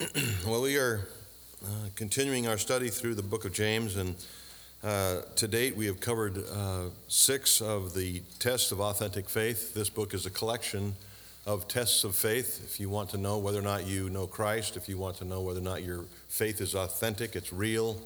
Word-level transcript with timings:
well, 0.46 0.62
we 0.62 0.78
are 0.78 1.06
uh, 1.62 1.68
continuing 1.94 2.48
our 2.48 2.56
study 2.56 2.88
through 2.88 3.14
the 3.14 3.22
book 3.22 3.44
of 3.44 3.52
James, 3.52 3.96
and 3.96 4.14
uh, 4.82 5.20
to 5.36 5.46
date 5.46 5.76
we 5.76 5.84
have 5.84 6.00
covered 6.00 6.38
uh, 6.38 6.84
six 7.08 7.60
of 7.60 7.92
the 7.92 8.22
tests 8.38 8.72
of 8.72 8.80
authentic 8.80 9.28
faith. 9.28 9.74
This 9.74 9.90
book 9.90 10.14
is 10.14 10.24
a 10.24 10.30
collection 10.30 10.94
of 11.44 11.68
tests 11.68 12.02
of 12.04 12.14
faith. 12.14 12.62
If 12.64 12.80
you 12.80 12.88
want 12.88 13.10
to 13.10 13.18
know 13.18 13.36
whether 13.36 13.58
or 13.58 13.62
not 13.62 13.86
you 13.86 14.08
know 14.08 14.26
Christ, 14.26 14.78
if 14.78 14.88
you 14.88 14.96
want 14.96 15.18
to 15.18 15.26
know 15.26 15.42
whether 15.42 15.60
or 15.60 15.64
not 15.64 15.82
your 15.82 16.04
faith 16.28 16.62
is 16.62 16.74
authentic, 16.74 17.36
it's 17.36 17.52
real, 17.52 18.00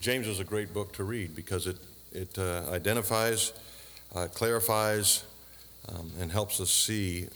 James 0.00 0.26
is 0.26 0.40
a 0.40 0.44
great 0.44 0.74
book 0.74 0.92
to 0.94 1.04
read 1.04 1.36
because 1.36 1.68
it, 1.68 1.76
it 2.10 2.36
uh, 2.38 2.64
identifies, 2.72 3.52
uh, 4.16 4.26
clarifies, 4.34 5.22
um, 5.90 6.10
and 6.18 6.32
helps 6.32 6.60
us 6.60 6.72
see 6.72 7.28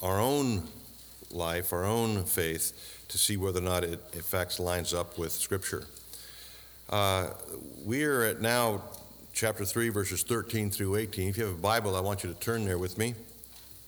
our 0.00 0.18
own 0.18 0.62
life, 1.30 1.72
our 1.72 1.84
own 1.84 2.24
faith 2.24 2.93
to 3.08 3.18
see 3.18 3.36
whether 3.36 3.60
or 3.60 3.62
not 3.62 3.84
it, 3.84 4.00
in 4.12 4.22
fact, 4.22 4.58
lines 4.58 4.94
up 4.94 5.18
with 5.18 5.32
Scripture. 5.32 5.84
Uh, 6.90 7.30
we 7.84 8.04
are 8.04 8.22
at 8.22 8.40
now 8.40 8.82
chapter 9.32 9.64
3, 9.64 9.88
verses 9.88 10.22
13 10.22 10.70
through 10.70 10.96
18. 10.96 11.28
If 11.28 11.38
you 11.38 11.44
have 11.44 11.54
a 11.54 11.58
Bible, 11.58 11.96
I 11.96 12.00
want 12.00 12.24
you 12.24 12.32
to 12.32 12.38
turn 12.38 12.64
there 12.64 12.78
with 12.78 12.98
me. 12.98 13.14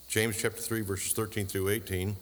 James 0.08 0.40
chapter 0.40 0.60
3, 0.60 0.80
verses 0.82 1.12
13 1.12 1.46
through 1.46 1.68
18. 1.68 2.16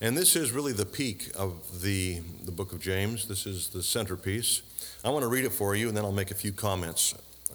And 0.00 0.16
this 0.16 0.36
is 0.36 0.52
really 0.52 0.72
the 0.72 0.86
peak 0.86 1.30
of 1.36 1.82
the, 1.82 2.20
the 2.44 2.52
book 2.52 2.72
of 2.72 2.80
James. 2.80 3.26
This 3.26 3.46
is 3.46 3.68
the 3.68 3.82
centerpiece. 3.82 4.62
I 5.04 5.10
want 5.10 5.24
to 5.24 5.28
read 5.28 5.44
it 5.44 5.52
for 5.52 5.74
you, 5.74 5.88
and 5.88 5.96
then 5.96 6.04
I'll 6.04 6.12
make 6.12 6.30
a 6.30 6.36
few 6.36 6.52
comments 6.52 7.14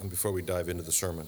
before 0.09 0.31
we 0.31 0.41
dive 0.41 0.69
into 0.69 0.83
the 0.83 0.91
sermon. 0.91 1.27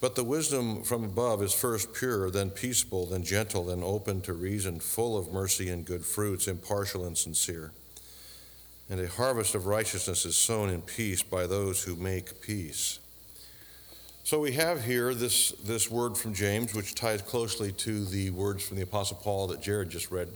But 0.00 0.14
the 0.14 0.24
wisdom 0.24 0.82
from 0.82 1.04
above 1.04 1.42
is 1.42 1.52
first 1.52 1.94
pure, 1.94 2.30
then 2.30 2.50
peaceable, 2.50 3.06
then 3.06 3.22
gentle, 3.22 3.64
then 3.64 3.82
open 3.82 4.20
to 4.22 4.34
reason, 4.34 4.78
full 4.78 5.16
of 5.16 5.32
mercy 5.32 5.70
and 5.70 5.86
good 5.86 6.04
fruits, 6.04 6.48
impartial 6.48 7.06
and 7.06 7.16
sincere. 7.16 7.72
And 8.90 9.00
a 9.00 9.08
harvest 9.08 9.54
of 9.54 9.66
righteousness 9.66 10.26
is 10.26 10.36
sown 10.36 10.68
in 10.68 10.82
peace 10.82 11.22
by 11.22 11.46
those 11.46 11.82
who 11.82 11.96
make 11.96 12.40
peace. 12.40 13.00
So 14.22 14.40
we 14.40 14.52
have 14.52 14.84
here 14.84 15.14
this, 15.14 15.52
this 15.64 15.90
word 15.90 16.16
from 16.16 16.34
James, 16.34 16.74
which 16.74 16.94
ties 16.94 17.22
closely 17.22 17.72
to 17.72 18.04
the 18.04 18.30
words 18.30 18.66
from 18.66 18.76
the 18.76 18.82
Apostle 18.82 19.18
Paul 19.22 19.46
that 19.48 19.62
Jared 19.62 19.88
just 19.88 20.10
read. 20.10 20.28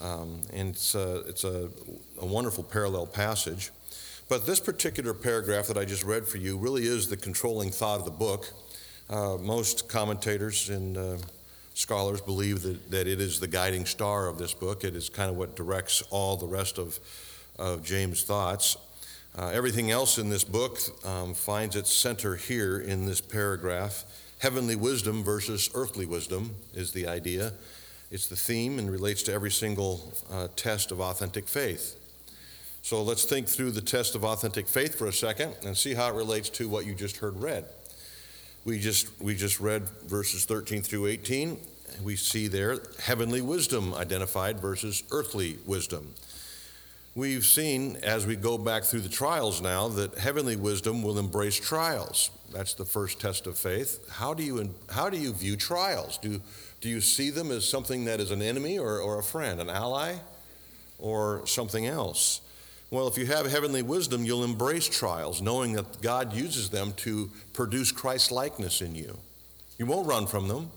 Um, 0.00 0.40
and 0.52 0.68
it's, 0.70 0.94
a, 0.94 1.20
it's 1.20 1.44
a, 1.44 1.68
a 2.20 2.26
wonderful 2.26 2.64
parallel 2.64 3.06
passage. 3.06 3.70
But 4.28 4.46
this 4.46 4.60
particular 4.60 5.14
paragraph 5.14 5.66
that 5.68 5.76
I 5.76 5.84
just 5.84 6.04
read 6.04 6.26
for 6.26 6.38
you 6.38 6.56
really 6.56 6.86
is 6.86 7.08
the 7.08 7.16
controlling 7.16 7.70
thought 7.70 7.98
of 7.98 8.04
the 8.04 8.10
book. 8.10 8.52
Uh, 9.10 9.36
most 9.38 9.86
commentators 9.86 10.70
and 10.70 10.96
uh, 10.96 11.16
scholars 11.74 12.22
believe 12.22 12.62
that, 12.62 12.90
that 12.90 13.06
it 13.06 13.20
is 13.20 13.38
the 13.38 13.46
guiding 13.46 13.84
star 13.84 14.28
of 14.28 14.38
this 14.38 14.54
book. 14.54 14.82
It 14.82 14.96
is 14.96 15.10
kind 15.10 15.28
of 15.28 15.36
what 15.36 15.56
directs 15.56 16.02
all 16.10 16.36
the 16.36 16.46
rest 16.46 16.78
of, 16.78 16.98
of 17.58 17.84
James' 17.84 18.22
thoughts. 18.22 18.78
Uh, 19.36 19.50
everything 19.52 19.90
else 19.90 20.16
in 20.16 20.30
this 20.30 20.44
book 20.44 20.78
um, 21.04 21.34
finds 21.34 21.76
its 21.76 21.92
center 21.92 22.36
here 22.36 22.78
in 22.78 23.04
this 23.04 23.20
paragraph. 23.20 24.04
Heavenly 24.38 24.76
wisdom 24.76 25.22
versus 25.22 25.68
earthly 25.74 26.06
wisdom 26.06 26.54
is 26.72 26.92
the 26.92 27.06
idea. 27.06 27.52
It's 28.10 28.28
the 28.28 28.36
theme 28.36 28.78
and 28.78 28.90
relates 28.90 29.22
to 29.24 29.32
every 29.32 29.50
single 29.50 30.12
uh, 30.30 30.48
test 30.56 30.92
of 30.92 31.00
authentic 31.00 31.48
faith. 31.48 31.98
So 32.80 33.02
let's 33.02 33.24
think 33.24 33.48
through 33.48 33.72
the 33.72 33.80
test 33.80 34.14
of 34.14 34.24
authentic 34.24 34.66
faith 34.66 34.96
for 34.96 35.08
a 35.08 35.12
second 35.12 35.56
and 35.64 35.76
see 35.76 35.94
how 35.94 36.08
it 36.08 36.14
relates 36.14 36.48
to 36.50 36.68
what 36.68 36.86
you 36.86 36.94
just 36.94 37.16
heard 37.18 37.36
read. 37.40 37.64
We 38.64 38.78
just, 38.78 39.08
we 39.20 39.34
just 39.34 39.60
read 39.60 39.82
verses 40.06 40.46
13 40.46 40.82
through 40.82 41.06
18. 41.06 41.58
We 42.02 42.16
see 42.16 42.48
there 42.48 42.78
heavenly 42.98 43.42
wisdom 43.42 43.92
identified 43.94 44.58
versus 44.58 45.02
earthly 45.10 45.58
wisdom. 45.66 46.14
We've 47.14 47.44
seen 47.44 47.96
as 48.02 48.26
we 48.26 48.36
go 48.36 48.56
back 48.56 48.84
through 48.84 49.02
the 49.02 49.08
trials 49.10 49.60
now 49.60 49.88
that 49.88 50.18
heavenly 50.18 50.56
wisdom 50.56 51.02
will 51.02 51.18
embrace 51.18 51.60
trials. 51.60 52.30
That's 52.52 52.74
the 52.74 52.86
first 52.86 53.20
test 53.20 53.46
of 53.46 53.58
faith. 53.58 54.08
How 54.10 54.32
do 54.32 54.42
you, 54.42 54.70
how 54.88 55.10
do 55.10 55.18
you 55.18 55.32
view 55.32 55.56
trials? 55.56 56.18
Do, 56.18 56.40
do 56.80 56.88
you 56.88 57.00
see 57.00 57.30
them 57.30 57.50
as 57.50 57.68
something 57.68 58.06
that 58.06 58.18
is 58.18 58.30
an 58.30 58.42
enemy 58.42 58.78
or, 58.78 58.98
or 58.98 59.18
a 59.18 59.22
friend, 59.22 59.60
an 59.60 59.68
ally, 59.68 60.16
or 60.98 61.46
something 61.46 61.86
else? 61.86 62.40
Well, 62.90 63.08
if 63.08 63.18
you 63.18 63.26
have 63.26 63.50
heavenly 63.50 63.82
wisdom, 63.82 64.24
you'll 64.24 64.44
embrace 64.44 64.88
trials, 64.88 65.42
knowing 65.42 65.72
that 65.72 66.00
God 66.00 66.32
uses 66.32 66.70
them 66.70 66.92
to 66.98 67.30
produce 67.52 67.90
Christ 67.90 68.30
likeness 68.30 68.80
in 68.80 68.94
you. 68.94 69.18
You 69.78 69.86
won't 69.86 70.06
run 70.06 70.26
from 70.26 70.48
them. 70.48 70.70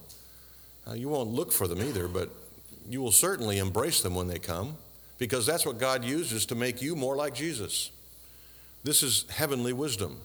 Uh, 0.88 0.94
you 0.94 1.08
won't 1.08 1.30
look 1.30 1.52
for 1.52 1.68
them 1.68 1.80
either, 1.80 2.08
but 2.08 2.30
you 2.88 3.00
will 3.00 3.12
certainly 3.12 3.58
embrace 3.58 4.00
them 4.02 4.14
when 4.14 4.26
they 4.26 4.38
come 4.38 4.76
because 5.18 5.46
that's 5.46 5.66
what 5.66 5.78
God 5.78 6.04
uses 6.04 6.46
to 6.46 6.54
make 6.54 6.80
you 6.80 6.96
more 6.96 7.16
like 7.16 7.34
Jesus. 7.34 7.90
This 8.84 9.02
is 9.02 9.24
heavenly 9.30 9.72
wisdom. 9.72 10.18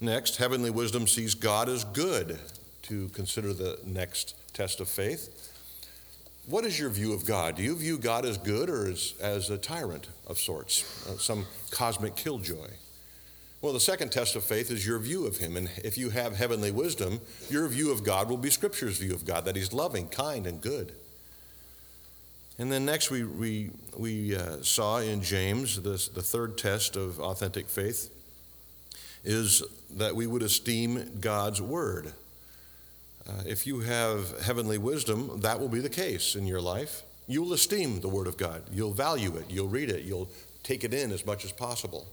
Next, 0.00 0.36
heavenly 0.36 0.70
wisdom 0.70 1.06
sees 1.06 1.34
God 1.34 1.68
as 1.68 1.84
good 1.84 2.38
to 2.82 3.08
consider 3.08 3.52
the 3.52 3.78
next 3.84 4.34
test 4.52 4.80
of 4.80 4.88
faith. 4.88 5.53
What 6.46 6.66
is 6.66 6.78
your 6.78 6.90
view 6.90 7.14
of 7.14 7.24
God? 7.24 7.56
Do 7.56 7.62
you 7.62 7.74
view 7.74 7.96
God 7.96 8.26
as 8.26 8.36
good 8.36 8.68
or 8.68 8.86
as, 8.86 9.14
as 9.20 9.48
a 9.48 9.56
tyrant 9.56 10.08
of 10.26 10.38
sorts, 10.38 11.06
uh, 11.08 11.16
some 11.16 11.46
cosmic 11.70 12.16
killjoy? 12.16 12.68
Well, 13.62 13.72
the 13.72 13.80
second 13.80 14.12
test 14.12 14.36
of 14.36 14.44
faith 14.44 14.70
is 14.70 14.86
your 14.86 14.98
view 14.98 15.26
of 15.26 15.38
Him. 15.38 15.56
And 15.56 15.70
if 15.82 15.96
you 15.96 16.10
have 16.10 16.36
heavenly 16.36 16.70
wisdom, 16.70 17.20
your 17.48 17.66
view 17.68 17.90
of 17.90 18.04
God 18.04 18.28
will 18.28 18.36
be 18.36 18.50
Scripture's 18.50 18.98
view 18.98 19.14
of 19.14 19.24
God, 19.24 19.46
that 19.46 19.56
He's 19.56 19.72
loving, 19.72 20.06
kind, 20.06 20.46
and 20.46 20.60
good. 20.60 20.92
And 22.58 22.70
then 22.70 22.84
next, 22.84 23.10
we, 23.10 23.24
we, 23.24 23.70
we 23.96 24.36
uh, 24.36 24.62
saw 24.62 24.98
in 24.98 25.22
James 25.22 25.80
this, 25.80 26.08
the 26.08 26.20
third 26.20 26.58
test 26.58 26.94
of 26.94 27.18
authentic 27.20 27.68
faith 27.68 28.10
is 29.24 29.62
that 29.96 30.14
we 30.14 30.26
would 30.26 30.42
esteem 30.42 31.18
God's 31.20 31.62
Word. 31.62 32.12
Uh, 33.28 33.32
if 33.46 33.66
you 33.66 33.80
have 33.80 34.40
heavenly 34.42 34.78
wisdom, 34.78 35.40
that 35.40 35.58
will 35.58 35.68
be 35.68 35.80
the 35.80 35.88
case 35.88 36.34
in 36.34 36.46
your 36.46 36.60
life. 36.60 37.02
You 37.26 37.42
will 37.42 37.54
esteem 37.54 38.00
the 38.00 38.08
Word 38.08 38.26
of 38.26 38.36
God. 38.36 38.62
You'll 38.70 38.92
value 38.92 39.36
it. 39.36 39.46
You'll 39.48 39.68
read 39.68 39.90
it. 39.90 40.04
You'll 40.04 40.28
take 40.62 40.84
it 40.84 40.92
in 40.92 41.10
as 41.10 41.24
much 41.24 41.44
as 41.44 41.52
possible. 41.52 42.06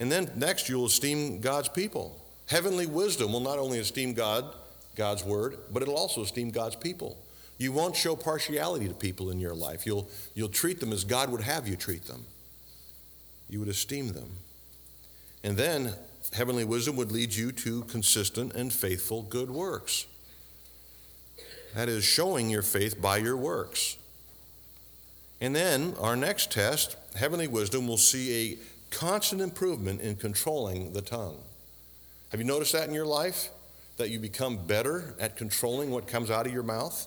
And 0.00 0.10
then 0.10 0.30
next, 0.34 0.68
you'll 0.68 0.86
esteem 0.86 1.40
God's 1.40 1.68
people. 1.68 2.20
Heavenly 2.46 2.86
wisdom 2.86 3.32
will 3.32 3.40
not 3.40 3.58
only 3.58 3.78
esteem 3.78 4.14
God, 4.14 4.52
God's 4.96 5.24
Word, 5.24 5.58
but 5.72 5.82
it'll 5.82 5.96
also 5.96 6.22
esteem 6.22 6.50
God's 6.50 6.76
people. 6.76 7.16
You 7.56 7.70
won't 7.70 7.94
show 7.94 8.16
partiality 8.16 8.88
to 8.88 8.94
people 8.94 9.30
in 9.30 9.38
your 9.38 9.54
life. 9.54 9.86
You'll, 9.86 10.08
you'll 10.34 10.48
treat 10.48 10.80
them 10.80 10.92
as 10.92 11.04
God 11.04 11.30
would 11.30 11.42
have 11.42 11.68
you 11.68 11.76
treat 11.76 12.04
them. 12.06 12.24
You 13.48 13.60
would 13.60 13.68
esteem 13.68 14.08
them. 14.08 14.30
And 15.44 15.56
then 15.56 15.94
heavenly 16.34 16.64
wisdom 16.64 16.96
would 16.96 17.12
lead 17.12 17.32
you 17.32 17.52
to 17.52 17.82
consistent 17.84 18.52
and 18.54 18.72
faithful 18.72 19.22
good 19.22 19.50
works. 19.50 20.06
That 21.74 21.88
is 21.88 22.04
showing 22.04 22.50
your 22.50 22.62
faith 22.62 23.00
by 23.00 23.18
your 23.18 23.36
works. 23.36 23.96
And 25.40 25.54
then 25.54 25.94
our 26.00 26.16
next 26.16 26.50
test, 26.52 26.96
heavenly 27.16 27.48
wisdom 27.48 27.86
will 27.86 27.98
see 27.98 28.52
a 28.52 28.58
constant 28.94 29.40
improvement 29.40 30.00
in 30.00 30.16
controlling 30.16 30.92
the 30.92 31.02
tongue. 31.02 31.36
Have 32.30 32.40
you 32.40 32.46
noticed 32.46 32.72
that 32.72 32.88
in 32.88 32.94
your 32.94 33.06
life? 33.06 33.50
That 33.96 34.10
you 34.10 34.18
become 34.18 34.66
better 34.66 35.14
at 35.20 35.36
controlling 35.36 35.90
what 35.90 36.06
comes 36.06 36.30
out 36.30 36.46
of 36.46 36.52
your 36.52 36.62
mouth? 36.62 37.06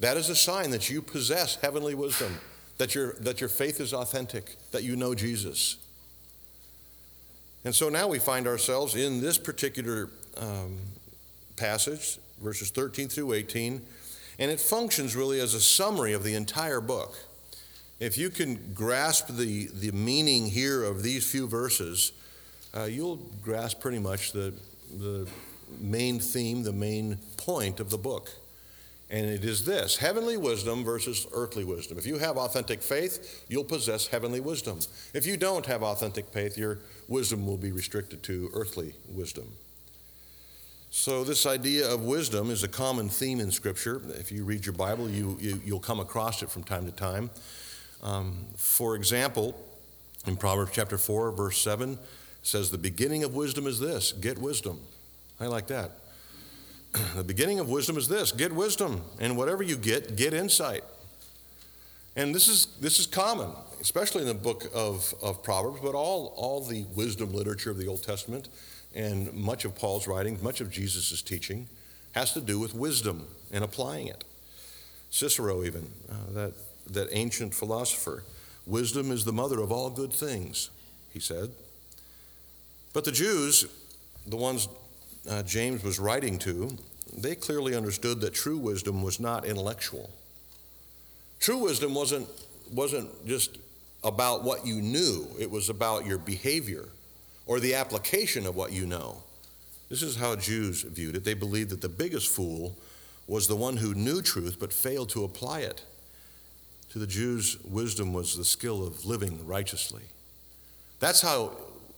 That 0.00 0.16
is 0.16 0.28
a 0.30 0.36
sign 0.36 0.70
that 0.70 0.90
you 0.90 1.00
possess 1.00 1.56
heavenly 1.56 1.94
wisdom, 1.94 2.38
that 2.78 2.94
your, 2.94 3.14
that 3.20 3.40
your 3.40 3.48
faith 3.48 3.80
is 3.80 3.94
authentic, 3.94 4.56
that 4.72 4.82
you 4.82 4.96
know 4.96 5.14
Jesus. 5.14 5.76
And 7.64 7.74
so 7.74 7.88
now 7.88 8.08
we 8.08 8.18
find 8.18 8.46
ourselves 8.46 8.96
in 8.96 9.20
this 9.20 9.38
particular 9.38 10.10
um, 10.36 10.78
passage, 11.56 12.18
verses 12.42 12.70
13 12.70 13.08
through 13.08 13.34
18, 13.34 13.82
and 14.38 14.50
it 14.50 14.60
functions 14.60 15.14
really 15.14 15.38
as 15.38 15.54
a 15.54 15.60
summary 15.60 16.12
of 16.12 16.24
the 16.24 16.34
entire 16.34 16.80
book. 16.80 17.16
If 18.00 18.18
you 18.18 18.30
can 18.30 18.72
grasp 18.74 19.28
the, 19.28 19.68
the 19.72 19.92
meaning 19.92 20.46
here 20.46 20.82
of 20.82 21.04
these 21.04 21.30
few 21.30 21.46
verses, 21.46 22.12
uh, 22.74 22.84
you'll 22.84 23.20
grasp 23.44 23.80
pretty 23.80 24.00
much 24.00 24.32
the, 24.32 24.52
the 24.98 25.28
main 25.80 26.18
theme, 26.18 26.64
the 26.64 26.72
main 26.72 27.18
point 27.36 27.78
of 27.78 27.90
the 27.90 27.98
book. 27.98 28.30
And 29.12 29.26
it 29.26 29.44
is 29.44 29.66
this 29.66 29.98
heavenly 29.98 30.38
wisdom 30.38 30.84
versus 30.84 31.26
earthly 31.34 31.64
wisdom. 31.64 31.98
If 31.98 32.06
you 32.06 32.16
have 32.16 32.38
authentic 32.38 32.82
faith, 32.82 33.44
you'll 33.46 33.62
possess 33.62 34.06
heavenly 34.06 34.40
wisdom. 34.40 34.80
If 35.12 35.26
you 35.26 35.36
don't 35.36 35.66
have 35.66 35.82
authentic 35.82 36.32
faith, 36.32 36.56
your 36.56 36.78
wisdom 37.12 37.46
will 37.46 37.58
be 37.58 37.70
restricted 37.70 38.22
to 38.24 38.50
earthly 38.54 38.94
wisdom. 39.08 39.52
So, 40.90 41.24
this 41.24 41.46
idea 41.46 41.88
of 41.88 42.04
wisdom 42.04 42.50
is 42.50 42.64
a 42.64 42.68
common 42.68 43.08
theme 43.08 43.38
in 43.40 43.50
Scripture. 43.50 44.02
If 44.18 44.32
you 44.32 44.44
read 44.44 44.66
your 44.66 44.74
Bible, 44.74 45.08
you, 45.08 45.38
you, 45.40 45.72
will 45.72 45.80
come 45.80 46.00
across 46.00 46.42
it 46.42 46.50
from 46.50 46.64
time 46.64 46.84
to 46.86 46.92
time. 46.92 47.30
Um, 48.02 48.46
for 48.56 48.96
example, 48.96 49.58
in 50.26 50.36
Proverbs 50.36 50.72
chapter 50.74 50.98
4, 50.98 51.32
verse 51.32 51.58
7, 51.58 51.98
says, 52.42 52.70
The 52.70 52.78
beginning 52.78 53.24
of 53.24 53.34
wisdom 53.34 53.66
is 53.66 53.78
this 53.78 54.12
get 54.12 54.38
wisdom. 54.38 54.80
I 55.40 55.46
like 55.46 55.66
that. 55.68 55.92
the 57.14 57.24
beginning 57.24 57.58
of 57.58 57.68
wisdom 57.68 57.96
is 57.96 58.08
this 58.08 58.32
get 58.32 58.52
wisdom, 58.52 59.02
and 59.20 59.36
whatever 59.36 59.62
you 59.62 59.76
get, 59.76 60.16
get 60.16 60.34
insight. 60.34 60.84
And 62.16 62.34
this 62.34 62.48
is, 62.48 62.66
this 62.80 62.98
is 62.98 63.06
common, 63.06 63.50
especially 63.82 64.22
in 64.22 64.28
the 64.28 64.34
book 64.34 64.70
of, 64.72 65.12
of 65.20 65.42
Proverbs, 65.42 65.80
but 65.82 65.96
all, 65.96 66.32
all 66.36 66.60
the 66.60 66.84
wisdom 66.94 67.32
literature 67.34 67.70
of 67.70 67.78
the 67.78 67.88
Old 67.88 68.02
Testament 68.02 68.48
and 68.94 69.32
much 69.34 69.64
of 69.64 69.74
Paul's 69.74 70.06
writing, 70.06 70.38
much 70.40 70.60
of 70.60 70.70
Jesus' 70.70 71.20
teaching, 71.20 71.68
has 72.12 72.32
to 72.34 72.40
do 72.40 72.60
with 72.60 72.74
wisdom 72.74 73.26
and 73.50 73.64
applying 73.64 74.06
it. 74.06 74.22
Cicero, 75.10 75.64
even, 75.64 75.90
uh, 76.08 76.14
that, 76.32 76.52
that 76.90 77.08
ancient 77.10 77.54
philosopher, 77.54 78.22
wisdom 78.66 79.10
is 79.10 79.24
the 79.24 79.32
mother 79.32 79.60
of 79.60 79.72
all 79.72 79.90
good 79.90 80.12
things, 80.12 80.70
he 81.12 81.18
said. 81.18 81.50
But 82.92 83.04
the 83.04 83.12
Jews, 83.12 83.66
the 84.26 84.36
ones 84.36 84.68
uh, 85.28 85.42
James 85.42 85.82
was 85.82 85.98
writing 85.98 86.38
to, 86.40 86.76
they 87.12 87.34
clearly 87.34 87.74
understood 87.74 88.20
that 88.20 88.32
true 88.32 88.58
wisdom 88.58 89.02
was 89.02 89.18
not 89.18 89.44
intellectual. 89.44 90.10
True 91.40 91.58
wisdom 91.58 91.94
wasn't, 91.94 92.28
wasn't 92.72 93.26
just 93.26 93.58
about 94.04 94.42
what 94.42 94.66
you 94.66 94.80
knew, 94.80 95.28
it 95.38 95.50
was 95.50 95.68
about 95.68 96.06
your 96.06 96.18
behavior 96.18 96.88
or 97.46 97.60
the 97.60 97.74
application 97.74 98.46
of 98.46 98.56
what 98.56 98.72
you 98.72 98.86
know. 98.86 99.22
This 99.88 100.02
is 100.02 100.16
how 100.16 100.36
Jews 100.36 100.82
viewed 100.82 101.16
it. 101.16 101.24
They 101.24 101.34
believed 101.34 101.70
that 101.70 101.80
the 101.80 101.88
biggest 101.88 102.28
fool 102.28 102.76
was 103.26 103.46
the 103.46 103.56
one 103.56 103.76
who 103.76 103.94
knew 103.94 104.22
truth 104.22 104.56
but 104.58 104.72
failed 104.72 105.10
to 105.10 105.24
apply 105.24 105.60
it. 105.60 105.82
To 106.90 106.98
the 106.98 107.06
Jews, 107.06 107.58
wisdom 107.64 108.12
was 108.12 108.36
the 108.36 108.44
skill 108.44 108.86
of 108.86 109.04
living 109.04 109.46
righteously. 109.46 110.02
That's 111.00 111.20
how 111.20 111.52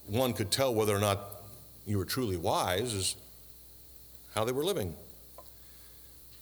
one 0.07 0.33
could 0.33 0.51
tell 0.51 0.75
whether 0.75 0.95
or 0.95 1.01
not 1.01 1.21
you 1.87 1.99
were 1.99 2.05
truly 2.05 2.37
wise, 2.37 2.95
is 2.95 3.17
how 4.35 4.45
they 4.45 4.53
were 4.53 4.65
living. 4.65 4.95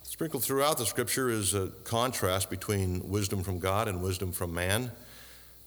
Sprinkled 0.02 0.44
throughout 0.44 0.78
the 0.78 0.86
scripture 0.86 1.30
is 1.30 1.54
a 1.54 1.68
contrast 1.84 2.50
between 2.50 3.08
wisdom 3.08 3.42
from 3.42 3.58
God 3.58 3.88
and 3.88 4.02
wisdom 4.02 4.32
from 4.32 4.52
man. 4.52 4.90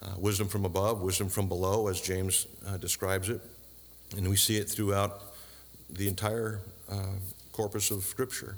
Uh, 0.05 0.09
wisdom 0.19 0.47
from 0.47 0.65
above, 0.65 1.01
wisdom 1.01 1.29
from 1.29 1.47
below, 1.47 1.87
as 1.87 1.99
James 1.99 2.45
uh, 2.67 2.77
describes 2.77 3.29
it. 3.29 3.41
And 4.15 4.27
we 4.27 4.35
see 4.35 4.57
it 4.57 4.69
throughout 4.69 5.19
the 5.89 6.07
entire 6.07 6.59
uh, 6.91 7.15
corpus 7.51 7.89
of 7.89 8.03
Scripture. 8.03 8.55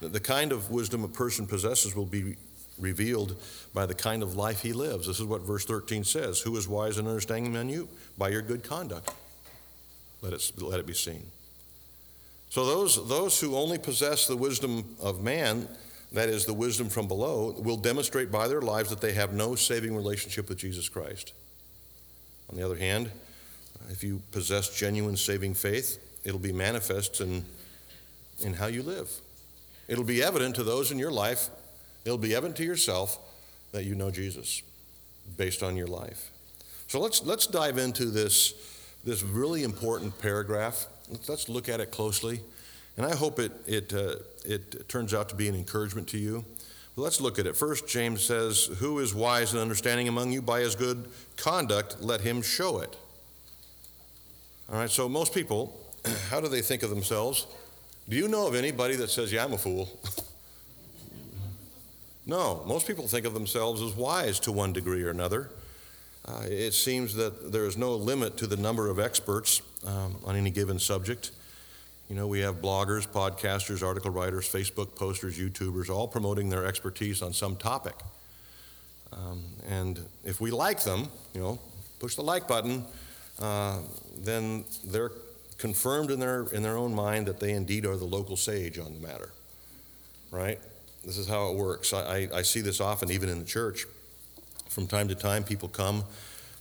The, 0.00 0.08
the 0.08 0.20
kind 0.20 0.52
of 0.52 0.70
wisdom 0.70 1.04
a 1.04 1.08
person 1.08 1.46
possesses 1.46 1.96
will 1.96 2.04
be 2.04 2.36
revealed 2.78 3.36
by 3.72 3.86
the 3.86 3.94
kind 3.94 4.22
of 4.22 4.36
life 4.36 4.60
he 4.60 4.72
lives. 4.74 5.06
This 5.06 5.18
is 5.18 5.24
what 5.24 5.40
verse 5.40 5.64
13 5.64 6.04
says 6.04 6.40
Who 6.40 6.54
is 6.56 6.68
wise 6.68 6.98
and 6.98 7.08
understanding 7.08 7.54
among 7.54 7.70
you? 7.70 7.88
By 8.18 8.28
your 8.28 8.42
good 8.42 8.62
conduct. 8.62 9.10
Let 10.20 10.34
it, 10.34 10.52
let 10.58 10.80
it 10.80 10.86
be 10.86 10.94
seen. 10.94 11.22
So, 12.50 12.64
those, 12.66 13.08
those 13.08 13.40
who 13.40 13.56
only 13.56 13.78
possess 13.78 14.26
the 14.26 14.36
wisdom 14.36 14.96
of 15.00 15.22
man, 15.22 15.68
that 16.12 16.28
is, 16.28 16.46
the 16.46 16.54
wisdom 16.54 16.88
from 16.88 17.06
below, 17.06 17.54
will 17.58 17.76
demonstrate 17.76 18.30
by 18.30 18.48
their 18.48 18.62
lives 18.62 18.90
that 18.90 19.00
they 19.00 19.12
have 19.12 19.32
no 19.32 19.54
saving 19.54 19.94
relationship 19.94 20.48
with 20.48 20.58
Jesus 20.58 20.88
Christ. 20.88 21.32
On 22.50 22.56
the 22.56 22.64
other 22.64 22.76
hand, 22.76 23.10
if 23.90 24.02
you 24.02 24.22
possess 24.32 24.74
genuine 24.74 25.16
saving 25.16 25.54
faith, 25.54 25.98
it'll 26.24 26.38
be 26.38 26.52
manifest 26.52 27.20
in, 27.20 27.44
in 28.40 28.54
how 28.54 28.66
you 28.66 28.82
live. 28.82 29.10
It'll 29.86 30.04
be 30.04 30.22
evident 30.22 30.54
to 30.56 30.62
those 30.62 30.90
in 30.90 30.98
your 30.98 31.10
life, 31.10 31.50
it'll 32.04 32.18
be 32.18 32.34
evident 32.34 32.56
to 32.58 32.64
yourself 32.64 33.18
that 33.72 33.84
you 33.84 33.94
know 33.94 34.10
Jesus 34.10 34.62
based 35.36 35.62
on 35.62 35.76
your 35.76 35.86
life. 35.86 36.30
So 36.86 37.00
let's, 37.00 37.22
let's 37.24 37.46
dive 37.46 37.76
into 37.76 38.06
this, 38.06 38.54
this 39.04 39.22
really 39.22 39.62
important 39.62 40.18
paragraph. 40.18 40.86
Let's 41.28 41.50
look 41.50 41.68
at 41.68 41.80
it 41.80 41.90
closely. 41.90 42.40
And 42.98 43.06
I 43.06 43.14
hope 43.14 43.38
it, 43.38 43.52
it, 43.68 43.94
uh, 43.94 44.16
it 44.44 44.88
turns 44.88 45.14
out 45.14 45.28
to 45.28 45.36
be 45.36 45.48
an 45.48 45.54
encouragement 45.54 46.08
to 46.08 46.18
you. 46.18 46.44
Well, 46.96 47.04
let's 47.04 47.20
look 47.20 47.38
at 47.38 47.46
it. 47.46 47.56
First, 47.56 47.86
James 47.86 48.22
says, 48.22 48.66
Who 48.80 48.98
is 48.98 49.14
wise 49.14 49.52
and 49.52 49.62
understanding 49.62 50.08
among 50.08 50.32
you? 50.32 50.42
By 50.42 50.60
his 50.60 50.74
good 50.74 51.08
conduct, 51.36 52.02
let 52.02 52.22
him 52.22 52.42
show 52.42 52.80
it. 52.80 52.96
All 54.68 54.74
right, 54.74 54.90
so 54.90 55.08
most 55.08 55.32
people, 55.32 55.80
how 56.28 56.40
do 56.40 56.48
they 56.48 56.60
think 56.60 56.82
of 56.82 56.90
themselves? 56.90 57.46
Do 58.08 58.16
you 58.16 58.26
know 58.26 58.48
of 58.48 58.56
anybody 58.56 58.96
that 58.96 59.10
says, 59.10 59.32
Yeah, 59.32 59.44
I'm 59.44 59.52
a 59.52 59.58
fool? 59.58 59.88
no, 62.26 62.64
most 62.66 62.84
people 62.84 63.06
think 63.06 63.26
of 63.26 63.32
themselves 63.32 63.80
as 63.80 63.94
wise 63.94 64.40
to 64.40 64.50
one 64.50 64.72
degree 64.72 65.04
or 65.04 65.10
another. 65.10 65.50
Uh, 66.26 66.42
it 66.46 66.74
seems 66.74 67.14
that 67.14 67.52
there 67.52 67.64
is 67.64 67.76
no 67.76 67.94
limit 67.94 68.36
to 68.38 68.48
the 68.48 68.56
number 68.56 68.90
of 68.90 68.98
experts 68.98 69.62
um, 69.86 70.16
on 70.24 70.34
any 70.34 70.50
given 70.50 70.80
subject. 70.80 71.30
You 72.08 72.14
know, 72.14 72.26
we 72.26 72.40
have 72.40 72.62
bloggers, 72.62 73.06
podcasters, 73.06 73.86
article 73.86 74.10
writers, 74.10 74.48
Facebook 74.50 74.94
posters, 74.94 75.38
YouTubers, 75.38 75.90
all 75.90 76.08
promoting 76.08 76.48
their 76.48 76.64
expertise 76.64 77.20
on 77.20 77.34
some 77.34 77.54
topic. 77.54 77.94
Um, 79.12 79.44
and 79.68 80.00
if 80.24 80.40
we 80.40 80.50
like 80.50 80.82
them, 80.82 81.08
you 81.34 81.40
know, 81.42 81.58
push 81.98 82.14
the 82.14 82.22
like 82.22 82.48
button, 82.48 82.86
uh, 83.40 83.80
then 84.16 84.64
they're 84.86 85.12
confirmed 85.58 86.10
in 86.10 86.18
their, 86.18 86.44
in 86.44 86.62
their 86.62 86.78
own 86.78 86.94
mind 86.94 87.26
that 87.26 87.40
they 87.40 87.52
indeed 87.52 87.84
are 87.84 87.96
the 87.96 88.06
local 88.06 88.36
sage 88.36 88.78
on 88.78 88.94
the 88.94 89.06
matter. 89.06 89.28
Right? 90.30 90.58
This 91.04 91.18
is 91.18 91.28
how 91.28 91.50
it 91.50 91.56
works. 91.56 91.92
I, 91.92 92.00
I, 92.00 92.28
I 92.36 92.42
see 92.42 92.62
this 92.62 92.80
often, 92.80 93.10
even 93.10 93.28
in 93.28 93.38
the 93.38 93.44
church. 93.44 93.84
From 94.70 94.86
time 94.86 95.08
to 95.08 95.14
time, 95.14 95.44
people 95.44 95.68
come 95.68 96.04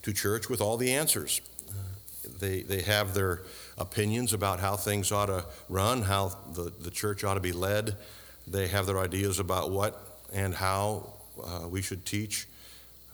to 0.01 0.11
church 0.11 0.49
with 0.49 0.59
all 0.59 0.75
the 0.75 0.91
answers. 0.91 1.39
Uh, 1.69 1.73
they, 2.37 2.63
they 2.63 2.81
have 2.81 3.13
their 3.13 3.43
opinions 3.77 4.33
about 4.33 4.59
how 4.59 4.75
things 4.75 5.11
ought 5.11 5.27
to 5.27 5.45
run, 5.69 6.01
how 6.01 6.35
the, 6.53 6.71
the 6.79 6.91
church 6.91 7.23
ought 7.23 7.35
to 7.35 7.39
be 7.39 7.51
led. 7.51 7.95
They 8.47 8.67
have 8.67 8.85
their 8.85 8.99
ideas 8.99 9.39
about 9.39 9.71
what 9.71 10.19
and 10.33 10.53
how 10.53 11.13
uh, 11.43 11.67
we 11.67 11.81
should 11.81 12.05
teach. 12.05 12.47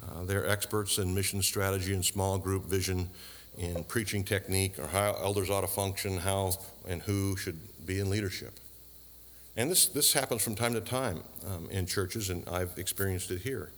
Uh, 0.02 0.24
they're 0.26 0.48
experts 0.48 0.98
in 0.98 1.14
mission 1.14 1.42
strategy 1.42 1.94
and 1.94 2.04
small 2.04 2.38
group 2.38 2.66
vision, 2.66 3.10
in 3.58 3.84
preaching 3.84 4.24
technique, 4.24 4.80
or 4.80 4.88
how 4.88 5.16
elders 5.22 5.50
ought 5.50 5.62
to 5.62 5.68
function, 5.68 6.18
how 6.18 6.54
and 6.88 7.02
who 7.04 7.36
should 7.38 7.60
be 7.86 8.00
in 8.00 8.10
leadership. 8.10 8.54
And 9.56 9.70
this, 9.70 9.88
this 9.88 10.14
happens 10.14 10.44
from 10.44 10.56
time 10.56 10.74
to 10.74 10.82
time 10.82 11.22
um, 11.46 11.68
in 11.70 11.86
churches, 11.86 12.30
and 12.30 12.48
I've 12.50 12.72
experienced 12.78 13.30
it 13.30 13.42
here. 13.42 13.72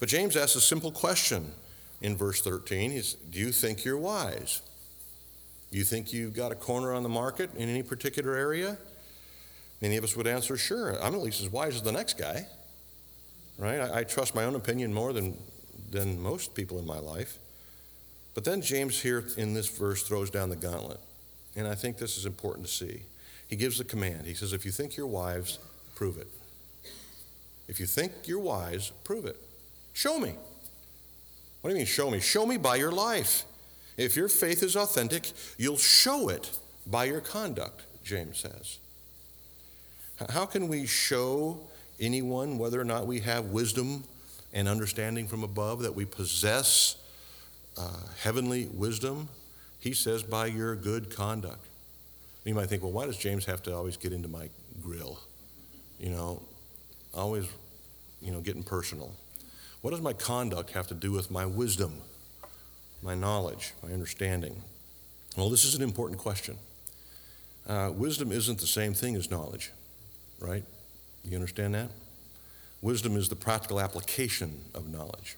But 0.00 0.08
James 0.08 0.36
asks 0.36 0.56
a 0.56 0.60
simple 0.60 0.90
question 0.90 1.52
in 2.00 2.16
verse 2.16 2.40
13. 2.40 2.90
He's, 2.90 3.14
Do 3.14 3.38
you 3.38 3.52
think 3.52 3.84
you're 3.84 3.98
wise? 3.98 4.62
You 5.72 5.84
think 5.84 6.12
you've 6.12 6.34
got 6.34 6.52
a 6.52 6.54
corner 6.54 6.92
on 6.92 7.02
the 7.02 7.08
market 7.08 7.50
in 7.56 7.68
any 7.68 7.82
particular 7.82 8.36
area? 8.36 8.76
Many 9.80 9.96
of 9.96 10.04
us 10.04 10.14
would 10.14 10.26
answer, 10.26 10.56
sure, 10.56 11.02
I'm 11.02 11.14
at 11.14 11.22
least 11.22 11.40
as 11.40 11.50
wise 11.50 11.74
as 11.74 11.82
the 11.82 11.92
next 11.92 12.18
guy. 12.18 12.46
Right? 13.58 13.80
I, 13.80 14.00
I 14.00 14.04
trust 14.04 14.34
my 14.34 14.44
own 14.44 14.54
opinion 14.54 14.92
more 14.92 15.12
than, 15.12 15.36
than 15.90 16.20
most 16.20 16.54
people 16.54 16.78
in 16.78 16.86
my 16.86 16.98
life. 16.98 17.38
But 18.34 18.44
then 18.44 18.60
James 18.60 19.00
here 19.00 19.24
in 19.36 19.54
this 19.54 19.68
verse 19.68 20.02
throws 20.02 20.30
down 20.30 20.50
the 20.50 20.56
gauntlet. 20.56 21.00
And 21.56 21.66
I 21.66 21.74
think 21.74 21.96
this 21.96 22.16
is 22.16 22.26
important 22.26 22.66
to 22.66 22.72
see. 22.72 23.02
He 23.48 23.56
gives 23.56 23.78
the 23.78 23.84
command. 23.84 24.26
He 24.26 24.34
says, 24.34 24.52
If 24.52 24.64
you 24.64 24.70
think 24.70 24.96
you're 24.96 25.06
wise, 25.06 25.58
prove 25.94 26.16
it. 26.18 26.28
If 27.66 27.80
you 27.80 27.86
think 27.86 28.12
you're 28.26 28.38
wise, 28.38 28.92
prove 29.04 29.24
it. 29.24 29.36
Show 29.92 30.18
me. 30.18 30.34
What 31.60 31.70
do 31.70 31.74
you 31.74 31.78
mean, 31.78 31.86
show 31.86 32.10
me? 32.10 32.20
Show 32.20 32.46
me 32.46 32.56
by 32.56 32.76
your 32.76 32.92
life. 32.92 33.44
If 33.96 34.16
your 34.16 34.28
faith 34.28 34.62
is 34.62 34.76
authentic, 34.76 35.32
you'll 35.58 35.76
show 35.76 36.28
it 36.28 36.58
by 36.86 37.04
your 37.04 37.20
conduct, 37.20 37.82
James 38.02 38.38
says. 38.38 38.78
How 40.30 40.46
can 40.46 40.68
we 40.68 40.86
show 40.86 41.60
anyone 42.00 42.58
whether 42.58 42.80
or 42.80 42.84
not 42.84 43.06
we 43.06 43.20
have 43.20 43.46
wisdom 43.46 44.04
and 44.52 44.68
understanding 44.68 45.26
from 45.26 45.42
above, 45.42 45.82
that 45.82 45.94
we 45.94 46.04
possess 46.04 46.96
uh, 47.76 47.96
heavenly 48.20 48.66
wisdom? 48.66 49.28
He 49.78 49.94
says, 49.94 50.22
by 50.22 50.46
your 50.46 50.76
good 50.76 51.14
conduct. 51.14 51.66
You 52.44 52.54
might 52.54 52.68
think, 52.68 52.82
well, 52.82 52.92
why 52.92 53.06
does 53.06 53.16
James 53.16 53.44
have 53.46 53.62
to 53.64 53.74
always 53.74 53.96
get 53.96 54.12
into 54.12 54.28
my 54.28 54.48
grill? 54.80 55.18
You 55.98 56.10
know, 56.10 56.42
always, 57.14 57.46
you 58.20 58.32
know, 58.32 58.40
getting 58.40 58.62
personal. 58.62 59.12
What 59.80 59.90
does 59.90 60.00
my 60.00 60.12
conduct 60.12 60.70
have 60.70 60.86
to 60.88 60.94
do 60.94 61.12
with 61.12 61.30
my 61.30 61.46
wisdom? 61.46 61.94
My 63.02 63.14
knowledge, 63.14 63.72
my 63.82 63.92
understanding? 63.92 64.62
Well, 65.36 65.50
this 65.50 65.64
is 65.64 65.74
an 65.74 65.82
important 65.82 66.18
question. 66.18 66.56
Uh, 67.66 67.90
wisdom 67.94 68.32
isn't 68.32 68.58
the 68.58 68.66
same 68.66 68.94
thing 68.94 69.16
as 69.16 69.30
knowledge, 69.30 69.70
right? 70.40 70.64
You 71.24 71.36
understand 71.36 71.74
that? 71.74 71.90
Wisdom 72.80 73.16
is 73.16 73.28
the 73.28 73.36
practical 73.36 73.80
application 73.80 74.60
of 74.74 74.88
knowledge. 74.88 75.36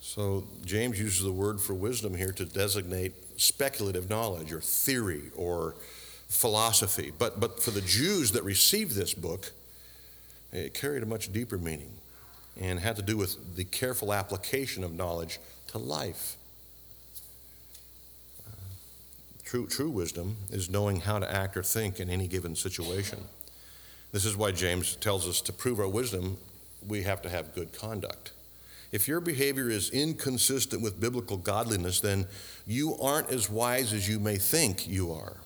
So 0.00 0.44
James 0.64 0.98
uses 0.98 1.24
the 1.24 1.32
word 1.32 1.60
for 1.60 1.74
wisdom 1.74 2.14
here 2.14 2.30
to 2.32 2.44
designate 2.44 3.14
speculative 3.36 4.08
knowledge 4.08 4.52
or 4.52 4.60
theory 4.60 5.30
or 5.34 5.74
philosophy. 6.28 7.10
But, 7.18 7.40
but 7.40 7.60
for 7.62 7.70
the 7.70 7.80
Jews 7.80 8.32
that 8.32 8.44
received 8.44 8.94
this 8.94 9.14
book, 9.14 9.50
it 10.52 10.74
carried 10.74 11.02
a 11.02 11.06
much 11.06 11.32
deeper 11.32 11.58
meaning 11.58 11.90
and 12.60 12.80
had 12.80 12.96
to 12.96 13.02
do 13.02 13.16
with 13.16 13.56
the 13.56 13.64
careful 13.64 14.12
application 14.12 14.84
of 14.84 14.92
knowledge 14.92 15.38
to 15.68 15.78
life. 15.78 16.36
Uh, 18.46 18.50
true, 19.44 19.66
true 19.66 19.90
wisdom 19.90 20.36
is 20.50 20.70
knowing 20.70 21.00
how 21.00 21.18
to 21.18 21.30
act 21.30 21.56
or 21.56 21.62
think 21.62 21.98
in 21.98 22.08
any 22.08 22.28
given 22.28 22.54
situation. 22.54 23.18
This 24.12 24.24
is 24.24 24.36
why 24.36 24.52
James 24.52 24.94
tells 24.96 25.28
us 25.28 25.40
to 25.42 25.52
prove 25.52 25.80
our 25.80 25.88
wisdom, 25.88 26.36
we 26.86 27.02
have 27.02 27.22
to 27.22 27.28
have 27.28 27.54
good 27.54 27.72
conduct. 27.72 28.32
If 28.92 29.08
your 29.08 29.18
behavior 29.18 29.68
is 29.68 29.90
inconsistent 29.90 30.80
with 30.80 31.00
biblical 31.00 31.36
godliness, 31.36 31.98
then 31.98 32.26
you 32.64 32.96
aren't 33.00 33.30
as 33.30 33.50
wise 33.50 33.92
as 33.92 34.08
you 34.08 34.20
may 34.20 34.36
think 34.36 34.86
you 34.86 35.12
are. 35.12 35.38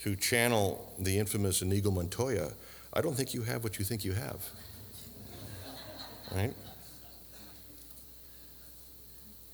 To 0.00 0.14
channel 0.16 0.92
the 0.98 1.18
infamous 1.18 1.62
Inigo 1.62 1.90
Montoya, 1.90 2.50
I 2.92 3.00
don't 3.00 3.14
think 3.14 3.32
you 3.32 3.42
have 3.42 3.64
what 3.64 3.78
you 3.78 3.86
think 3.86 4.04
you 4.04 4.12
have. 4.12 4.50
Right? 6.34 6.54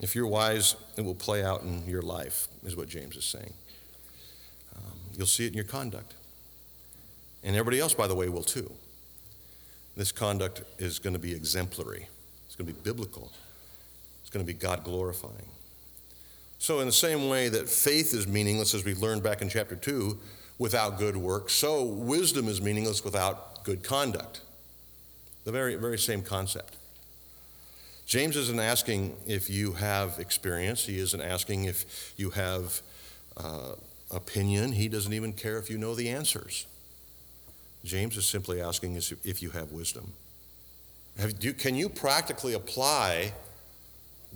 If 0.01 0.15
you're 0.15 0.27
wise, 0.27 0.77
it 0.97 1.05
will 1.05 1.15
play 1.15 1.43
out 1.45 1.63
in 1.63 1.87
your 1.89 2.03
life, 2.03 2.47
is 2.65 2.77
what 2.77 2.89
James 2.89 3.17
is 3.17 3.25
saying. 3.25 3.53
Um, 4.77 4.93
you'll 5.17 5.27
see 5.27 5.45
it 5.45 5.49
in 5.49 5.55
your 5.55 5.65
conduct. 5.65 6.15
And 7.43 7.57
everybody 7.57 7.81
else, 7.81 7.95
by 7.95 8.07
the 8.07 8.15
way, 8.15 8.29
will 8.29 8.45
too. 8.45 8.71
This 9.97 10.13
conduct 10.13 10.63
is 10.79 11.01
going 11.01 11.15
to 11.15 11.19
be 11.19 11.33
exemplary 11.33 12.07
it's 12.47 12.57
going 12.57 12.67
to 12.67 12.73
be 12.73 12.81
biblical, 12.83 13.31
it's 14.23 14.31
going 14.31 14.45
to 14.45 14.53
be 14.53 14.59
God 14.59 14.83
glorifying. 14.83 15.49
So, 16.59 16.81
in 16.81 16.87
the 16.87 16.93
same 16.93 17.29
way 17.29 17.49
that 17.49 17.69
faith 17.69 18.15
is 18.15 18.27
meaningless, 18.27 18.75
as 18.75 18.85
we 18.85 18.95
learned 18.95 19.23
back 19.23 19.43
in 19.43 19.49
chapter 19.49 19.77
2, 19.77 20.19
without 20.59 20.99
good 20.99 21.17
works, 21.17 21.53
so 21.53 21.85
wisdom 21.85 22.49
is 22.49 22.61
meaningless 22.61 23.05
without 23.05 23.65
good 23.65 23.85
conduct. 23.85 24.41
The 25.49 25.53
very, 25.53 25.77
very 25.77 25.97
same 25.97 26.21
concept. 26.21 26.77
James 28.05 28.37
isn't 28.37 28.61
asking 28.61 29.17
if 29.27 29.49
you 29.49 29.73
have 29.73 30.19
experience, 30.19 30.85
he 30.85 30.99
isn't 30.99 31.23
asking 31.23 31.65
if 31.65 32.13
you 32.19 32.29
have 32.29 32.83
uh, 33.35 33.73
opinion, 34.11 34.73
he 34.73 34.89
doesn't 34.89 35.15
even 35.15 35.33
care 35.33 35.57
if 35.57 35.71
you 35.71 35.79
know 35.79 35.95
the 35.95 36.11
answers. 36.11 36.67
James 37.83 38.19
is 38.19 38.27
simply 38.27 38.61
asking 38.61 38.97
if 38.97 39.43
you 39.43 39.49
have 39.49 39.73
wisdom. 39.73 40.13
You, 41.41 41.55
can 41.55 41.75
you 41.75 41.89
practically 41.89 42.53
apply 42.53 43.33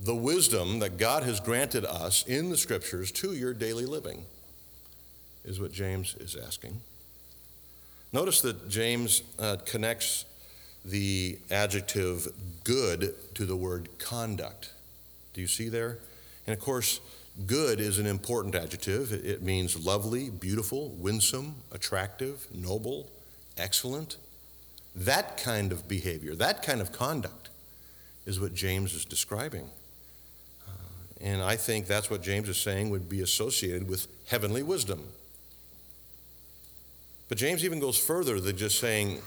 the 0.03 0.15
wisdom 0.15 0.79
that 0.79 0.97
God 0.97 1.21
has 1.21 1.39
granted 1.39 1.85
us 1.85 2.25
in 2.25 2.49
the 2.49 2.57
scriptures 2.57 3.11
to 3.11 3.33
your 3.33 3.53
daily 3.53 3.85
living? 3.85 4.25
Is 5.45 5.59
what 5.59 5.71
James 5.71 6.15
is 6.15 6.35
asking. 6.35 6.81
Notice 8.11 8.41
that 8.41 8.67
James 8.67 9.21
uh, 9.37 9.57
connects 9.63 10.25
the 10.85 11.39
adjective 11.49 12.27
good 12.63 13.15
to 13.35 13.45
the 13.45 13.55
word 13.55 13.89
conduct. 13.99 14.73
Do 15.33 15.41
you 15.41 15.47
see 15.47 15.69
there? 15.69 15.99
And 16.45 16.53
of 16.53 16.59
course, 16.59 16.99
good 17.45 17.79
is 17.79 17.99
an 17.99 18.05
important 18.05 18.55
adjective. 18.55 19.11
It 19.11 19.41
means 19.41 19.85
lovely, 19.85 20.29
beautiful, 20.29 20.89
winsome, 20.89 21.55
attractive, 21.71 22.47
noble, 22.53 23.09
excellent. 23.57 24.17
That 24.95 25.37
kind 25.37 25.71
of 25.71 25.87
behavior, 25.87 26.35
that 26.35 26.61
kind 26.61 26.81
of 26.81 26.91
conduct 26.91 27.49
is 28.25 28.39
what 28.39 28.53
James 28.53 28.93
is 28.93 29.05
describing. 29.05 29.69
Uh, 30.67 30.71
and 31.21 31.41
I 31.41 31.55
think 31.55 31.87
that's 31.87 32.09
what 32.09 32.21
James 32.21 32.47
is 32.49 32.57
saying 32.57 32.89
would 32.89 33.09
be 33.09 33.21
associated 33.21 33.87
with 33.87 34.07
heavenly 34.27 34.63
wisdom. 34.63 35.07
But 37.29 37.37
James 37.37 37.65
even 37.65 37.79
goes 37.79 37.97
further 37.97 38.39
than 38.39 38.57
just 38.57 38.79
saying 38.79 39.19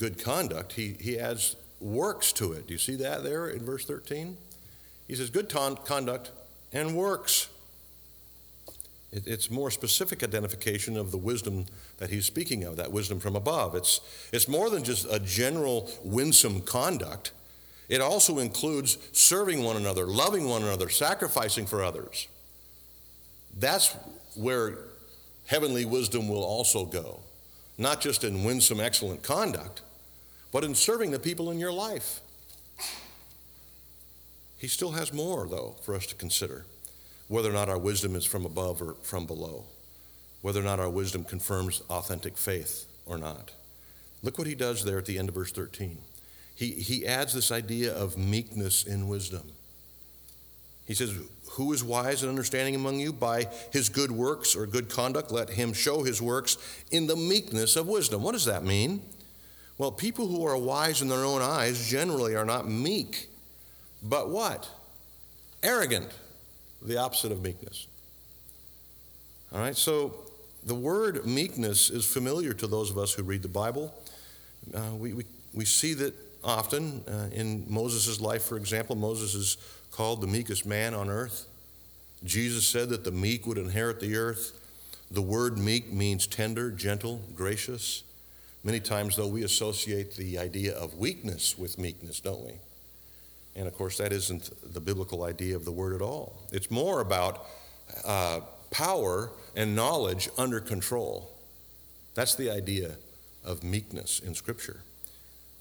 good 0.00 0.18
conduct. 0.18 0.72
He, 0.72 0.96
he 0.98 1.18
adds 1.18 1.56
works 1.78 2.32
to 2.32 2.52
it. 2.52 2.66
Do 2.66 2.72
you 2.72 2.78
see 2.78 2.96
that 2.96 3.22
there 3.22 3.48
in 3.50 3.62
verse 3.62 3.84
13? 3.84 4.38
He 5.06 5.14
says, 5.14 5.28
good 5.28 5.50
ton- 5.50 5.76
conduct 5.84 6.30
and 6.72 6.96
works. 6.96 7.48
It, 9.12 9.26
it's 9.26 9.50
more 9.50 9.70
specific 9.70 10.24
identification 10.24 10.96
of 10.96 11.10
the 11.10 11.18
wisdom 11.18 11.66
that 11.98 12.08
he's 12.08 12.24
speaking 12.24 12.64
of, 12.64 12.76
that 12.76 12.90
wisdom 12.90 13.20
from 13.20 13.36
above. 13.36 13.74
It's, 13.74 14.00
it's 14.32 14.48
more 14.48 14.70
than 14.70 14.84
just 14.84 15.06
a 15.10 15.20
general 15.20 15.90
winsome 16.02 16.62
conduct, 16.62 17.32
it 17.90 18.00
also 18.00 18.38
includes 18.38 18.96
serving 19.12 19.62
one 19.62 19.76
another, 19.76 20.06
loving 20.06 20.48
one 20.48 20.62
another, 20.62 20.88
sacrificing 20.88 21.66
for 21.66 21.84
others. 21.84 22.26
That's 23.58 23.94
where 24.34 24.78
heavenly 25.46 25.84
wisdom 25.84 26.28
will 26.28 26.44
also 26.44 26.86
go, 26.86 27.20
not 27.76 28.00
just 28.00 28.24
in 28.24 28.44
winsome, 28.44 28.80
excellent 28.80 29.22
conduct, 29.22 29.82
but 30.52 30.64
in 30.64 30.74
serving 30.74 31.10
the 31.10 31.18
people 31.18 31.50
in 31.50 31.58
your 31.58 31.72
life. 31.72 32.20
He 34.58 34.68
still 34.68 34.92
has 34.92 35.12
more, 35.12 35.48
though, 35.48 35.76
for 35.82 35.94
us 35.94 36.06
to 36.06 36.14
consider 36.14 36.66
whether 37.28 37.48
or 37.48 37.54
not 37.54 37.68
our 37.68 37.78
wisdom 37.78 38.16
is 38.16 38.24
from 38.24 38.44
above 38.44 38.82
or 38.82 38.94
from 39.02 39.24
below, 39.24 39.64
whether 40.42 40.60
or 40.60 40.64
not 40.64 40.80
our 40.80 40.90
wisdom 40.90 41.24
confirms 41.24 41.80
authentic 41.88 42.36
faith 42.36 42.86
or 43.06 43.16
not. 43.16 43.52
Look 44.22 44.36
what 44.36 44.46
he 44.46 44.54
does 44.54 44.84
there 44.84 44.98
at 44.98 45.06
the 45.06 45.18
end 45.18 45.28
of 45.28 45.34
verse 45.34 45.52
13. 45.52 45.98
He, 46.54 46.72
he 46.72 47.06
adds 47.06 47.32
this 47.32 47.50
idea 47.50 47.94
of 47.94 48.18
meekness 48.18 48.84
in 48.84 49.08
wisdom. 49.08 49.52
He 50.86 50.94
says, 50.94 51.14
Who 51.52 51.72
is 51.72 51.82
wise 51.82 52.22
and 52.22 52.28
understanding 52.28 52.74
among 52.74 52.98
you? 52.98 53.12
By 53.12 53.46
his 53.72 53.88
good 53.88 54.10
works 54.10 54.54
or 54.54 54.66
good 54.66 54.90
conduct, 54.90 55.30
let 55.30 55.50
him 55.50 55.72
show 55.72 56.02
his 56.02 56.20
works 56.20 56.58
in 56.90 57.06
the 57.06 57.16
meekness 57.16 57.76
of 57.76 57.86
wisdom. 57.86 58.22
What 58.22 58.32
does 58.32 58.44
that 58.44 58.64
mean? 58.64 59.00
Well, 59.80 59.90
people 59.90 60.26
who 60.26 60.46
are 60.46 60.58
wise 60.58 61.00
in 61.00 61.08
their 61.08 61.24
own 61.24 61.40
eyes 61.40 61.88
generally 61.88 62.36
are 62.36 62.44
not 62.44 62.68
meek, 62.68 63.30
but 64.02 64.28
what? 64.28 64.68
Arrogant 65.62 66.10
the 66.82 66.98
opposite 66.98 67.32
of 67.32 67.42
meekness. 67.42 67.86
All 69.50 69.58
right, 69.58 69.74
so 69.74 70.12
the 70.66 70.74
word 70.74 71.24
meekness 71.24 71.88
is 71.88 72.04
familiar 72.04 72.52
to 72.52 72.66
those 72.66 72.90
of 72.90 72.98
us 72.98 73.14
who 73.14 73.22
read 73.22 73.40
the 73.40 73.48
Bible. 73.48 73.94
Uh, 74.74 74.82
we, 74.98 75.14
we, 75.14 75.24
we 75.54 75.64
see 75.64 75.94
that 75.94 76.12
often 76.44 77.02
uh, 77.08 77.28
in 77.32 77.64
Moses' 77.66 78.20
life, 78.20 78.42
for 78.42 78.58
example. 78.58 78.96
Moses 78.96 79.34
is 79.34 79.56
called 79.92 80.20
the 80.20 80.26
meekest 80.26 80.66
man 80.66 80.92
on 80.92 81.08
earth. 81.08 81.46
Jesus 82.22 82.68
said 82.68 82.90
that 82.90 83.02
the 83.02 83.12
meek 83.12 83.46
would 83.46 83.56
inherit 83.56 83.98
the 83.98 84.14
earth. 84.14 84.60
The 85.10 85.22
word 85.22 85.56
meek 85.56 85.90
means 85.90 86.26
tender, 86.26 86.70
gentle, 86.70 87.22
gracious. 87.34 88.02
Many 88.62 88.80
times, 88.80 89.16
though, 89.16 89.28
we 89.28 89.42
associate 89.42 90.16
the 90.16 90.38
idea 90.38 90.74
of 90.74 90.94
weakness 90.94 91.56
with 91.56 91.78
meekness, 91.78 92.20
don't 92.20 92.44
we? 92.44 92.52
And 93.56 93.66
of 93.66 93.74
course, 93.74 93.98
that 93.98 94.12
isn't 94.12 94.50
the 94.74 94.80
biblical 94.80 95.24
idea 95.24 95.56
of 95.56 95.64
the 95.64 95.72
word 95.72 95.94
at 95.94 96.02
all. 96.02 96.42
It's 96.52 96.70
more 96.70 97.00
about 97.00 97.46
uh, 98.04 98.40
power 98.70 99.32
and 99.56 99.74
knowledge 99.74 100.28
under 100.38 100.60
control. 100.60 101.30
That's 102.14 102.34
the 102.34 102.50
idea 102.50 102.96
of 103.44 103.64
meekness 103.64 104.20
in 104.20 104.34
Scripture. 104.34 104.80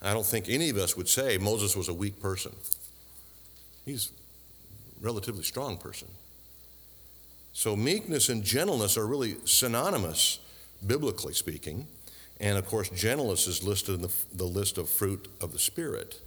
I 0.02 0.14
don't 0.14 0.26
think 0.26 0.48
any 0.50 0.70
of 0.70 0.78
us 0.78 0.96
would 0.96 1.10
say 1.10 1.38
Moses 1.38 1.76
was 1.76 1.90
a 1.90 1.94
weak 1.94 2.22
person. 2.22 2.56
He's 3.86 4.12
a 5.02 5.06
relatively 5.06 5.44
strong 5.44 5.78
person. 5.78 6.08
So, 7.54 7.76
meekness 7.76 8.30
and 8.30 8.44
gentleness 8.44 8.98
are 8.98 9.08
really 9.08 9.38
synonymous, 9.46 10.40
biblically 10.86 11.34
speaking. 11.34 11.88
And 12.40 12.58
of 12.58 12.66
course, 12.66 12.90
gentleness 12.90 13.48
is 13.48 13.64
listed 13.64 13.96
in 13.96 14.02
the, 14.02 14.14
the 14.34 14.46
list 14.46 14.78
of 14.78 14.90
fruit 14.90 15.28
of 15.42 15.52
the 15.52 15.60
Spirit 15.60 16.20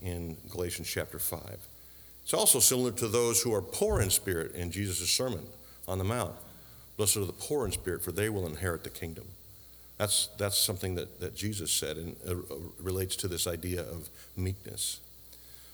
in 0.00 0.36
Galatians 0.50 0.88
chapter 0.88 1.18
5. 1.18 1.58
It's 2.22 2.34
also 2.34 2.58
similar 2.60 2.92
to 2.92 3.08
those 3.08 3.42
who 3.42 3.54
are 3.54 3.62
poor 3.62 4.00
in 4.00 4.10
spirit 4.10 4.54
in 4.54 4.70
Jesus' 4.70 5.10
Sermon 5.10 5.46
on 5.86 5.98
the 5.98 6.04
Mount. 6.04 6.34
Blessed 6.96 7.16
are 7.16 7.24
the 7.24 7.32
poor 7.32 7.64
in 7.64 7.72
spirit, 7.72 8.02
for 8.02 8.12
they 8.12 8.28
will 8.28 8.46
inherit 8.46 8.84
the 8.84 8.90
kingdom. 8.90 9.24
That's, 9.98 10.28
that's 10.38 10.58
something 10.58 10.94
that, 10.94 11.20
that 11.20 11.34
Jesus 11.34 11.72
said 11.72 11.96
and 11.96 12.16
uh, 12.28 12.34
relates 12.80 13.16
to 13.16 13.28
this 13.28 13.46
idea 13.46 13.82
of 13.82 14.08
meekness. 14.36 15.00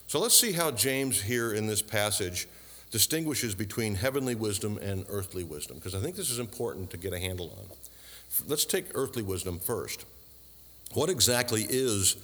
So 0.07 0.19
let's 0.19 0.37
see 0.37 0.53
how 0.53 0.71
James 0.71 1.23
here 1.23 1.53
in 1.53 1.67
this 1.67 1.83
passage 1.83 2.47
distinguishes 2.91 3.55
between 3.55 3.97
heavenly 3.97 4.35
wisdom 4.35 4.79
and 4.79 5.05
earthly 5.09 5.45
wisdom, 5.45 5.77
because 5.77 5.95
I 5.95 5.99
think 5.99 6.17
this 6.17 6.31
is 6.31 6.39
important 6.39 6.91
to 6.91 6.97
get 6.97 7.13
a 7.13 7.19
handle 7.19 7.51
on. 7.59 7.77
Let's 8.47 8.65
take 8.65 8.87
earthly 8.95 9.23
wisdom 9.23 9.59
first. 9.59 10.05
What 10.93 11.11
exactly 11.11 11.67
is 11.69 12.17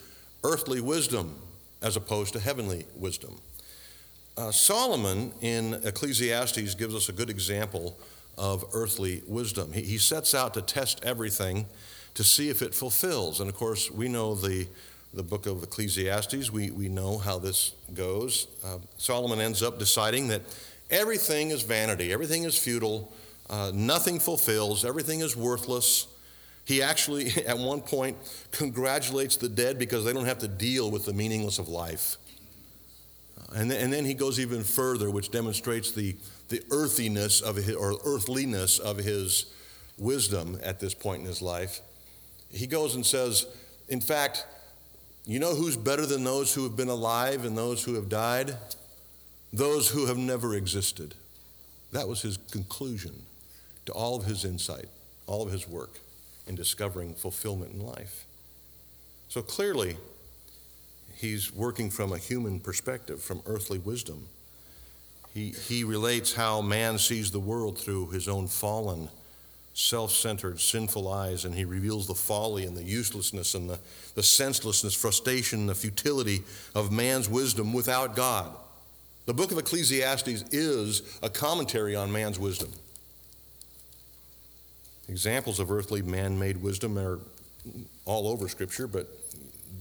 earthly 0.45 0.81
wisdom? 0.81 1.35
as 1.83 1.97
opposed 1.97 2.33
to 2.35 2.41
heavenly 2.41 2.87
wisdom. 2.97 3.41
Uh, 4.37 4.51
Solomon 4.51 5.33
in 5.41 5.75
Ecclesiastes 5.85 6.75
gives 6.75 6.95
us 6.95 7.09
a 7.09 7.13
good 7.13 7.31
example 7.31 7.99
of 8.39 8.65
earthly 8.73 9.23
wisdom. 9.27 9.73
He, 9.73 9.83
he 9.83 9.99
sets 9.99 10.35
out 10.35 10.55
to 10.55 10.63
test 10.63 11.01
everything 11.05 11.67
to 12.15 12.25
see 12.25 12.49
if 12.49 12.63
it 12.63 12.75
fulfills. 12.75 13.41
And 13.41 13.49
of 13.49 13.57
course, 13.57 13.91
we 13.91 14.09
know 14.09 14.35
the, 14.35 14.67
the 15.13 15.23
book 15.23 15.47
of 15.47 15.63
Ecclesiastes, 15.63 16.51
we, 16.51 16.71
we 16.71 16.89
know 16.89 17.19
how 17.19 17.39
this 17.39 17.75
goes. 17.95 18.47
Uh, 18.65 18.79
Solomon 18.97 19.41
ends 19.41 19.63
up 19.63 19.79
deciding 19.79 20.29
that 20.29 20.43
everything 20.91 21.51
is 21.51 21.63
vanity, 21.63 22.13
everything 22.13 22.45
is 22.45 22.59
futile, 22.59 23.13
uh, 23.51 23.73
nothing 23.75 24.21
fulfills, 24.21 24.85
everything 24.85 25.21
is 25.21 25.37
worthless. 25.37 26.07
He 26.65 26.83
actually, 26.83 27.33
at 27.47 27.59
one 27.59 27.81
point, 27.81 28.17
congratulates 28.53 29.37
the 29.37 29.49
dead 29.49 29.79
because 29.79 30.05
they 30.05 30.13
don't 30.13 30.27
have 30.27 30.39
to 30.39 30.49
deal 30.49 30.91
with 30.91 31.05
the 31.05 31.13
meaningless 31.13 31.59
of 31.59 31.69
life. 31.69 32.17
And, 33.53 33.73
and 33.73 33.93
then 33.93 34.05
he 34.05 34.15
goes 34.15 34.39
even 34.39 34.63
further, 34.63 35.11
which 35.11 35.33
demonstrates 35.33 35.91
the, 35.91 36.15
the 36.49 36.63
earthiness 36.71 37.41
of 37.41 37.57
his, 37.57 37.75
or 37.75 37.99
earthliness 38.05 38.79
of 38.79 38.99
his 38.99 39.47
wisdom 39.99 40.61
at 40.63 40.79
this 40.79 40.95
point 40.95 41.23
in 41.23 41.27
his 41.27 41.43
life. 41.43 41.81
He 42.53 42.69
goes 42.69 42.95
and 42.95 43.05
says, 43.05 43.47
in 43.89 44.01
fact, 44.01 44.47
you 45.27 45.41
know 45.41 45.57
who's 45.57 45.77
better 45.77 46.07
than 46.07 46.23
those 46.23 46.55
who 46.55 46.63
have 46.63 46.77
been 46.77 46.89
alive 46.89 47.45
and 47.45 47.59
those 47.59 47.83
who 47.83 47.95
have 47.95 48.09
died? 48.09 48.57
Those 49.53 49.89
who 49.89 50.07
have 50.07 50.17
never 50.17 50.55
existed. 50.55 51.17
That 51.91 52.07
was 52.07 52.23
his 52.23 52.37
conclusion 52.37 53.25
to 53.91 53.97
all 53.97 54.17
of 54.17 54.25
his 54.25 54.45
insight, 54.45 54.87
all 55.27 55.43
of 55.43 55.51
his 55.51 55.69
work 55.69 55.99
in 56.47 56.55
discovering 56.55 57.13
fulfillment 57.15 57.73
in 57.73 57.85
life. 57.85 58.25
So 59.29 59.43
clearly, 59.43 59.97
he's 61.17 61.53
working 61.53 61.91
from 61.91 62.13
a 62.13 62.19
human 62.19 62.61
perspective, 62.61 63.21
from 63.21 63.43
earthly 63.47 63.79
wisdom. 63.79 64.29
He, 65.35 65.51
he 65.51 65.85
relates 65.85 66.33
how 66.33 66.61
man 66.61 66.99
sees 66.99 67.31
the 67.31 67.41
world 67.41 67.79
through 67.79 68.11
his 68.11 68.29
own 68.29 68.47
fallen, 68.47 69.09
self 69.75 70.13
centered, 70.13 70.61
sinful 70.61 71.09
eyes, 71.09 71.45
and 71.45 71.55
he 71.55 71.65
reveals 71.65 72.07
the 72.07 72.15
folly 72.15 72.65
and 72.65 72.77
the 72.77 72.83
uselessness 72.83 73.55
and 73.55 73.69
the, 73.69 73.79
the 74.15 74.23
senselessness, 74.23 74.95
frustration, 74.95 75.67
the 75.67 75.75
futility 75.75 76.43
of 76.75 76.93
man's 76.93 77.29
wisdom 77.29 77.73
without 77.73 78.17
God. 78.17 78.53
The 79.27 79.35
book 79.35 79.53
of 79.53 79.59
Ecclesiastes 79.59 80.45
is 80.53 81.19
a 81.23 81.31
commentary 81.31 81.95
on 81.95 82.11
man's 82.11 82.39
wisdom. 82.39 82.73
Examples 85.11 85.59
of 85.59 85.73
earthly 85.73 86.03
man 86.03 86.39
made 86.39 86.63
wisdom 86.63 86.97
are 86.97 87.19
all 88.05 88.29
over 88.29 88.49
Scripture, 88.49 88.87
but 88.87 89.09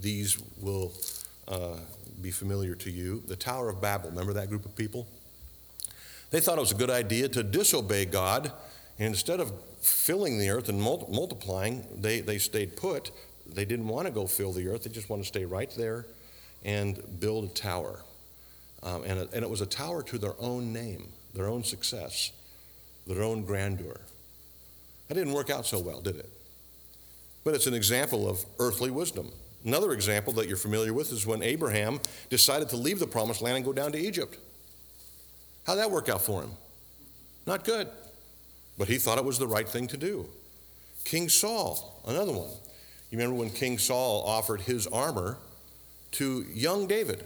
these 0.02 0.42
will 0.60 0.92
uh, 1.48 1.76
be 2.20 2.32
familiar 2.32 2.74
to 2.74 2.90
you. 2.90 3.22
The 3.28 3.36
Tower 3.36 3.70
of 3.70 3.80
Babel, 3.80 4.10
remember 4.10 4.34
that 4.34 4.50
group 4.50 4.66
of 4.66 4.76
people? 4.76 5.06
They 6.32 6.40
thought 6.40 6.58
it 6.58 6.62
was 6.62 6.72
a 6.72 6.76
good 6.76 6.90
idea 6.90 7.28
to 7.30 7.44
disobey 7.44 8.06
God. 8.06 8.52
And 8.98 9.10
instead 9.10 9.40
of 9.40 9.54
filling 9.82 10.40
the 10.40 10.50
earth 10.50 10.68
and 10.68 10.82
multiplying, 10.82 11.86
they, 11.96 12.22
they 12.22 12.40
stayed 12.40 12.76
put. 12.76 13.12
They 13.46 13.66
didn't 13.66 13.88
want 13.88 14.08
to 14.08 14.12
go 14.12 14.26
fill 14.26 14.52
the 14.52 14.68
earth, 14.68 14.86
they 14.86 14.90
just 14.90 15.12
want 15.12 15.22
to 15.22 15.28
stay 15.28 15.46
right 15.46 15.70
there 15.78 16.08
and 16.66 17.00
build 17.20 17.44
a 17.44 17.50
tower. 17.50 18.00
Um, 18.82 19.04
and, 19.06 19.20
it, 19.20 19.30
and 19.32 19.44
it 19.44 19.50
was 19.50 19.62
a 19.62 19.68
tower 19.68 20.02
to 20.02 20.18
their 20.18 20.34
own 20.40 20.74
name, 20.74 21.10
their 21.36 21.48
own 21.48 21.64
success, 21.64 22.32
their 23.06 23.22
own 23.22 23.44
grandeur. 23.44 24.02
That 25.10 25.16
didn't 25.16 25.34
work 25.34 25.50
out 25.50 25.66
so 25.66 25.80
well, 25.80 26.00
did 26.00 26.16
it? 26.16 26.30
But 27.44 27.56
it's 27.56 27.68
an 27.68 27.74
example 27.74 28.30
of 28.30 28.46
earthly 28.60 28.92
wisdom. 28.92 29.32
Another 29.66 29.92
example 29.92 30.32
that 30.34 30.48
you're 30.48 30.56
familiar 30.56 30.94
with 30.94 31.12
is 31.12 31.26
when 31.26 31.44
Abraham 31.44 32.00
decided 32.30 32.70
to 32.70 32.78
leave 32.78 33.00
the 33.00 33.08
promised 33.08 33.42
land 33.42 33.58
and 33.58 33.66
go 33.66 33.74
down 33.74 33.92
to 33.92 33.98
Egypt. 33.98 34.38
How'd 35.66 35.80
that 35.80 35.92
work 35.92 36.08
out 36.08 36.22
for 36.22 36.44
him? 36.44 36.52
Not 37.46 37.66
good. 37.66 37.90
But 38.78 38.88
he 38.88 38.98
thought 38.98 39.18
it 39.18 39.26
was 39.26 39.38
the 39.40 39.48
right 39.48 39.68
thing 39.68 39.88
to 39.88 39.98
do. 39.98 40.28
King 41.04 41.28
Saul, 41.28 42.02
another 42.08 42.32
one. 42.32 42.50
You 43.10 43.18
remember 43.18 43.36
when 43.36 43.50
King 43.50 43.78
Saul 43.78 44.24
offered 44.26 44.62
his 44.62 44.88
armor 44.88 45.38
to 46.12 46.46
young 46.54 46.88
David? 46.88 47.26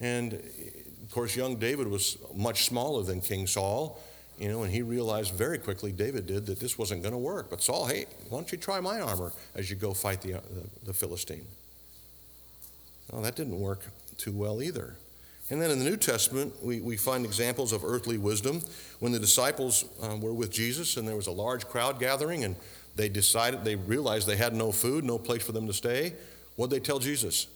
And 0.00 0.32
of 0.32 1.10
course, 1.12 1.36
young 1.36 1.56
David 1.56 1.86
was 1.86 2.18
much 2.34 2.64
smaller 2.64 3.02
than 3.02 3.20
King 3.20 3.46
Saul, 3.46 4.00
you 4.38 4.48
know, 4.48 4.62
and 4.62 4.72
he 4.72 4.82
realized 4.82 5.34
very 5.34 5.58
quickly, 5.58 5.92
David 5.92 6.26
did, 6.26 6.46
that 6.46 6.60
this 6.60 6.78
wasn't 6.78 7.02
going 7.02 7.12
to 7.12 7.18
work. 7.18 7.50
But 7.50 7.62
Saul, 7.62 7.86
hey, 7.86 8.06
why 8.28 8.38
don't 8.38 8.50
you 8.52 8.58
try 8.58 8.80
my 8.80 9.00
armor 9.00 9.32
as 9.54 9.68
you 9.70 9.76
go 9.76 9.94
fight 9.94 10.22
the, 10.22 10.32
the, 10.32 10.40
the 10.86 10.92
Philistine? 10.92 11.46
Well, 13.10 13.22
that 13.22 13.36
didn't 13.36 13.58
work 13.58 13.80
too 14.16 14.32
well 14.32 14.62
either. 14.62 14.96
And 15.50 15.62
then 15.62 15.70
in 15.70 15.78
the 15.78 15.84
New 15.84 15.96
Testament, 15.96 16.52
we, 16.62 16.80
we 16.80 16.96
find 16.96 17.24
examples 17.24 17.72
of 17.72 17.82
earthly 17.84 18.18
wisdom. 18.18 18.60
When 19.00 19.12
the 19.12 19.18
disciples 19.18 19.86
uh, 20.02 20.16
were 20.16 20.34
with 20.34 20.52
Jesus 20.52 20.96
and 20.96 21.08
there 21.08 21.16
was 21.16 21.26
a 21.26 21.32
large 21.32 21.66
crowd 21.66 21.98
gathering 21.98 22.44
and 22.44 22.54
they 22.96 23.08
decided, 23.08 23.64
they 23.64 23.76
realized 23.76 24.26
they 24.26 24.36
had 24.36 24.54
no 24.54 24.72
food, 24.72 25.04
no 25.04 25.18
place 25.18 25.42
for 25.42 25.52
them 25.52 25.66
to 25.66 25.72
stay, 25.72 26.14
what 26.56 26.68
did 26.68 26.76
they 26.76 26.84
tell 26.84 26.98
Jesus? 26.98 27.46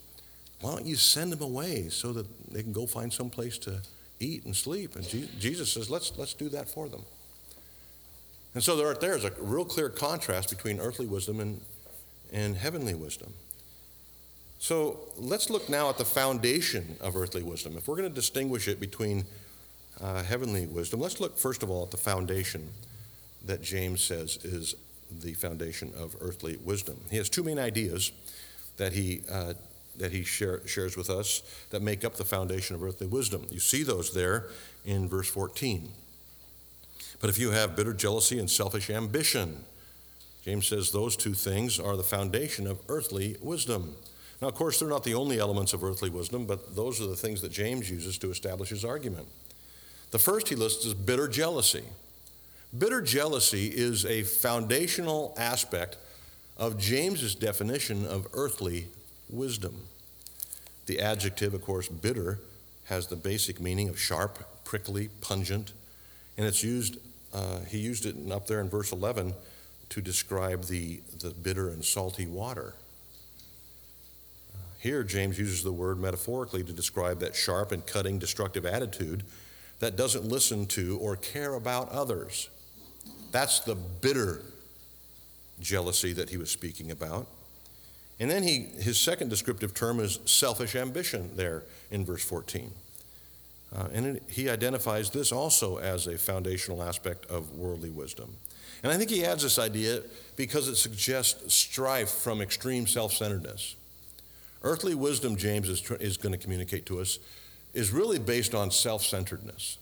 Why 0.62 0.70
don't 0.70 0.86
you 0.86 0.96
send 0.96 1.32
them 1.32 1.42
away 1.42 1.88
so 1.90 2.12
that 2.12 2.26
they 2.50 2.62
can 2.62 2.72
go 2.72 2.86
find 2.86 3.12
some 3.12 3.28
place 3.28 3.58
to 3.58 3.82
eat 4.22 4.44
and 4.44 4.54
sleep. 4.54 4.96
And 4.96 5.04
Jesus 5.38 5.72
says, 5.72 5.90
let's, 5.90 6.12
let's 6.16 6.34
do 6.34 6.48
that 6.50 6.68
for 6.68 6.88
them. 6.88 7.02
And 8.54 8.62
so 8.62 8.76
there, 8.76 8.94
there's 8.94 9.24
a 9.24 9.32
real 9.38 9.64
clear 9.64 9.88
contrast 9.88 10.50
between 10.50 10.78
earthly 10.78 11.06
wisdom 11.06 11.40
and, 11.40 11.60
and 12.32 12.56
heavenly 12.56 12.94
wisdom. 12.94 13.32
So 14.58 15.00
let's 15.16 15.50
look 15.50 15.68
now 15.68 15.88
at 15.88 15.98
the 15.98 16.04
foundation 16.04 16.96
of 17.00 17.16
earthly 17.16 17.42
wisdom. 17.42 17.76
If 17.76 17.88
we're 17.88 17.96
going 17.96 18.08
to 18.08 18.14
distinguish 18.14 18.68
it 18.68 18.78
between 18.78 19.24
uh, 20.00 20.22
heavenly 20.22 20.66
wisdom, 20.66 21.00
let's 21.00 21.18
look 21.18 21.36
first 21.36 21.62
of 21.62 21.70
all 21.70 21.82
at 21.82 21.90
the 21.90 21.96
foundation 21.96 22.68
that 23.44 23.62
James 23.62 24.02
says 24.02 24.36
is 24.44 24.76
the 25.10 25.32
foundation 25.34 25.92
of 25.98 26.14
earthly 26.20 26.58
wisdom. 26.64 26.96
He 27.10 27.16
has 27.16 27.28
two 27.28 27.42
main 27.42 27.58
ideas 27.58 28.12
that 28.76 28.92
he 28.92 29.22
uh, 29.30 29.54
that 29.96 30.12
he 30.12 30.24
share, 30.24 30.66
shares 30.66 30.96
with 30.96 31.10
us 31.10 31.42
that 31.70 31.82
make 31.82 32.04
up 32.04 32.14
the 32.14 32.24
foundation 32.24 32.74
of 32.74 32.82
earthly 32.82 33.06
wisdom. 33.06 33.46
You 33.50 33.60
see 33.60 33.82
those 33.82 34.12
there 34.14 34.46
in 34.84 35.08
verse 35.08 35.28
14. 35.28 35.90
But 37.20 37.30
if 37.30 37.38
you 37.38 37.50
have 37.50 37.76
bitter 37.76 37.92
jealousy 37.92 38.38
and 38.38 38.50
selfish 38.50 38.90
ambition, 38.90 39.64
James 40.44 40.66
says 40.66 40.90
those 40.90 41.16
two 41.16 41.34
things 41.34 41.78
are 41.78 41.96
the 41.96 42.02
foundation 42.02 42.66
of 42.66 42.80
earthly 42.88 43.36
wisdom. 43.40 43.94
Now, 44.40 44.48
of 44.48 44.54
course, 44.54 44.80
they're 44.80 44.88
not 44.88 45.04
the 45.04 45.14
only 45.14 45.38
elements 45.38 45.72
of 45.72 45.84
earthly 45.84 46.10
wisdom, 46.10 46.46
but 46.46 46.74
those 46.74 47.00
are 47.00 47.06
the 47.06 47.14
things 47.14 47.40
that 47.42 47.52
James 47.52 47.88
uses 47.88 48.18
to 48.18 48.30
establish 48.30 48.70
his 48.70 48.84
argument. 48.84 49.28
The 50.10 50.18
first 50.18 50.48
he 50.48 50.56
lists 50.56 50.84
is 50.84 50.94
bitter 50.94 51.28
jealousy. 51.28 51.84
Bitter 52.76 53.00
jealousy 53.00 53.68
is 53.68 54.04
a 54.04 54.24
foundational 54.24 55.32
aspect 55.38 55.96
of 56.56 56.76
James's 56.76 57.36
definition 57.36 58.04
of 58.04 58.26
earthly 58.32 58.88
wisdom. 59.32 59.86
The 60.86 61.00
adjective, 61.00 61.54
of 61.54 61.62
course, 61.62 61.88
bitter, 61.88 62.40
has 62.86 63.06
the 63.06 63.16
basic 63.16 63.60
meaning 63.60 63.88
of 63.88 63.98
sharp, 63.98 64.64
prickly, 64.64 65.08
pungent, 65.20 65.72
and 66.36 66.46
it's 66.46 66.62
used, 66.64 66.98
uh, 67.32 67.60
he 67.60 67.78
used 67.78 68.06
it 68.06 68.16
up 68.30 68.46
there 68.46 68.60
in 68.60 68.68
verse 68.68 68.92
11 68.92 69.34
to 69.90 70.00
describe 70.00 70.64
the, 70.64 71.00
the 71.20 71.30
bitter 71.30 71.68
and 71.68 71.84
salty 71.84 72.26
water. 72.26 72.74
Uh, 74.54 74.58
here, 74.80 75.04
James 75.04 75.38
uses 75.38 75.62
the 75.62 75.72
word 75.72 75.98
metaphorically 75.98 76.62
to 76.64 76.72
describe 76.72 77.20
that 77.20 77.36
sharp 77.36 77.72
and 77.72 77.86
cutting, 77.86 78.18
destructive 78.18 78.64
attitude 78.64 79.22
that 79.80 79.96
doesn't 79.96 80.24
listen 80.24 80.64
to 80.66 80.98
or 80.98 81.16
care 81.16 81.54
about 81.54 81.90
others. 81.90 82.48
That's 83.32 83.60
the 83.60 83.74
bitter 83.74 84.40
jealousy 85.60 86.12
that 86.14 86.30
he 86.30 86.36
was 86.36 86.50
speaking 86.50 86.90
about. 86.90 87.26
And 88.22 88.30
then 88.30 88.44
he, 88.44 88.68
his 88.78 89.00
second 89.00 89.30
descriptive 89.30 89.74
term 89.74 89.98
is 89.98 90.20
selfish 90.26 90.76
ambition 90.76 91.30
there 91.34 91.64
in 91.90 92.04
verse 92.04 92.22
14. 92.22 92.70
Uh, 93.74 93.88
and 93.92 94.06
it, 94.06 94.22
he 94.28 94.48
identifies 94.48 95.10
this 95.10 95.32
also 95.32 95.78
as 95.78 96.06
a 96.06 96.16
foundational 96.16 96.84
aspect 96.84 97.26
of 97.26 97.50
worldly 97.50 97.90
wisdom. 97.90 98.36
And 98.84 98.92
I 98.92 98.96
think 98.96 99.10
he 99.10 99.24
adds 99.24 99.42
this 99.42 99.58
idea 99.58 100.02
because 100.36 100.68
it 100.68 100.76
suggests 100.76 101.52
strife 101.52 102.10
from 102.10 102.40
extreme 102.40 102.86
self 102.86 103.12
centeredness. 103.12 103.74
Earthly 104.62 104.94
wisdom, 104.94 105.34
James 105.34 105.68
is, 105.68 105.82
is 105.98 106.16
going 106.16 106.32
to 106.32 106.38
communicate 106.38 106.86
to 106.86 107.00
us, 107.00 107.18
is 107.74 107.90
really 107.90 108.20
based 108.20 108.54
on 108.54 108.70
self 108.70 109.02
centeredness. 109.02 109.78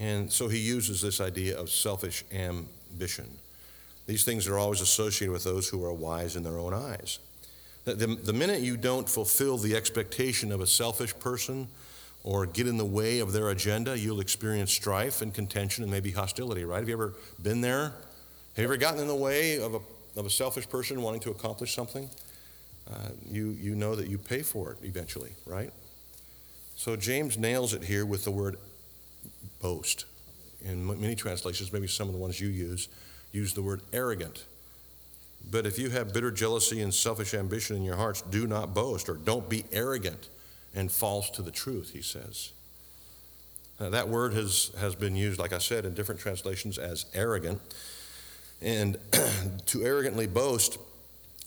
And 0.00 0.32
so 0.32 0.48
he 0.48 0.58
uses 0.58 1.00
this 1.00 1.20
idea 1.20 1.56
of 1.56 1.70
selfish 1.70 2.24
ambition. 2.32 3.38
These 4.06 4.24
things 4.24 4.48
are 4.48 4.58
always 4.58 4.80
associated 4.80 5.32
with 5.32 5.44
those 5.44 5.68
who 5.68 5.84
are 5.84 5.92
wise 5.92 6.36
in 6.36 6.42
their 6.42 6.58
own 6.58 6.74
eyes. 6.74 7.18
The, 7.84 7.94
the, 7.94 8.06
the, 8.06 8.32
minute 8.32 8.60
you 8.60 8.76
don't 8.76 9.08
fulfill 9.08 9.58
the 9.58 9.74
expectation 9.74 10.52
of 10.52 10.60
a 10.60 10.66
selfish 10.66 11.18
person 11.18 11.68
or 12.22 12.46
get 12.46 12.68
in 12.68 12.76
the 12.76 12.84
way 12.84 13.18
of 13.18 13.32
their 13.32 13.50
agenda, 13.50 13.98
you'll 13.98 14.20
experience 14.20 14.72
strife 14.72 15.22
and 15.22 15.34
contention 15.34 15.82
and 15.82 15.90
maybe 15.90 16.12
hostility, 16.12 16.64
right? 16.64 16.78
Have 16.78 16.88
you 16.88 16.94
ever 16.94 17.14
been 17.42 17.60
there? 17.60 17.92
Have 18.54 18.58
you 18.58 18.64
ever 18.64 18.76
gotten 18.76 19.00
in 19.00 19.08
the 19.08 19.14
way 19.14 19.60
of 19.60 19.74
a, 19.74 19.80
of 20.18 20.26
a 20.26 20.30
selfish 20.30 20.68
person 20.68 21.02
wanting 21.02 21.20
to 21.22 21.30
accomplish 21.30 21.74
something? 21.74 22.08
Uh, 22.88 23.08
you, 23.28 23.50
you 23.50 23.74
know 23.74 23.96
that 23.96 24.08
you 24.08 24.18
pay 24.18 24.42
for 24.42 24.72
it 24.72 24.78
eventually, 24.82 25.32
right? 25.46 25.72
So 26.76 26.96
James 26.96 27.38
nails 27.38 27.74
it 27.74 27.82
here 27.82 28.06
with 28.06 28.24
the 28.24 28.30
word 28.30 28.58
boast. 29.60 30.04
In 30.64 30.86
many 30.86 31.16
translations, 31.16 31.72
maybe 31.72 31.88
some 31.88 32.08
of 32.08 32.14
the 32.14 32.20
ones 32.20 32.40
you 32.40 32.48
use, 32.48 32.88
use 33.32 33.54
the 33.54 33.62
word 33.62 33.80
arrogant. 33.92 34.44
But 35.50 35.66
if 35.66 35.78
you 35.78 35.90
have 35.90 36.12
bitter 36.12 36.30
jealousy 36.30 36.80
and 36.82 36.94
selfish 36.94 37.34
ambition 37.34 37.76
in 37.76 37.82
your 37.82 37.96
hearts, 37.96 38.22
do 38.22 38.46
not 38.46 38.74
boast 38.74 39.08
or 39.08 39.14
don't 39.14 39.48
be 39.48 39.64
arrogant 39.72 40.28
and 40.74 40.90
false 40.90 41.30
to 41.30 41.42
the 41.42 41.50
truth, 41.50 41.92
he 41.92 42.02
says. 42.02 42.52
Now, 43.80 43.90
that 43.90 44.08
word 44.08 44.34
has, 44.34 44.70
has 44.78 44.94
been 44.94 45.16
used, 45.16 45.38
like 45.38 45.52
I 45.52 45.58
said, 45.58 45.84
in 45.84 45.94
different 45.94 46.20
translations 46.20 46.78
as 46.78 47.06
arrogant. 47.14 47.60
And 48.60 48.96
to 49.66 49.82
arrogantly 49.82 50.26
boast 50.26 50.78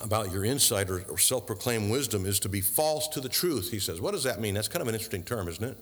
about 0.01 0.31
your 0.31 0.43
insight 0.43 0.89
or, 0.89 1.01
or 1.09 1.17
self 1.17 1.47
proclaimed 1.47 1.89
wisdom 1.89 2.25
is 2.25 2.39
to 2.41 2.49
be 2.49 2.59
false 2.59 3.07
to 3.09 3.21
the 3.21 3.29
truth, 3.29 3.71
he 3.71 3.79
says. 3.79 4.01
What 4.01 4.11
does 4.11 4.23
that 4.23 4.41
mean? 4.41 4.53
That's 4.53 4.67
kind 4.67 4.81
of 4.81 4.89
an 4.89 4.95
interesting 4.95 5.23
term, 5.23 5.47
isn't 5.47 5.63
it? 5.63 5.77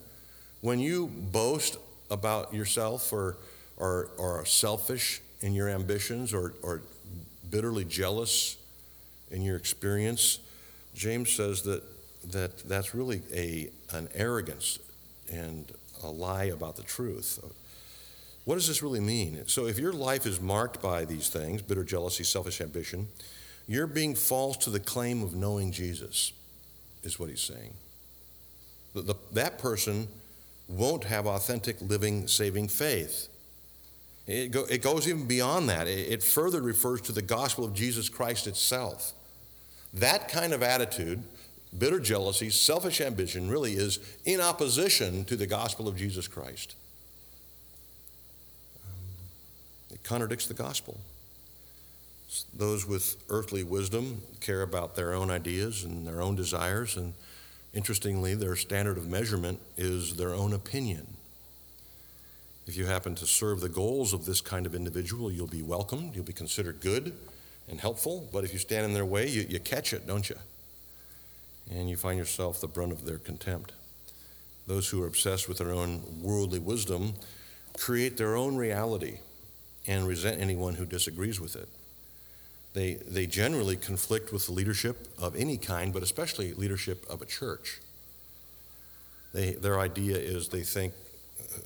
When 0.60 0.78
you 0.78 1.08
boast 1.08 1.76
about 2.10 2.54
yourself 2.54 3.12
or, 3.12 3.36
or, 3.76 4.10
or 4.16 4.40
are 4.40 4.46
selfish 4.46 5.20
in 5.40 5.52
your 5.52 5.68
ambitions 5.68 6.32
or, 6.32 6.54
or 6.62 6.82
bitterly 7.50 7.84
jealous 7.84 8.56
in 9.30 9.42
your 9.42 9.56
experience, 9.56 10.38
James 10.94 11.32
says 11.32 11.62
that, 11.62 11.82
that 12.32 12.58
that's 12.68 12.94
really 12.94 13.22
a, 13.32 13.70
an 13.92 14.08
arrogance 14.14 14.78
and 15.30 15.72
a 16.02 16.08
lie 16.08 16.44
about 16.44 16.76
the 16.76 16.82
truth. 16.82 17.38
What 18.44 18.56
does 18.56 18.68
this 18.68 18.82
really 18.82 19.00
mean? 19.00 19.42
So, 19.46 19.66
if 19.66 19.78
your 19.78 19.92
life 19.92 20.26
is 20.26 20.40
marked 20.40 20.82
by 20.82 21.04
these 21.04 21.28
things 21.30 21.62
bitter 21.62 21.84
jealousy, 21.84 22.24
selfish 22.24 22.60
ambition 22.60 23.08
you're 23.66 23.86
being 23.86 24.14
false 24.14 24.56
to 24.58 24.70
the 24.70 24.80
claim 24.80 25.22
of 25.22 25.34
knowing 25.34 25.72
Jesus, 25.72 26.32
is 27.02 27.18
what 27.18 27.30
he's 27.30 27.40
saying. 27.40 27.72
The, 28.94 29.02
the, 29.02 29.14
that 29.32 29.58
person 29.58 30.08
won't 30.68 31.04
have 31.04 31.26
authentic, 31.26 31.80
living, 31.80 32.28
saving 32.28 32.68
faith. 32.68 33.28
It, 34.26 34.50
go, 34.50 34.64
it 34.64 34.80
goes 34.82 35.06
even 35.06 35.26
beyond 35.26 35.68
that. 35.68 35.86
It, 35.86 36.12
it 36.12 36.22
further 36.22 36.62
refers 36.62 37.00
to 37.02 37.12
the 37.12 37.22
gospel 37.22 37.64
of 37.64 37.74
Jesus 37.74 38.08
Christ 38.08 38.46
itself. 38.46 39.12
That 39.92 40.28
kind 40.28 40.52
of 40.52 40.62
attitude 40.62 41.22
bitter 41.78 41.98
jealousy, 41.98 42.50
selfish 42.50 43.00
ambition 43.00 43.50
really 43.50 43.72
is 43.72 43.98
in 44.24 44.40
opposition 44.40 45.24
to 45.24 45.36
the 45.36 45.46
gospel 45.46 45.88
of 45.88 45.96
Jesus 45.96 46.28
Christ. 46.28 46.76
Um, 48.84 48.90
it 49.90 50.02
contradicts 50.02 50.46
the 50.46 50.54
gospel. 50.54 50.98
Those 52.52 52.86
with 52.86 53.16
earthly 53.28 53.62
wisdom 53.62 54.22
care 54.40 54.62
about 54.62 54.96
their 54.96 55.14
own 55.14 55.30
ideas 55.30 55.84
and 55.84 56.06
their 56.06 56.20
own 56.20 56.34
desires, 56.34 56.96
and 56.96 57.14
interestingly, 57.72 58.34
their 58.34 58.56
standard 58.56 58.98
of 58.98 59.08
measurement 59.08 59.60
is 59.76 60.16
their 60.16 60.34
own 60.34 60.52
opinion. 60.52 61.06
If 62.66 62.76
you 62.76 62.86
happen 62.86 63.14
to 63.16 63.26
serve 63.26 63.60
the 63.60 63.68
goals 63.68 64.12
of 64.12 64.24
this 64.24 64.40
kind 64.40 64.66
of 64.66 64.74
individual, 64.74 65.30
you'll 65.30 65.46
be 65.46 65.62
welcomed, 65.62 66.14
you'll 66.14 66.24
be 66.24 66.32
considered 66.32 66.80
good 66.80 67.14
and 67.68 67.80
helpful, 67.80 68.28
but 68.32 68.44
if 68.44 68.52
you 68.52 68.58
stand 68.58 68.86
in 68.86 68.94
their 68.94 69.04
way, 69.04 69.28
you, 69.28 69.44
you 69.48 69.60
catch 69.60 69.92
it, 69.92 70.06
don't 70.06 70.28
you? 70.28 70.36
and 71.70 71.88
you 71.88 71.96
find 71.96 72.18
yourself 72.18 72.60
the 72.60 72.68
brunt 72.68 72.92
of 72.92 73.04
their 73.04 73.18
contempt. 73.18 73.72
Those 74.66 74.88
who 74.88 75.02
are 75.02 75.06
obsessed 75.06 75.48
with 75.48 75.58
their 75.58 75.72
own 75.72 76.02
worldly 76.22 76.58
wisdom 76.58 77.14
create 77.76 78.16
their 78.16 78.36
own 78.36 78.56
reality 78.56 79.18
and 79.86 80.06
resent 80.06 80.40
anyone 80.40 80.74
who 80.74 80.86
disagrees 80.86 81.40
with 81.40 81.56
it. 81.56 81.68
They, 82.72 82.94
they 82.94 83.26
generally 83.26 83.76
conflict 83.76 84.32
with 84.32 84.46
the 84.46 84.52
leadership 84.52 85.08
of 85.18 85.36
any 85.36 85.56
kind, 85.56 85.92
but 85.92 86.02
especially 86.02 86.54
leadership 86.54 87.04
of 87.08 87.22
a 87.22 87.26
church. 87.26 87.80
They, 89.32 89.52
their 89.52 89.78
idea 89.78 90.16
is 90.16 90.48
they 90.48 90.62
think, 90.62 90.92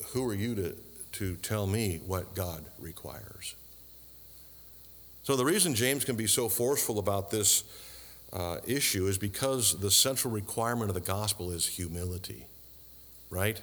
who 0.09 0.29
are 0.29 0.35
you 0.35 0.55
to, 0.57 0.77
to 1.13 1.37
tell 1.37 1.67
me 1.67 2.01
what 2.07 2.35
God 2.35 2.65
requires? 2.79 3.55
So, 5.23 5.37
the 5.37 5.45
reason 5.45 5.75
James 5.75 6.05
can 6.05 6.17
be 6.17 6.27
so 6.27 6.49
forceful 6.49 6.99
about 6.99 7.31
this 7.31 7.65
uh, 8.33 8.59
issue 8.67 9.07
is 9.07 9.19
because 9.19 9.79
the 9.81 9.91
central 9.91 10.33
requirement 10.33 10.91
of 10.91 10.95
the 10.95 11.01
gospel 11.01 11.51
is 11.51 11.67
humility, 11.67 12.47
right? 13.31 13.61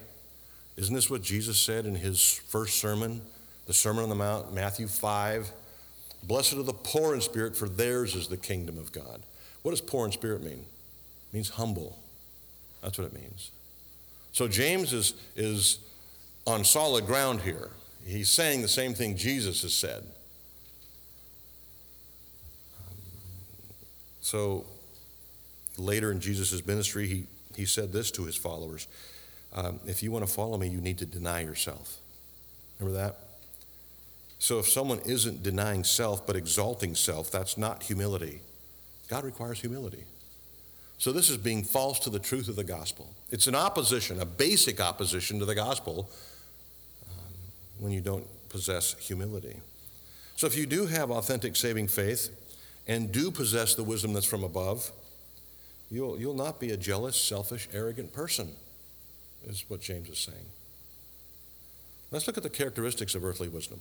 Isn't 0.78 0.94
this 0.94 1.10
what 1.10 1.22
Jesus 1.22 1.58
said 1.58 1.86
in 1.86 1.96
his 1.96 2.42
first 2.50 2.80
sermon, 2.80 3.22
the 3.66 3.74
Sermon 3.74 4.04
on 4.04 4.10
the 4.10 4.16
Mount, 4.16 4.54
Matthew 4.54 4.88
5? 4.88 5.52
Blessed 6.24 6.54
are 6.54 6.64
the 6.64 6.74
poor 6.74 7.14
in 7.14 7.22
spirit, 7.22 7.56
for 7.56 7.70
theirs 7.70 8.16
is 8.16 8.28
the 8.28 8.38
kingdom 8.38 8.78
of 8.78 8.92
God. 8.92 9.22
What 9.62 9.72
does 9.72 9.82
poor 9.82 10.06
in 10.06 10.12
spirit 10.12 10.44
mean? 10.44 10.60
It 10.60 11.34
means 11.34 11.50
humble. 11.50 11.98
That's 12.82 12.98
what 12.98 13.08
it 13.08 13.14
means. 13.14 13.52
So 14.32 14.48
James 14.48 14.92
is, 14.92 15.14
is 15.36 15.80
on 16.46 16.64
solid 16.64 17.06
ground 17.06 17.42
here. 17.42 17.70
He's 18.06 18.30
saying 18.30 18.62
the 18.62 18.68
same 18.68 18.94
thing 18.94 19.18
Jesus 19.18 19.64
has 19.64 19.74
said. 19.74 20.04
So 24.22 24.66
later 25.78 26.12
in 26.12 26.20
Jesus' 26.20 26.66
ministry, 26.66 27.08
he, 27.08 27.26
he 27.56 27.66
said 27.66 27.92
this 27.92 28.12
to 28.12 28.26
his 28.26 28.36
followers 28.36 28.88
um, 29.54 29.80
If 29.86 30.04
you 30.04 30.12
want 30.12 30.26
to 30.26 30.32
follow 30.32 30.58
me, 30.58 30.68
you 30.68 30.82
need 30.82 31.00
to 31.00 31.06
deny 31.06 31.42
yourself. 31.42 31.98
Remember 32.80 33.00
that? 33.00 33.18
So 34.38 34.60
if 34.60 34.68
someone 34.68 35.00
isn't 35.06 35.44
denying 35.44 35.84
self 35.84 36.28
but 36.28 36.36
exalting 36.36 36.96
self, 36.96 37.32
that's 37.32 37.58
not 37.58 37.84
humility. 37.84 38.42
God 39.08 39.24
requires 39.24 39.62
humility. 39.62 40.04
So 40.98 41.12
this 41.12 41.30
is 41.30 41.38
being 41.38 41.64
false 41.64 42.00
to 42.00 42.10
the 42.10 42.20
truth 42.20 42.48
of 42.48 42.56
the 42.56 42.64
gospel. 42.64 43.14
It's 43.30 43.48
an 43.48 43.56
opposition, 43.56 44.20
a 44.22 44.26
basic 44.26 44.80
opposition 44.80 45.40
to 45.40 45.46
the 45.46 45.56
gospel 45.56 46.10
when 47.80 47.92
you 47.92 48.02
don't 48.02 48.26
possess 48.50 48.96
humility. 49.00 49.60
So 50.36 50.48
if 50.48 50.58
you 50.58 50.66
do 50.66 50.86
have 50.86 51.12
authentic 51.12 51.56
saving 51.56 51.88
faith, 51.88 52.30
and 52.88 53.12
do 53.12 53.32
possess 53.32 53.76
the 53.76 53.84
wisdom 53.84 54.14
that's 54.14 54.26
from 54.26 54.44
above, 54.44 54.92
you'll, 55.90 56.20
you'll 56.20 56.36
not 56.36 56.60
be 56.60 56.72
a 56.72 56.78
jealous, 56.78 57.16
selfish, 57.16 57.68
arrogant 57.74 58.14
person, 58.14 58.52
is 59.48 59.66
what 59.68 59.82
James 59.82 60.10
is 60.10 60.20
saying. 60.20 60.46
Let's 62.12 62.28
look 62.28 62.38
at 62.38 62.44
the 62.44 62.50
characteristics 62.50 63.16
of 63.16 63.26
earthly 63.26 63.48
wisdom. 63.48 63.80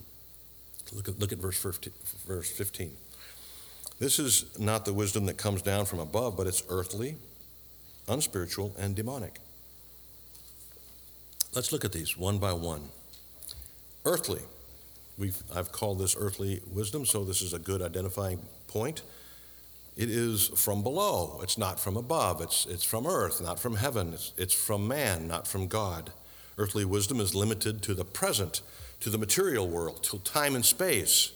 Look 0.92 1.08
at, 1.08 1.18
look 1.18 1.32
at 1.32 1.38
verse 1.38 1.60
15, 1.60 1.92
verse 2.26 2.50
15. 2.50 2.92
This 3.98 4.18
is 4.18 4.58
not 4.58 4.84
the 4.84 4.92
wisdom 4.92 5.26
that 5.26 5.36
comes 5.36 5.62
down 5.62 5.86
from 5.86 5.98
above, 5.98 6.36
but 6.36 6.46
it's 6.46 6.62
earthly, 6.68 7.16
unspiritual, 8.08 8.74
and 8.78 8.94
demonic. 8.94 9.38
Let's 11.54 11.72
look 11.72 11.84
at 11.84 11.92
these 11.92 12.16
one 12.16 12.38
by 12.38 12.52
one. 12.52 12.88
Earthly. 14.04 14.40
We've, 15.16 15.42
I've 15.54 15.72
called 15.72 15.98
this 15.98 16.16
earthly 16.18 16.60
wisdom, 16.70 17.06
so 17.06 17.24
this 17.24 17.40
is 17.40 17.52
a 17.52 17.58
good 17.58 17.80
identifying 17.80 18.40
point. 18.66 19.02
It 19.96 20.10
is 20.10 20.48
from 20.48 20.82
below, 20.82 21.38
it's 21.42 21.56
not 21.56 21.78
from 21.78 21.96
above, 21.96 22.40
it's, 22.40 22.66
it's 22.66 22.82
from 22.82 23.06
earth, 23.06 23.40
not 23.40 23.60
from 23.60 23.76
heaven, 23.76 24.12
it's, 24.12 24.32
it's 24.36 24.52
from 24.54 24.88
man, 24.88 25.28
not 25.28 25.46
from 25.46 25.68
God. 25.68 26.10
Earthly 26.58 26.84
wisdom 26.84 27.20
is 27.20 27.34
limited 27.34 27.80
to 27.82 27.94
the 27.94 28.04
present, 28.04 28.62
to 29.00 29.10
the 29.10 29.18
material 29.18 29.68
world, 29.68 30.02
to 30.04 30.18
time 30.18 30.56
and 30.56 30.64
space. 30.64 31.32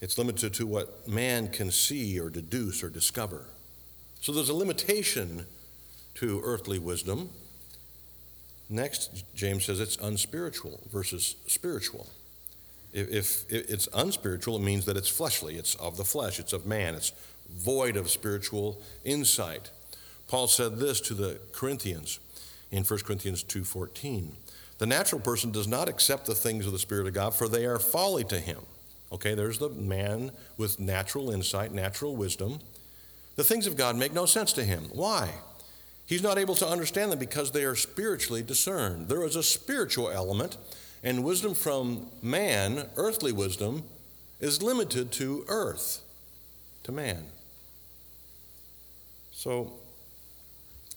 It's 0.00 0.18
limited 0.18 0.54
to 0.54 0.66
what 0.66 1.08
man 1.08 1.48
can 1.48 1.70
see 1.72 2.18
or 2.20 2.30
deduce 2.30 2.84
or 2.84 2.90
discover. 2.90 3.46
So 4.20 4.30
there's 4.30 4.48
a 4.48 4.54
limitation 4.54 5.46
to 6.14 6.40
earthly 6.44 6.78
wisdom. 6.78 7.30
Next, 8.68 9.24
James 9.34 9.64
says 9.64 9.80
it's 9.80 9.96
unspiritual 9.96 10.80
versus 10.90 11.36
spiritual. 11.46 12.08
If, 12.92 13.44
it's 13.50 13.88
unspiritual, 13.94 14.56
it 14.56 14.62
means 14.62 14.86
that 14.86 14.96
it's 14.96 15.08
fleshly, 15.08 15.56
it's 15.56 15.74
of 15.76 15.96
the 15.96 16.04
flesh, 16.04 16.40
it's 16.40 16.52
of 16.52 16.66
man, 16.66 16.94
it's 16.94 17.12
void 17.50 17.96
of 17.96 18.10
spiritual 18.10 18.80
insight. 19.04 19.70
Paul 20.28 20.48
said 20.48 20.78
this 20.78 21.00
to 21.02 21.14
the 21.14 21.38
Corinthians 21.52 22.18
in 22.70 22.84
1 22.84 23.04
Corinthians 23.04 23.42
2:14. 23.42 24.36
The 24.78 24.86
natural 24.86 25.20
person 25.20 25.52
does 25.52 25.68
not 25.68 25.88
accept 25.88 26.26
the 26.26 26.34
things 26.34 26.66
of 26.66 26.72
the 26.72 26.78
Spirit 26.78 27.06
of 27.06 27.14
God, 27.14 27.34
for 27.34 27.48
they 27.48 27.64
are 27.66 27.78
folly 27.78 28.24
to 28.24 28.40
him. 28.40 28.60
Okay, 29.12 29.34
there's 29.34 29.58
the 29.58 29.68
man 29.68 30.32
with 30.56 30.80
natural 30.80 31.30
insight, 31.30 31.72
natural 31.72 32.16
wisdom. 32.16 32.60
The 33.36 33.44
things 33.44 33.66
of 33.66 33.76
God 33.76 33.96
make 33.96 34.12
no 34.12 34.26
sense 34.26 34.52
to 34.54 34.64
him. 34.64 34.90
Why? 34.92 35.30
He's 36.06 36.22
not 36.22 36.38
able 36.38 36.54
to 36.56 36.66
understand 36.66 37.10
them 37.10 37.18
because 37.18 37.50
they 37.50 37.64
are 37.64 37.74
spiritually 37.74 38.42
discerned. 38.42 39.08
There 39.08 39.24
is 39.24 39.34
a 39.34 39.42
spiritual 39.42 40.08
element 40.08 40.56
and 41.02 41.24
wisdom 41.24 41.54
from 41.54 42.06
man, 42.22 42.88
earthly 42.96 43.32
wisdom, 43.32 43.82
is 44.40 44.62
limited 44.62 45.10
to 45.12 45.44
earth, 45.48 46.02
to 46.84 46.92
man. 46.92 47.24
So, 49.32 49.72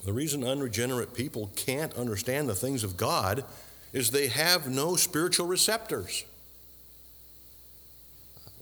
the 0.06 0.14
reason 0.14 0.44
unregenerate 0.44 1.14
people 1.14 1.52
can't 1.56 1.94
understand 1.96 2.48
the 2.48 2.56
things 2.56 2.84
of 2.84 2.96
God 2.96 3.44
is 3.92 4.12
they 4.12 4.28
have 4.28 4.70
no 4.70 4.96
spiritual 4.96 5.48
receptors. 5.48 6.24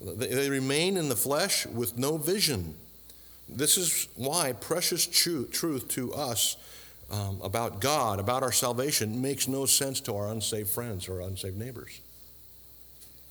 They 0.04 0.50
remain 0.50 0.96
in 0.96 1.10
the 1.10 1.16
flesh 1.16 1.66
with 1.66 1.98
no 1.98 2.18
vision. 2.18 2.76
This 3.50 3.78
is 3.78 4.08
why 4.16 4.54
precious 4.54 5.06
truth 5.06 5.88
to 5.90 6.14
us 6.14 6.58
um, 7.10 7.40
about 7.42 7.80
God, 7.80 8.20
about 8.20 8.44
our 8.44 8.52
salvation, 8.52 9.22
makes 9.22 9.48
no 9.48 9.66
sense 9.66 10.02
to 10.02 10.16
our 10.16 10.30
unsaved 10.30 10.70
friends 10.70 11.08
or 11.08 11.22
unsaved 11.22 11.58
neighbors. 11.58 12.02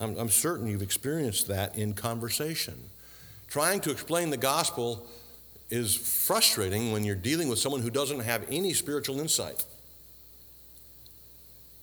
I'm, 0.00 0.16
I'm 0.18 0.29
certain 0.29 0.66
you've 0.66 0.83
experienced 0.83 1.48
that 1.48 1.76
in 1.76 1.94
conversation. 1.94 2.74
Trying 3.48 3.81
to 3.81 3.90
explain 3.90 4.31
the 4.31 4.37
gospel 4.37 5.07
is 5.70 5.94
frustrating 5.94 6.92
when 6.92 7.05
you're 7.05 7.14
dealing 7.14 7.48
with 7.48 7.59
someone 7.59 7.83
who 7.83 7.90
doesn't 7.90 8.20
have 8.20 8.46
any 8.50 8.72
spiritual 8.72 9.20
insight. 9.20 9.64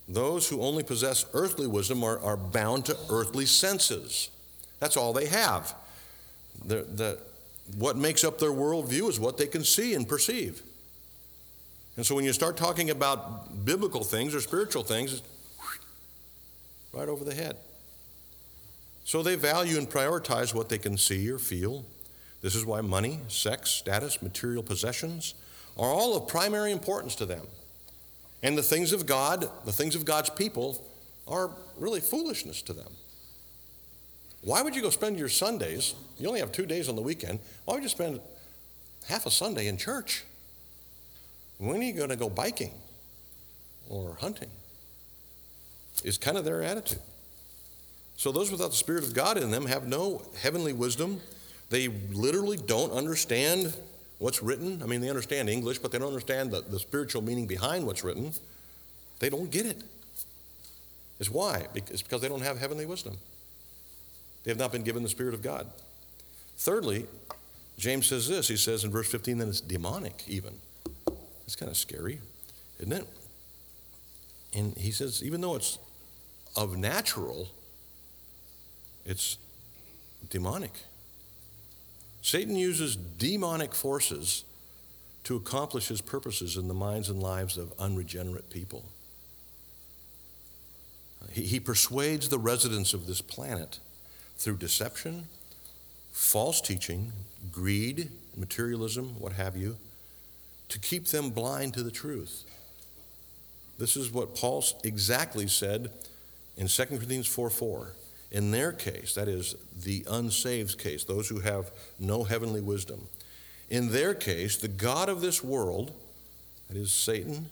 Those 0.07 0.49
who 0.49 0.61
only 0.61 0.83
possess 0.83 1.25
earthly 1.33 1.67
wisdom 1.67 2.03
are, 2.03 2.19
are 2.19 2.37
bound 2.37 2.85
to 2.85 2.97
earthly 3.09 3.45
senses. 3.45 4.29
That's 4.79 4.97
all 4.97 5.13
they 5.13 5.27
have. 5.27 5.75
The, 6.65 6.83
the, 6.83 7.19
what 7.77 7.95
makes 7.95 8.23
up 8.23 8.39
their 8.39 8.51
worldview 8.51 9.09
is 9.09 9.19
what 9.19 9.37
they 9.37 9.47
can 9.47 9.63
see 9.63 9.93
and 9.93 10.07
perceive. 10.07 10.61
And 11.95 12.05
so 12.05 12.15
when 12.15 12.25
you 12.25 12.33
start 12.33 12.57
talking 12.57 12.89
about 12.89 13.65
biblical 13.65 14.03
things 14.03 14.33
or 14.33 14.41
spiritual 14.41 14.83
things, 14.83 15.21
right 16.91 17.09
over 17.09 17.23
the 17.23 17.33
head. 17.33 17.57
So 19.03 19.21
they 19.21 19.35
value 19.35 19.77
and 19.77 19.89
prioritize 19.89 20.53
what 20.53 20.69
they 20.69 20.77
can 20.77 20.97
see 20.97 21.29
or 21.29 21.37
feel. 21.37 21.85
This 22.41 22.55
is 22.55 22.65
why 22.65 22.81
money, 22.81 23.19
sex, 23.27 23.71
status, 23.71 24.21
material 24.21 24.63
possessions 24.63 25.33
are 25.77 25.89
all 25.89 26.15
of 26.15 26.27
primary 26.27 26.71
importance 26.71 27.15
to 27.15 27.25
them. 27.25 27.47
And 28.43 28.57
the 28.57 28.63
things 28.63 28.91
of 28.91 29.05
God, 29.05 29.49
the 29.65 29.71
things 29.71 29.95
of 29.95 30.05
God's 30.05 30.29
people, 30.29 30.85
are 31.27 31.51
really 31.77 32.01
foolishness 32.01 32.61
to 32.63 32.73
them. 32.73 32.91
Why 34.43 34.61
would 34.61 34.75
you 34.75 34.81
go 34.81 34.89
spend 34.89 35.17
your 35.17 35.29
Sundays? 35.29 35.95
You 36.19 36.27
only 36.27 36.41
have 36.41 36.51
two 36.51 36.65
days 36.65 36.89
on 36.89 36.95
the 36.95 37.01
weekend. 37.01 37.39
Why 37.65 37.75
would 37.75 37.83
you 37.83 37.89
spend 37.89 38.19
half 39.07 39.25
a 39.25 39.31
Sunday 39.31 39.67
in 39.67 39.77
church? 39.77 40.23
When 41.57 41.79
are 41.79 41.83
you 41.83 41.93
going 41.93 42.09
to 42.09 42.17
go 42.17 42.29
biking 42.29 42.73
or 43.89 44.17
hunting? 44.19 44.49
Is 46.03 46.17
kind 46.17 46.37
of 46.37 46.43
their 46.43 46.61
attitude. 46.61 46.99
So 48.17 48.31
those 48.31 48.51
without 48.51 48.71
the 48.71 48.75
Spirit 48.75 49.03
of 49.03 49.13
God 49.13 49.37
in 49.37 49.49
them 49.49 49.65
have 49.65 49.87
no 49.87 50.21
heavenly 50.41 50.73
wisdom. 50.73 51.21
They 51.69 51.87
literally 51.87 52.57
don't 52.57 52.91
understand 52.91 53.73
what's 54.19 54.43
written. 54.43 54.81
I 54.83 54.85
mean, 54.85 54.99
they 55.01 55.09
understand 55.09 55.49
English, 55.49 55.79
but 55.79 55.91
they 55.91 55.99
don't 55.99 56.09
understand 56.09 56.51
the, 56.51 56.61
the 56.61 56.79
spiritual 56.79 57.21
meaning 57.21 57.47
behind 57.47 57.85
what's 57.85 58.03
written. 58.03 58.33
They 59.19 59.29
don't 59.29 59.49
get 59.49 59.65
it. 59.65 59.81
It's 61.19 61.29
why? 61.29 61.67
It's 61.75 62.01
because 62.01 62.21
they 62.21 62.27
don't 62.27 62.41
have 62.41 62.59
heavenly 62.59 62.85
wisdom. 62.85 63.17
They 64.43 64.51
have 64.51 64.57
not 64.57 64.71
been 64.71 64.83
given 64.83 65.03
the 65.03 65.09
Spirit 65.09 65.33
of 65.33 65.41
God. 65.41 65.67
Thirdly, 66.57 67.07
James 67.77 68.07
says 68.07 68.27
this. 68.27 68.47
He 68.47 68.57
says 68.57 68.83
in 68.83 68.91
verse 68.91 69.09
15 69.09 69.37
that 69.39 69.47
it's 69.47 69.61
demonic, 69.61 70.23
even. 70.27 70.53
It's 71.45 71.55
kind 71.55 71.69
of 71.69 71.77
scary, 71.77 72.19
isn't 72.79 72.93
it? 72.93 73.07
And 74.53 74.77
he 74.77 74.91
says, 74.91 75.23
even 75.23 75.41
though 75.41 75.55
it's 75.55 75.79
of 76.55 76.77
natural, 76.77 77.49
it's 79.05 79.37
demonic. 80.29 80.71
Satan 82.21 82.55
uses 82.55 82.95
demonic 82.95 83.73
forces 83.73 84.43
to 85.23 85.35
accomplish 85.35 85.87
his 85.87 86.01
purposes 86.01 86.57
in 86.57 86.67
the 86.67 86.73
minds 86.73 87.09
and 87.09 87.21
lives 87.21 87.57
of 87.57 87.73
unregenerate 87.79 88.49
people. 88.49 88.85
He, 91.31 91.43
he 91.43 91.59
persuades 91.59 92.29
the 92.29 92.39
residents 92.39 92.93
of 92.93 93.07
this 93.07 93.21
planet 93.21 93.79
through 94.43 94.57
deception, 94.57 95.25
false 96.11 96.59
teaching, 96.59 97.13
greed, 97.51 98.09
materialism, 98.35 99.15
what 99.19 99.31
have 99.31 99.55
you, 99.55 99.77
to 100.67 100.79
keep 100.79 101.05
them 101.05 101.29
blind 101.29 101.73
to 101.73 101.83
the 101.83 101.91
truth. 101.91 102.43
This 103.79 103.95
is 103.95 104.11
what 104.11 104.35
Paul 104.35 104.63
exactly 104.83 105.47
said 105.47 105.91
in 106.57 106.67
2 106.67 106.85
Corinthians 106.85 107.27
4 107.27 107.49
4. 107.49 107.93
In 108.31 108.51
their 108.51 108.71
case, 108.71 109.13
that 109.13 109.27
is 109.27 109.55
the 109.83 110.03
unsaved 110.09 110.77
case, 110.77 111.03
those 111.03 111.29
who 111.29 111.39
have 111.39 111.71
no 111.99 112.23
heavenly 112.23 112.61
wisdom, 112.61 113.07
in 113.69 113.91
their 113.91 114.13
case, 114.13 114.57
the 114.57 114.67
God 114.67 115.07
of 115.07 115.21
this 115.21 115.43
world, 115.43 115.93
that 116.67 116.77
is 116.77 116.91
Satan, 116.91 117.49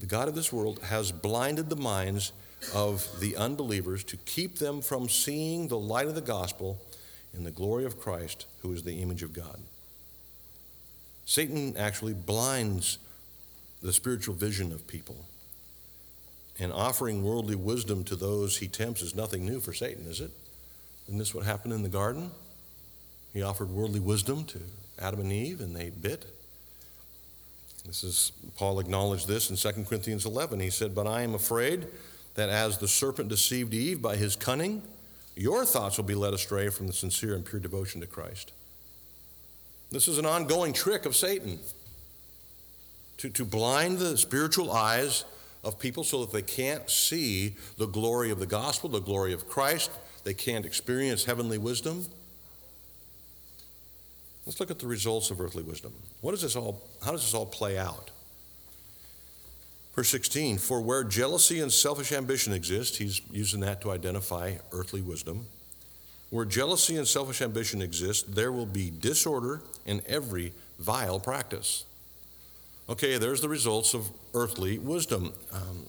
the 0.00 0.06
God 0.06 0.28
of 0.28 0.34
this 0.34 0.52
world 0.52 0.80
has 0.84 1.12
blinded 1.12 1.70
the 1.70 1.76
minds 1.76 2.32
of 2.72 3.20
the 3.20 3.36
unbelievers 3.36 4.04
to 4.04 4.16
keep 4.16 4.58
them 4.58 4.80
from 4.80 5.08
seeing 5.08 5.68
the 5.68 5.78
light 5.78 6.06
of 6.06 6.14
the 6.14 6.20
gospel 6.20 6.80
in 7.34 7.44
the 7.44 7.50
glory 7.50 7.84
of 7.84 8.00
Christ, 8.00 8.46
who 8.62 8.72
is 8.72 8.82
the 8.82 9.02
image 9.02 9.22
of 9.22 9.32
God. 9.32 9.60
Satan 11.26 11.76
actually 11.76 12.14
blinds 12.14 12.98
the 13.82 13.92
spiritual 13.92 14.34
vision 14.34 14.72
of 14.72 14.86
people. 14.86 15.26
And 16.58 16.72
offering 16.72 17.24
worldly 17.24 17.56
wisdom 17.56 18.04
to 18.04 18.16
those 18.16 18.58
he 18.58 18.68
tempts 18.68 19.02
is 19.02 19.14
nothing 19.14 19.44
new 19.44 19.60
for 19.60 19.72
Satan, 19.72 20.06
is 20.06 20.20
it? 20.20 20.30
Isn't 21.08 21.18
this 21.18 21.34
what 21.34 21.44
happened 21.44 21.72
in 21.72 21.82
the 21.82 21.88
garden? 21.88 22.30
He 23.32 23.42
offered 23.42 23.70
worldly 23.70 24.00
wisdom 24.00 24.44
to 24.44 24.60
Adam 24.98 25.20
and 25.20 25.32
Eve, 25.32 25.60
and 25.60 25.74
they 25.74 25.90
bit. 25.90 26.24
This 27.84 28.04
is 28.04 28.32
Paul 28.56 28.78
acknowledged 28.78 29.26
this 29.28 29.50
in 29.50 29.56
2 29.56 29.84
Corinthians 29.84 30.24
11. 30.24 30.60
He 30.60 30.70
said, 30.70 30.94
"But 30.94 31.06
I 31.06 31.22
am 31.22 31.34
afraid 31.34 31.86
that 32.34 32.48
as 32.48 32.78
the 32.78 32.88
serpent 32.88 33.28
deceived 33.28 33.72
Eve 33.74 34.02
by 34.02 34.16
his 34.16 34.36
cunning, 34.36 34.82
your 35.36 35.64
thoughts 35.64 35.96
will 35.96 36.04
be 36.04 36.14
led 36.14 36.34
astray 36.34 36.68
from 36.68 36.86
the 36.86 36.92
sincere 36.92 37.34
and 37.34 37.44
pure 37.44 37.60
devotion 37.60 38.00
to 38.00 38.06
Christ." 38.06 38.52
This 39.90 40.08
is 40.08 40.18
an 40.18 40.26
ongoing 40.26 40.72
trick 40.72 41.06
of 41.06 41.14
Satan 41.14 41.60
to, 43.18 43.30
to 43.30 43.44
blind 43.44 43.98
the 43.98 44.16
spiritual 44.16 44.72
eyes 44.72 45.24
of 45.62 45.78
people 45.78 46.04
so 46.04 46.24
that 46.24 46.32
they 46.32 46.42
can't 46.42 46.90
see 46.90 47.56
the 47.78 47.86
glory 47.86 48.30
of 48.30 48.38
the 48.38 48.46
gospel, 48.46 48.90
the 48.90 49.00
glory 49.00 49.32
of 49.32 49.48
Christ. 49.48 49.90
They 50.24 50.34
can't 50.34 50.66
experience 50.66 51.24
heavenly 51.24 51.58
wisdom. 51.58 52.06
Let's 54.46 54.60
look 54.60 54.70
at 54.70 54.78
the 54.78 54.86
results 54.86 55.30
of 55.30 55.40
earthly 55.40 55.62
wisdom. 55.62 55.92
What 56.20 56.32
does 56.32 56.42
this 56.42 56.56
all, 56.56 56.82
how 57.04 57.12
does 57.12 57.22
this 57.22 57.34
all 57.34 57.46
play 57.46 57.78
out? 57.78 58.10
Verse 59.94 60.08
16, 60.08 60.58
for 60.58 60.80
where 60.80 61.04
jealousy 61.04 61.60
and 61.60 61.72
selfish 61.72 62.10
ambition 62.10 62.52
exist, 62.52 62.96
he's 62.96 63.20
using 63.30 63.60
that 63.60 63.80
to 63.82 63.92
identify 63.92 64.54
earthly 64.72 65.00
wisdom. 65.00 65.46
Where 66.30 66.44
jealousy 66.44 66.96
and 66.96 67.06
selfish 67.06 67.40
ambition 67.40 67.80
exist, 67.80 68.34
there 68.34 68.50
will 68.50 68.66
be 68.66 68.90
disorder 68.90 69.62
in 69.86 70.02
every 70.06 70.52
vile 70.80 71.20
practice. 71.20 71.84
Okay, 72.88 73.18
there's 73.18 73.40
the 73.40 73.48
results 73.48 73.94
of 73.94 74.10
earthly 74.34 74.78
wisdom. 74.78 75.32
Um, 75.52 75.86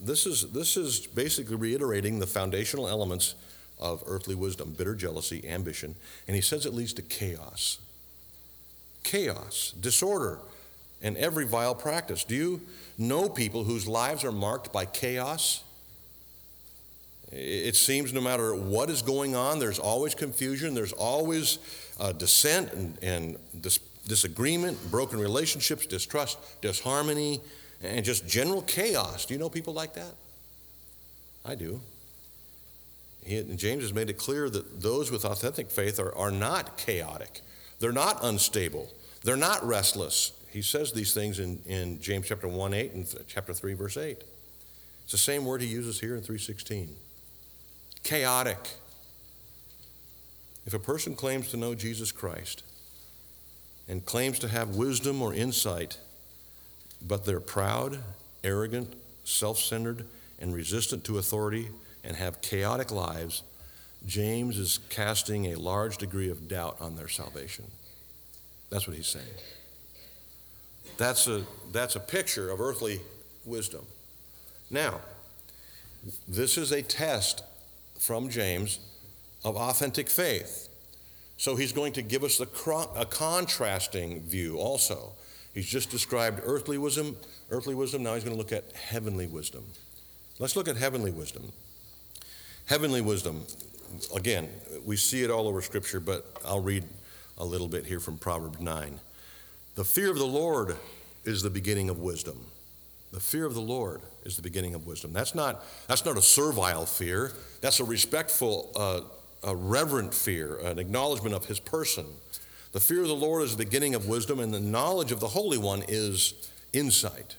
this, 0.00 0.26
is, 0.26 0.52
this 0.52 0.76
is 0.76 1.06
basically 1.08 1.56
reiterating 1.56 2.20
the 2.20 2.26
foundational 2.28 2.88
elements 2.88 3.34
of 3.80 4.04
earthly 4.06 4.36
wisdom 4.36 4.74
bitter 4.78 4.94
jealousy, 4.94 5.46
ambition, 5.48 5.96
and 6.28 6.36
he 6.36 6.40
says 6.40 6.66
it 6.66 6.72
leads 6.72 6.92
to 6.94 7.02
chaos. 7.02 7.78
Chaos, 9.02 9.74
disorder, 9.80 10.38
and 11.02 11.16
every 11.16 11.44
vile 11.44 11.74
practice. 11.74 12.24
Do 12.24 12.34
you 12.34 12.60
know 12.98 13.28
people 13.28 13.64
whose 13.64 13.86
lives 13.86 14.24
are 14.24 14.32
marked 14.32 14.72
by 14.72 14.86
chaos? 14.86 15.62
It 17.32 17.74
seems 17.74 18.12
no 18.12 18.20
matter 18.20 18.54
what 18.54 18.90
is 18.90 19.02
going 19.02 19.34
on, 19.34 19.58
there's 19.58 19.80
always 19.80 20.14
confusion, 20.14 20.74
there's 20.74 20.92
always 20.92 21.58
uh, 21.98 22.12
dissent 22.12 22.72
and, 22.72 22.96
and 23.02 23.36
dis- 23.60 23.80
disagreement, 24.06 24.78
broken 24.90 25.18
relationships, 25.18 25.86
distrust, 25.86 26.38
disharmony, 26.60 27.40
and 27.82 28.04
just 28.04 28.26
general 28.26 28.62
chaos. 28.62 29.26
Do 29.26 29.34
you 29.34 29.40
know 29.40 29.48
people 29.48 29.74
like 29.74 29.94
that? 29.94 30.12
I 31.44 31.54
do. 31.54 31.80
He, 33.24 33.42
James 33.56 33.82
has 33.82 33.92
made 33.92 34.10
it 34.10 34.18
clear 34.18 34.48
that 34.50 34.80
those 34.80 35.10
with 35.10 35.24
authentic 35.24 35.70
faith 35.70 35.98
are, 35.98 36.14
are 36.14 36.30
not 36.30 36.76
chaotic, 36.76 37.40
they're 37.80 37.92
not 37.92 38.20
unstable, 38.22 38.92
they're 39.24 39.36
not 39.36 39.66
restless. 39.66 40.32
He 40.54 40.62
says 40.62 40.92
these 40.92 41.12
things 41.12 41.40
in, 41.40 41.58
in 41.66 42.00
James 42.00 42.28
chapter 42.28 42.46
1 42.46 42.74
8 42.74 42.92
and 42.92 43.14
chapter 43.26 43.52
3 43.52 43.74
verse 43.74 43.96
8. 43.96 44.22
It's 45.02 45.10
the 45.10 45.18
same 45.18 45.44
word 45.44 45.60
he 45.60 45.66
uses 45.66 45.98
here 45.98 46.14
in 46.14 46.20
316. 46.20 46.94
Chaotic. 48.04 48.70
If 50.64 50.72
a 50.72 50.78
person 50.78 51.16
claims 51.16 51.50
to 51.50 51.56
know 51.56 51.74
Jesus 51.74 52.12
Christ, 52.12 52.62
and 53.88 54.06
claims 54.06 54.38
to 54.38 54.48
have 54.48 54.76
wisdom 54.76 55.20
or 55.22 55.34
insight, 55.34 55.98
but 57.02 57.24
they're 57.24 57.40
proud, 57.40 57.98
arrogant, 58.44 58.94
self 59.24 59.58
centered, 59.58 60.06
and 60.38 60.54
resistant 60.54 61.02
to 61.04 61.18
authority 61.18 61.68
and 62.04 62.16
have 62.16 62.40
chaotic 62.40 62.92
lives, 62.92 63.42
James 64.06 64.56
is 64.56 64.78
casting 64.88 65.46
a 65.46 65.56
large 65.56 65.96
degree 65.96 66.30
of 66.30 66.46
doubt 66.46 66.76
on 66.80 66.94
their 66.94 67.08
salvation. 67.08 67.64
That's 68.70 68.86
what 68.86 68.96
he's 68.96 69.08
saying. 69.08 69.26
That's 70.96 71.26
a, 71.26 71.44
that's 71.72 71.96
a 71.96 72.00
picture 72.00 72.50
of 72.50 72.60
earthly 72.60 73.00
wisdom. 73.44 73.84
Now, 74.70 75.00
this 76.28 76.56
is 76.58 76.72
a 76.72 76.82
test 76.82 77.42
from 77.98 78.28
James 78.28 78.78
of 79.44 79.56
authentic 79.56 80.08
faith. 80.08 80.68
So 81.36 81.56
he's 81.56 81.72
going 81.72 81.92
to 81.94 82.02
give 82.02 82.22
us 82.22 82.40
a, 82.40 82.46
a 82.96 83.04
contrasting 83.04 84.20
view 84.20 84.58
also. 84.58 85.12
He's 85.52 85.66
just 85.66 85.90
described 85.90 86.40
earthly 86.44 86.78
wisdom, 86.78 87.16
earthly 87.50 87.74
wisdom. 87.74 88.02
Now 88.02 88.14
he's 88.14 88.24
going 88.24 88.36
to 88.36 88.38
look 88.38 88.52
at 88.52 88.72
heavenly 88.72 89.26
wisdom. 89.26 89.64
Let's 90.38 90.56
look 90.56 90.68
at 90.68 90.76
heavenly 90.76 91.12
wisdom. 91.12 91.52
Heavenly 92.66 93.00
wisdom. 93.00 93.44
again, 94.14 94.48
we 94.84 94.96
see 94.96 95.22
it 95.22 95.30
all 95.30 95.46
over 95.46 95.60
Scripture, 95.60 96.00
but 96.00 96.26
I'll 96.44 96.62
read 96.62 96.84
a 97.38 97.44
little 97.44 97.68
bit 97.68 97.86
here 97.86 98.00
from 98.00 98.16
Proverbs 98.16 98.60
9. 98.60 98.98
The 99.74 99.84
fear 99.84 100.10
of 100.10 100.18
the 100.18 100.26
Lord 100.26 100.76
is 101.24 101.42
the 101.42 101.50
beginning 101.50 101.90
of 101.90 101.98
wisdom. 101.98 102.38
The 103.12 103.20
fear 103.20 103.44
of 103.44 103.54
the 103.54 103.60
Lord 103.60 104.02
is 104.24 104.36
the 104.36 104.42
beginning 104.42 104.74
of 104.74 104.86
wisdom. 104.86 105.12
That's 105.12 105.34
not, 105.34 105.64
that's 105.88 106.04
not 106.04 106.16
a 106.16 106.22
servile 106.22 106.86
fear, 106.86 107.32
that's 107.60 107.80
a 107.80 107.84
respectful, 107.84 108.70
uh, 108.76 109.00
a 109.42 109.54
reverent 109.54 110.14
fear, 110.14 110.58
an 110.58 110.78
acknowledgement 110.78 111.34
of 111.34 111.46
his 111.46 111.58
person. 111.58 112.06
The 112.72 112.80
fear 112.80 113.02
of 113.02 113.08
the 113.08 113.14
Lord 113.14 113.42
is 113.42 113.56
the 113.56 113.64
beginning 113.64 113.94
of 113.94 114.08
wisdom, 114.08 114.40
and 114.40 114.52
the 114.52 114.60
knowledge 114.60 115.12
of 115.12 115.20
the 115.20 115.28
Holy 115.28 115.58
One 115.58 115.84
is 115.86 116.34
insight. 116.72 117.36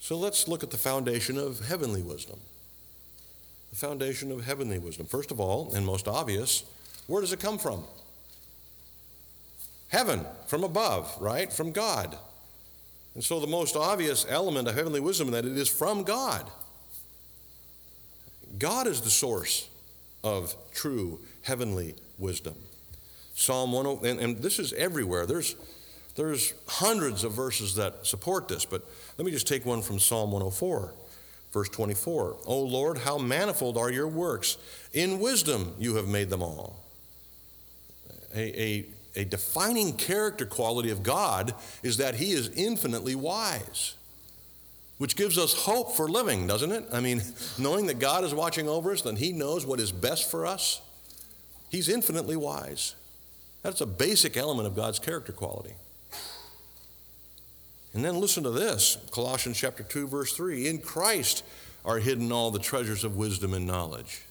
So 0.00 0.16
let's 0.16 0.48
look 0.48 0.62
at 0.62 0.70
the 0.70 0.78
foundation 0.78 1.36
of 1.36 1.66
heavenly 1.66 2.02
wisdom. 2.02 2.40
The 3.70 3.76
foundation 3.76 4.32
of 4.32 4.44
heavenly 4.44 4.78
wisdom. 4.78 5.06
First 5.06 5.30
of 5.30 5.38
all, 5.38 5.72
and 5.74 5.84
most 5.84 6.08
obvious, 6.08 6.64
where 7.06 7.20
does 7.20 7.32
it 7.32 7.40
come 7.40 7.58
from? 7.58 7.84
Heaven, 9.88 10.24
from 10.46 10.64
above, 10.64 11.14
right? 11.20 11.52
From 11.52 11.72
God. 11.72 12.16
And 13.14 13.24
so 13.24 13.40
the 13.40 13.46
most 13.46 13.74
obvious 13.74 14.26
element 14.28 14.68
of 14.68 14.74
heavenly 14.74 15.00
wisdom 15.00 15.28
is 15.28 15.32
that 15.32 15.44
it 15.44 15.56
is 15.56 15.68
from 15.68 16.04
God. 16.04 16.48
God 18.58 18.86
is 18.86 19.00
the 19.00 19.10
source 19.10 19.68
of 20.22 20.54
true 20.72 21.18
heavenly 21.42 21.94
wisdom. 22.18 22.54
Psalm 23.34 23.72
1, 23.72 23.86
and, 24.04 24.20
and 24.20 24.38
this 24.38 24.58
is 24.58 24.72
everywhere. 24.72 25.26
There's, 25.26 25.54
there's 26.16 26.54
hundreds 26.66 27.24
of 27.24 27.32
verses 27.32 27.74
that 27.76 28.06
support 28.06 28.48
this, 28.48 28.64
but 28.64 28.82
let 29.16 29.24
me 29.24 29.30
just 29.30 29.46
take 29.46 29.64
one 29.64 29.80
from 29.80 29.98
Psalm 29.98 30.32
104, 30.32 30.92
verse 31.52 31.68
24. 31.68 32.36
O 32.46 32.60
Lord, 32.60 32.98
how 32.98 33.16
manifold 33.16 33.76
are 33.78 33.90
your 33.90 34.08
works! 34.08 34.58
In 34.92 35.20
wisdom 35.20 35.74
you 35.78 35.94
have 35.96 36.08
made 36.08 36.30
them 36.30 36.42
all. 36.42 36.84
A, 38.34 38.60
a, 38.60 38.86
a 39.18 39.24
defining 39.24 39.94
character 39.94 40.46
quality 40.46 40.90
of 40.90 41.02
God 41.02 41.52
is 41.82 41.96
that 41.96 42.14
He 42.14 42.30
is 42.30 42.50
infinitely 42.50 43.16
wise, 43.16 43.96
which 44.98 45.16
gives 45.16 45.36
us 45.36 45.64
hope 45.64 45.96
for 45.96 46.08
living, 46.08 46.46
doesn't 46.46 46.70
it? 46.70 46.84
I 46.92 47.00
mean, 47.00 47.22
knowing 47.58 47.86
that 47.88 47.98
God 47.98 48.22
is 48.22 48.32
watching 48.32 48.68
over 48.68 48.92
us, 48.92 49.02
then 49.02 49.16
He 49.16 49.32
knows 49.32 49.66
what 49.66 49.80
is 49.80 49.90
best 49.90 50.30
for 50.30 50.46
us. 50.46 50.80
He's 51.68 51.88
infinitely 51.88 52.36
wise. 52.36 52.94
That's 53.62 53.80
a 53.80 53.86
basic 53.86 54.36
element 54.36 54.68
of 54.68 54.76
God's 54.76 55.00
character 55.00 55.32
quality. 55.32 55.74
And 57.92 58.04
then 58.04 58.20
listen 58.20 58.44
to 58.44 58.50
this 58.50 58.98
Colossians 59.10 59.58
chapter 59.58 59.82
2, 59.82 60.06
verse 60.06 60.32
3. 60.32 60.68
In 60.68 60.78
Christ 60.78 61.42
are 61.84 61.98
hidden 61.98 62.30
all 62.30 62.52
the 62.52 62.60
treasures 62.60 63.02
of 63.02 63.16
wisdom 63.16 63.52
and 63.52 63.66
knowledge. 63.66 64.22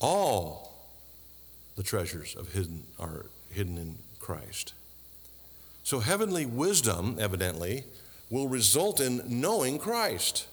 All 0.00 0.67
the 1.78 1.84
treasures 1.84 2.34
of 2.34 2.52
hidden 2.54 2.82
are 2.98 3.26
hidden 3.50 3.78
in 3.78 3.96
Christ. 4.18 4.74
So 5.84 6.00
heavenly 6.00 6.44
wisdom, 6.44 7.16
evidently, 7.20 7.84
will 8.30 8.48
result 8.48 9.00
in 9.00 9.22
knowing 9.24 9.78
Christ. 9.78 10.48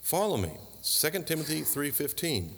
Follow 0.00 0.36
me. 0.36 0.52
2 0.80 1.26
Timothy 1.26 1.62
3:15. 1.62 2.54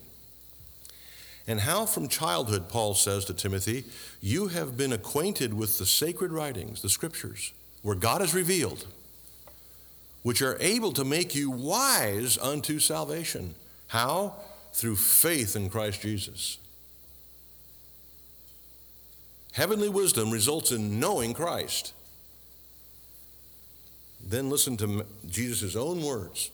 And 1.46 1.60
how 1.60 1.86
from 1.86 2.08
childhood, 2.08 2.68
Paul 2.68 2.94
says 2.94 3.24
to 3.24 3.34
Timothy, 3.34 3.84
you 4.20 4.48
have 4.48 4.76
been 4.76 4.92
acquainted 4.92 5.54
with 5.54 5.78
the 5.78 5.86
sacred 5.86 6.32
writings, 6.32 6.82
the 6.82 6.90
scriptures, 6.90 7.52
where 7.80 7.96
God 7.96 8.20
is 8.20 8.34
revealed, 8.34 8.86
which 10.22 10.42
are 10.42 10.58
able 10.60 10.92
to 10.92 11.04
make 11.04 11.34
you 11.34 11.50
wise 11.50 12.36
unto 12.36 12.78
salvation. 12.78 13.54
How? 13.88 14.34
Through 14.74 14.96
faith 14.96 15.56
in 15.56 15.70
Christ 15.70 16.02
Jesus. 16.02 16.58
Heavenly 19.52 19.88
wisdom 19.88 20.30
results 20.30 20.72
in 20.72 20.98
knowing 20.98 21.32
Christ. 21.32 21.94
Then 24.20 24.50
listen 24.50 24.76
to 24.78 25.06
Jesus' 25.28 25.76
own 25.76 26.02
words 26.02 26.50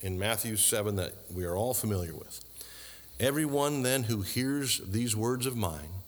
in 0.00 0.18
Matthew 0.18 0.56
7 0.56 0.96
that 0.96 1.12
we 1.34 1.44
are 1.44 1.54
all 1.54 1.74
familiar 1.74 2.14
with. 2.14 2.40
Everyone 3.20 3.82
then 3.82 4.04
who 4.04 4.22
hears 4.22 4.78
these 4.78 5.14
words 5.14 5.44
of 5.44 5.54
mine 5.54 6.00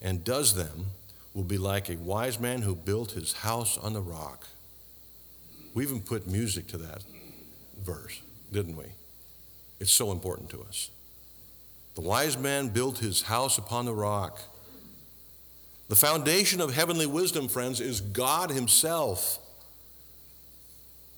and 0.00 0.22
does 0.22 0.54
them 0.54 0.86
will 1.34 1.42
be 1.42 1.58
like 1.58 1.88
a 1.90 1.96
wise 1.96 2.38
man 2.38 2.62
who 2.62 2.76
built 2.76 3.12
his 3.12 3.32
house 3.32 3.76
on 3.76 3.92
the 3.92 4.00
rock. 4.00 4.46
We 5.74 5.82
even 5.82 6.00
put 6.00 6.28
music 6.28 6.68
to 6.68 6.78
that 6.78 7.02
verse, 7.82 8.22
didn't 8.52 8.76
we? 8.76 8.86
It's 9.80 9.92
so 9.92 10.12
important 10.12 10.50
to 10.50 10.62
us. 10.62 10.90
The 11.94 12.02
wise 12.02 12.38
man 12.38 12.68
built 12.68 12.98
his 12.98 13.22
house 13.22 13.58
upon 13.58 13.86
the 13.86 13.94
rock. 13.94 14.38
The 15.88 15.96
foundation 15.96 16.60
of 16.60 16.72
heavenly 16.72 17.06
wisdom, 17.06 17.48
friends, 17.48 17.80
is 17.80 18.00
God 18.00 18.50
Himself. 18.50 19.40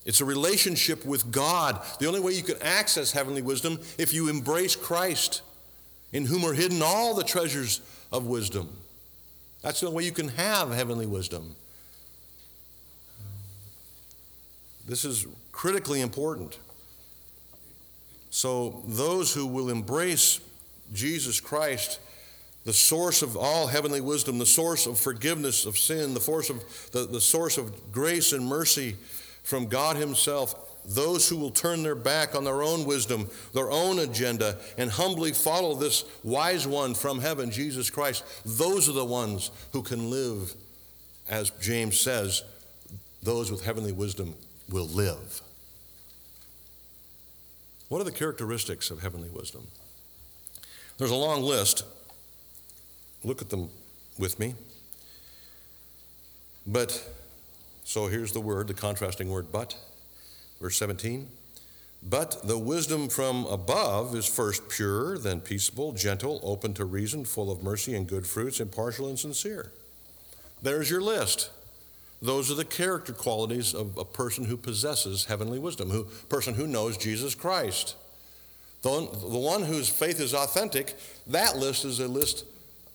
It's 0.07 0.23
a 0.23 0.25
relationship 0.25 1.05
with 1.05 1.31
God. 1.31 1.85
The 2.01 2.07
only 2.07 2.21
way 2.21 2.33
you 2.33 2.43
can 2.43 2.57
access 2.63 3.13
heavenly 3.13 3.43
wisdom 3.43 3.79
if 3.99 4.15
you 4.15 4.31
embrace 4.31 4.75
Christ, 4.75 5.43
in 6.11 6.25
whom 6.25 6.43
are 6.45 6.55
hidden 6.55 6.81
all 6.83 7.15
the 7.15 7.23
treasures 7.23 7.83
of 8.11 8.27
wisdom. 8.27 8.71
That's 9.61 9.81
the 9.81 9.89
only 9.89 9.99
way 9.99 10.05
you 10.05 10.13
can 10.13 10.29
have 10.29 10.73
heavenly 10.73 11.07
wisdom. 11.07 11.55
This 14.89 15.05
is 15.05 15.27
critically 15.53 16.01
important. 16.01 16.59
So, 18.33 18.83
those 18.89 19.35
who 19.35 19.47
will 19.47 19.69
embrace 19.69 20.41
Jesus 20.95 21.39
Christ, 21.39 22.01
the 22.65 22.73
source 22.73 23.21
of 23.21 23.37
all 23.37 23.67
heavenly 23.67 24.01
wisdom, 24.01 24.39
the 24.39 24.47
source 24.47 24.87
of 24.87 24.99
forgiveness 24.99 25.67
of 25.67 25.77
sin, 25.77 26.15
the, 26.15 26.21
source 26.21 26.49
of, 26.49 26.65
the, 26.93 27.05
the 27.05 27.21
source 27.21 27.59
of 27.59 27.93
grace 27.93 28.33
and 28.33 28.47
mercy, 28.47 28.97
from 29.43 29.67
God 29.67 29.97
Himself, 29.97 30.55
those 30.87 31.29
who 31.29 31.37
will 31.37 31.51
turn 31.51 31.83
their 31.83 31.95
back 31.95 32.35
on 32.35 32.43
their 32.43 32.63
own 32.63 32.87
wisdom, 32.87 33.29
their 33.53 33.71
own 33.71 33.99
agenda, 33.99 34.57
and 34.79 34.91
humbly 34.91 35.33
follow 35.33 35.75
this 35.75 36.07
wise 36.25 36.67
one 36.67 36.95
from 36.95 37.21
heaven, 37.21 37.51
Jesus 37.51 37.91
Christ, 37.91 38.25
those 38.47 38.89
are 38.89 38.93
the 38.93 39.05
ones 39.05 39.51
who 39.73 39.83
can 39.83 40.11
live, 40.11 40.55
as 41.29 41.51
James 41.61 42.01
says, 42.01 42.45
those 43.23 43.53
with 43.53 43.63
heavenly 43.63 43.93
wisdom 43.93 44.35
will 44.71 44.89
live. 44.89 45.43
What 47.93 48.01
are 48.01 48.05
the 48.05 48.11
characteristics 48.11 48.91
of 48.91 49.03
heavenly 49.03 49.29
wisdom? 49.29 49.67
There's 50.97 51.11
a 51.11 51.15
long 51.15 51.43
list. 51.43 51.85
Look 53.23 53.43
at 53.43 53.51
them 53.51 53.69
with 54.19 54.41
me. 54.41 54.55
But 56.67 57.07
so 57.85 58.07
here's 58.07 58.33
the 58.33 58.41
word, 58.41 58.69
the 58.69 58.73
contrasting 58.73 59.29
word, 59.29 59.49
but. 59.53 59.77
Verse 60.59 60.79
17. 60.79 61.29
But 62.03 62.49
the 62.49 62.57
wisdom 62.57 63.11
from 63.11 63.45
above 63.45 64.17
is 64.17 64.25
first 64.25 64.71
pure, 64.71 65.19
then 65.19 65.43
peaceable, 65.43 65.93
gentle, 65.93 66.41
open 66.43 66.73
to 66.73 66.87
reason, 66.87 67.27
full 67.27 67.51
of 67.51 67.63
mercy 67.63 67.95
and 67.95 68.09
good 68.09 68.27
fruits, 68.27 68.59
impartial 68.59 69.07
and 69.07 69.19
sincere. 69.19 69.71
There's 70.63 70.89
your 70.89 71.03
list. 71.03 71.51
Those 72.23 72.53
are 72.53 72.55
the 72.55 72.65
character 72.65 73.13
qualities 73.13 73.75
of 73.75 73.99
a 73.99 74.05
person 74.05 74.45
who 74.45 74.57
possesses 74.57 75.25
heavenly 75.25 75.59
wisdom, 75.59 75.91
who 75.91 76.05
person 76.29 76.55
who 76.55 76.69
knows 76.69 76.97
Jesus 76.97 77.35
Christ. 77.35 77.97
The 78.83 78.91
the 78.91 79.39
one 79.39 79.65
whose 79.65 79.89
faith 79.89 80.21
is 80.21 80.33
authentic, 80.33 80.97
that 81.27 81.57
list 81.57 81.85
is 81.85 81.99
a 81.99 82.07
list 82.07 82.45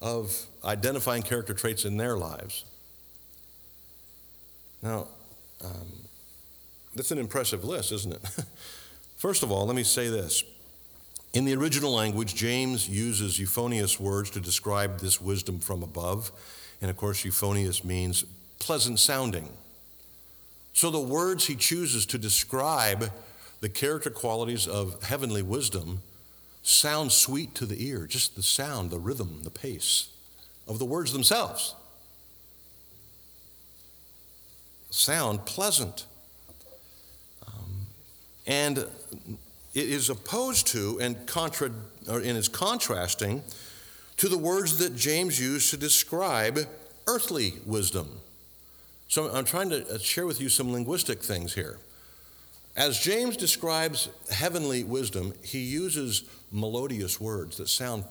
of 0.02 0.46
identifying 0.64 1.24
character 1.24 1.54
traits 1.54 1.84
in 1.84 1.98
their 1.98 2.18
lives. 2.18 2.64
Now, 4.82 5.08
um, 5.64 5.92
that's 6.96 7.12
an 7.12 7.18
impressive 7.18 7.66
list, 7.66 7.92
isn't 7.92 8.14
it? 8.14 8.22
First 9.18 9.44
of 9.44 9.52
all, 9.52 9.66
let 9.66 9.76
me 9.76 9.84
say 9.84 10.08
this. 10.08 10.44
In 11.34 11.46
the 11.46 11.56
original 11.56 11.92
language, 11.92 12.36
James 12.36 12.88
uses 12.88 13.40
euphonious 13.40 14.00
words 14.00 14.30
to 14.32 14.40
describe 14.40 15.00
this 15.00 15.20
wisdom 15.20 15.60
from 15.60 15.84
above. 15.84 16.32
And 16.82 16.90
of 16.90 16.98
course, 16.98 17.26
euphonious 17.26 17.84
means 17.84 18.24
pleasant 18.60 19.00
sounding. 19.00 19.50
So 20.74 20.90
the 20.90 21.00
words 21.00 21.48
he 21.48 21.56
chooses 21.56 22.06
to 22.08 22.18
describe 22.18 23.12
the 23.62 23.70
character 23.70 24.10
qualities 24.10 24.68
of 24.68 25.02
heavenly 25.04 25.42
wisdom 25.42 26.02
sound 26.62 27.12
sweet 27.12 27.56
to 27.56 27.66
the 27.66 27.88
ear, 27.88 28.06
just 28.06 28.36
the 28.36 28.44
sound, 28.44 28.92
the 28.92 29.00
rhythm, 29.00 29.42
the 29.44 29.50
pace 29.50 30.10
of 30.68 30.80
the 30.80 30.86
words 30.86 31.14
themselves. 31.14 31.74
sound 34.90 35.46
pleasant. 35.46 36.06
Um, 37.46 37.88
and 38.46 38.78
it 38.78 38.88
is 39.74 40.10
opposed 40.10 40.68
to 40.68 41.00
and, 41.00 41.26
contra, 41.28 41.72
or, 42.10 42.22
is 42.22 42.48
contrasting 42.48 43.44
to 44.18 44.28
the 44.28 44.38
words 44.38 44.80
that 44.80 44.96
James 44.96 45.40
used 45.40 45.70
to 45.72 45.78
describe 45.78 46.60
earthly 47.06 47.54
wisdom. 47.66 48.20
So 49.08 49.30
I'm 49.34 49.46
trying 49.46 49.70
to 49.70 49.88
uh, 49.88 49.98
share 49.98 50.26
with 50.26 50.42
you 50.42 50.50
some 50.50 50.72
linguistic 50.72 51.24
things 51.24 51.54
here. 51.54 51.78
As 52.76 53.00
James 53.00 53.38
describes 53.38 54.10
heavenly 54.32 54.84
wisdom, 54.84 55.34
he 55.44 55.60
uses 55.60 56.24
melodious 56.52 57.20
words 57.20 57.58
that 57.58 57.70
sound 57.70 58.04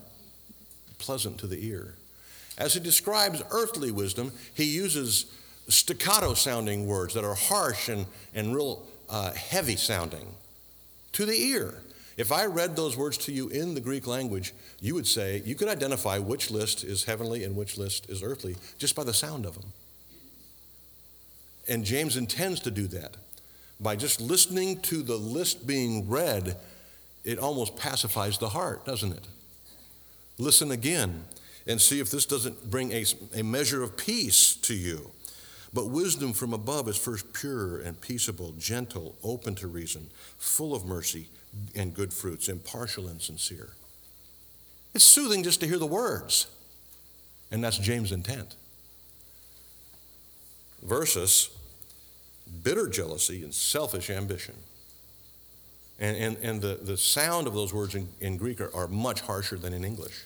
pleasant 0.99 1.39
to 1.39 1.47
the 1.47 1.67
ear. 1.67 1.95
As 2.59 2.75
he 2.75 2.81
describes 2.81 3.43
earthly 3.51 3.91
wisdom, 3.91 4.33
he 4.55 4.65
uses 4.65 5.27
staccato 5.69 6.35
sounding 6.35 6.87
words 6.87 7.15
that 7.15 7.25
are 7.25 7.35
harsh 7.35 7.89
and, 7.89 8.07
and 8.35 8.55
real 8.55 8.83
uh, 9.09 9.33
heavy 9.33 9.77
sounding 9.77 10.35
to 11.13 11.27
the 11.27 11.37
ear. 11.37 11.75
If 12.17 12.33
I 12.33 12.47
read 12.47 12.77
those 12.77 12.97
words 12.97 13.19
to 13.19 13.33
you 13.33 13.49
in 13.49 13.75
the 13.75 13.81
Greek 13.81 14.07
language, 14.07 14.55
you 14.81 14.95
would 14.95 15.07
say, 15.07 15.43
you 15.45 15.55
could 15.55 15.69
identify 15.69 16.19
which 16.19 16.51
list 16.51 16.83
is 16.83 17.05
heavenly 17.05 17.45
and 17.45 17.55
which 17.55 17.77
list 17.77 18.09
is 18.09 18.23
earthly 18.23 18.57
just 18.79 18.97
by 18.97 19.05
the 19.05 19.13
sound 19.13 19.45
of 19.45 19.55
them. 19.55 19.73
And 21.69 21.85
James 21.85 22.17
intends 22.17 22.61
to 22.61 22.71
do 22.71 22.87
that. 22.89 23.17
By 23.81 23.97
just 23.97 24.21
listening 24.21 24.81
to 24.83 25.03
the 25.03 25.17
list 25.17 25.67
being 25.67 26.09
read, 26.09 26.57
it 27.25 27.39
almost 27.39 27.77
pacifies 27.77 28.39
the 28.39 28.51
heart, 28.51 28.85
doesn't 28.87 29.13
it? 29.13 29.27
Listen 30.39 30.71
again 30.71 31.25
and 31.67 31.81
see 31.81 32.01
if 32.01 32.11
this 32.11 32.25
doesn't 32.25 32.71
bring 32.71 32.93
a, 32.93 33.05
a 33.35 33.43
measure 33.43 33.83
of 33.83 33.97
peace 33.97 34.55
to 34.57 34.75
you. 34.75 35.11
But 35.75 35.91
wisdom 35.91 36.33
from 36.33 36.53
above 36.53 36.89
is 36.89 36.97
first 36.97 37.33
pure 37.33 37.81
and 37.81 38.01
peaceable, 38.01 38.53
gentle, 38.53 39.17
open 39.23 39.55
to 39.57 39.67
reason, 39.67 40.09
full 40.39 40.75
of 40.75 40.87
mercy 40.87 41.29
and 41.75 41.93
good 41.93 42.13
fruits, 42.13 42.49
impartial 42.49 43.09
and 43.09 43.21
sincere. 43.21 43.71
It's 44.95 45.05
soothing 45.05 45.43
just 45.43 45.61
to 45.61 45.67
hear 45.67 45.79
the 45.79 45.87
words. 45.87 46.47
And 47.51 47.63
that's 47.63 47.79
James' 47.79 48.13
intent. 48.13 48.55
Versus 50.83 51.51
bitter 52.63 52.89
jealousy 52.89 53.43
and 53.43 53.55
selfish 53.55 54.11
ambition. 54.11 54.55
And, 55.99 56.17
and, 56.17 56.37
and 56.39 56.61
the, 56.61 56.79
the 56.83 56.97
sound 56.97 57.47
of 57.47 57.55
those 57.55 57.73
words 57.73 57.95
in, 57.95 58.09
in 58.21 58.37
Greek 58.37 58.61
are, 58.61 58.75
are 58.75 58.89
much 58.89 59.23
harsher 59.23 59.57
than 59.57 59.73
in 59.73 59.85
English. 59.85 60.25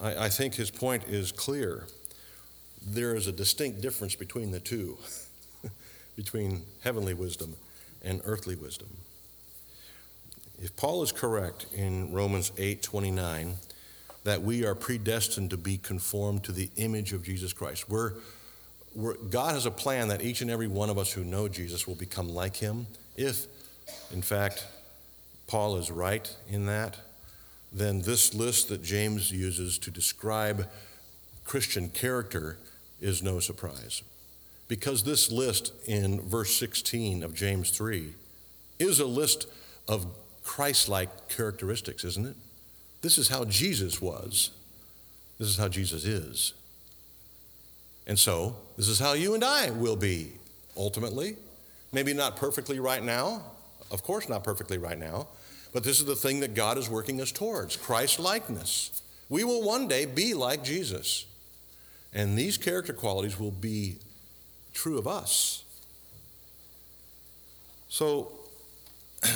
I, 0.00 0.24
I 0.24 0.28
think 0.28 0.54
his 0.54 0.70
point 0.70 1.04
is 1.08 1.32
clear. 1.32 1.86
There 2.84 3.14
is 3.14 3.26
a 3.26 3.32
distinct 3.32 3.80
difference 3.80 4.14
between 4.14 4.50
the 4.50 4.60
two, 4.60 4.98
between 6.16 6.62
heavenly 6.82 7.14
wisdom 7.14 7.56
and 8.02 8.20
earthly 8.24 8.56
wisdom. 8.56 8.88
If 10.60 10.76
Paul 10.76 11.02
is 11.02 11.12
correct 11.12 11.66
in 11.74 12.12
Romans 12.12 12.52
8:29 12.56 13.56
that 14.24 14.42
we 14.42 14.64
are 14.64 14.76
predestined 14.76 15.50
to 15.50 15.56
be 15.56 15.76
conformed 15.76 16.44
to 16.44 16.52
the 16.52 16.70
image 16.76 17.12
of 17.12 17.24
Jesus 17.24 17.52
Christ, 17.52 17.88
we're, 17.88 18.12
we're, 18.94 19.16
God 19.16 19.54
has 19.54 19.66
a 19.66 19.70
plan 19.70 20.08
that 20.08 20.22
each 20.22 20.40
and 20.40 20.50
every 20.50 20.68
one 20.68 20.90
of 20.90 20.98
us 20.98 21.12
who 21.12 21.24
know 21.24 21.48
Jesus 21.48 21.86
will 21.86 21.94
become 21.94 22.28
like 22.28 22.56
him. 22.56 22.86
If, 23.16 23.46
in 24.12 24.22
fact, 24.22 24.66
Paul 25.46 25.76
is 25.76 25.90
right 25.90 26.34
in 26.48 26.66
that, 26.66 26.96
then 27.72 28.02
this 28.02 28.34
list 28.34 28.68
that 28.68 28.82
James 28.82 29.30
uses 29.30 29.78
to 29.78 29.90
describe 29.90 30.68
Christian 31.44 31.88
character 31.88 32.58
is 33.00 33.22
no 33.22 33.40
surprise. 33.40 34.02
Because 34.68 35.02
this 35.02 35.30
list 35.30 35.72
in 35.86 36.20
verse 36.20 36.54
16 36.56 37.22
of 37.22 37.34
James 37.34 37.70
3 37.70 38.14
is 38.78 39.00
a 39.00 39.06
list 39.06 39.46
of 39.88 40.06
Christ 40.44 40.88
like 40.88 41.28
characteristics, 41.28 42.04
isn't 42.04 42.26
it? 42.26 42.36
This 43.00 43.18
is 43.18 43.28
how 43.28 43.44
Jesus 43.44 44.00
was. 44.00 44.50
This 45.38 45.48
is 45.48 45.56
how 45.56 45.68
Jesus 45.68 46.04
is. 46.04 46.54
And 48.06 48.18
so, 48.18 48.56
this 48.76 48.88
is 48.88 48.98
how 48.98 49.12
you 49.12 49.34
and 49.34 49.44
I 49.44 49.70
will 49.70 49.96
be 49.96 50.32
ultimately. 50.76 51.36
Maybe 51.92 52.14
not 52.14 52.36
perfectly 52.36 52.80
right 52.80 53.02
now, 53.02 53.42
of 53.90 54.02
course, 54.02 54.28
not 54.28 54.42
perfectly 54.42 54.78
right 54.78 54.98
now, 54.98 55.28
but 55.72 55.84
this 55.84 56.00
is 56.00 56.06
the 56.06 56.16
thing 56.16 56.40
that 56.40 56.54
God 56.54 56.78
is 56.78 56.88
working 56.88 57.20
us 57.20 57.30
towards 57.30 57.76
Christ 57.76 58.18
likeness. 58.18 59.02
We 59.28 59.44
will 59.44 59.62
one 59.62 59.88
day 59.88 60.06
be 60.06 60.34
like 60.34 60.64
Jesus. 60.64 61.26
And 62.14 62.36
these 62.36 62.58
character 62.58 62.92
qualities 62.92 63.38
will 63.38 63.50
be 63.50 63.96
true 64.74 64.98
of 64.98 65.06
us. 65.06 65.64
So, 67.88 68.32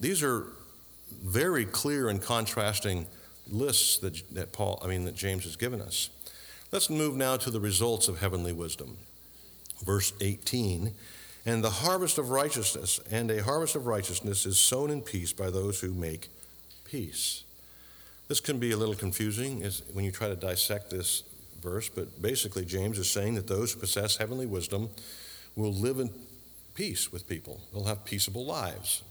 these 0.00 0.22
are 0.22 0.44
very 1.22 1.64
clear 1.64 2.08
and 2.08 2.20
contrasting 2.20 3.06
lists 3.50 3.98
that, 3.98 4.22
that 4.34 4.52
Paul, 4.52 4.80
I 4.82 4.88
mean, 4.88 5.04
that 5.04 5.14
James 5.14 5.44
has 5.44 5.56
given 5.56 5.80
us. 5.80 6.10
Let's 6.74 6.90
move 6.90 7.14
now 7.14 7.36
to 7.36 7.52
the 7.52 7.60
results 7.60 8.08
of 8.08 8.18
heavenly 8.18 8.52
wisdom. 8.52 8.96
Verse 9.84 10.12
18 10.20 10.92
And 11.46 11.62
the 11.62 11.70
harvest 11.70 12.18
of 12.18 12.30
righteousness, 12.30 12.98
and 13.12 13.30
a 13.30 13.44
harvest 13.44 13.76
of 13.76 13.86
righteousness 13.86 14.44
is 14.44 14.58
sown 14.58 14.90
in 14.90 15.00
peace 15.00 15.32
by 15.32 15.50
those 15.50 15.78
who 15.78 15.94
make 15.94 16.30
peace. 16.84 17.44
This 18.26 18.40
can 18.40 18.58
be 18.58 18.72
a 18.72 18.76
little 18.76 18.96
confusing 18.96 19.62
when 19.92 20.04
you 20.04 20.10
try 20.10 20.26
to 20.26 20.34
dissect 20.34 20.90
this 20.90 21.22
verse, 21.62 21.88
but 21.88 22.20
basically, 22.20 22.64
James 22.64 22.98
is 22.98 23.08
saying 23.08 23.36
that 23.36 23.46
those 23.46 23.72
who 23.72 23.78
possess 23.78 24.16
heavenly 24.16 24.46
wisdom 24.46 24.90
will 25.54 25.72
live 25.72 26.00
in 26.00 26.10
peace 26.74 27.12
with 27.12 27.28
people, 27.28 27.60
they'll 27.72 27.84
have 27.84 28.04
peaceable 28.04 28.44
lives. 28.44 29.04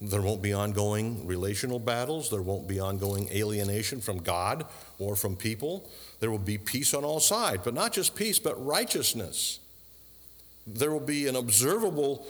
There 0.00 0.22
won't 0.22 0.40
be 0.40 0.54
ongoing 0.54 1.26
relational 1.26 1.78
battles. 1.78 2.30
There 2.30 2.40
won't 2.40 2.66
be 2.66 2.80
ongoing 2.80 3.28
alienation 3.30 4.00
from 4.00 4.18
God 4.18 4.64
or 4.98 5.14
from 5.14 5.36
people. 5.36 5.90
There 6.20 6.30
will 6.30 6.38
be 6.38 6.56
peace 6.56 6.94
on 6.94 7.04
all 7.04 7.20
sides, 7.20 7.62
but 7.64 7.74
not 7.74 7.92
just 7.92 8.14
peace, 8.14 8.38
but 8.38 8.64
righteousness. 8.64 9.58
There 10.66 10.90
will 10.90 11.00
be 11.00 11.26
an 11.26 11.36
observable 11.36 12.26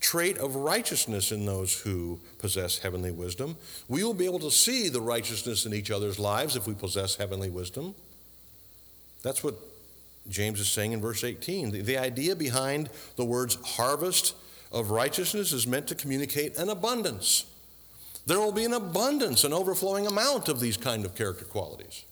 trait 0.00 0.38
of 0.38 0.54
righteousness 0.54 1.32
in 1.32 1.44
those 1.44 1.80
who 1.80 2.20
possess 2.38 2.78
heavenly 2.78 3.10
wisdom. 3.10 3.56
We 3.88 4.04
will 4.04 4.14
be 4.14 4.26
able 4.26 4.38
to 4.40 4.50
see 4.50 4.88
the 4.88 5.00
righteousness 5.00 5.66
in 5.66 5.74
each 5.74 5.90
other's 5.90 6.20
lives 6.20 6.54
if 6.54 6.68
we 6.68 6.74
possess 6.74 7.16
heavenly 7.16 7.50
wisdom. 7.50 7.96
That's 9.22 9.42
what 9.42 9.54
James 10.28 10.60
is 10.60 10.70
saying 10.70 10.92
in 10.92 11.00
verse 11.00 11.24
18. 11.24 11.72
The, 11.72 11.80
the 11.80 11.98
idea 11.98 12.36
behind 12.36 12.90
the 13.16 13.24
words 13.24 13.58
harvest 13.64 14.34
of 14.72 14.90
righteousness 14.90 15.52
is 15.52 15.66
meant 15.66 15.86
to 15.88 15.94
communicate 15.94 16.56
an 16.58 16.68
abundance. 16.68 17.44
There 18.26 18.38
will 18.38 18.52
be 18.52 18.64
an 18.64 18.74
abundance, 18.74 19.44
an 19.44 19.52
overflowing 19.52 20.06
amount 20.06 20.48
of 20.48 20.60
these 20.60 20.76
kind 20.76 21.04
of 21.04 21.14
character 21.14 21.44
qualities. 21.44 22.04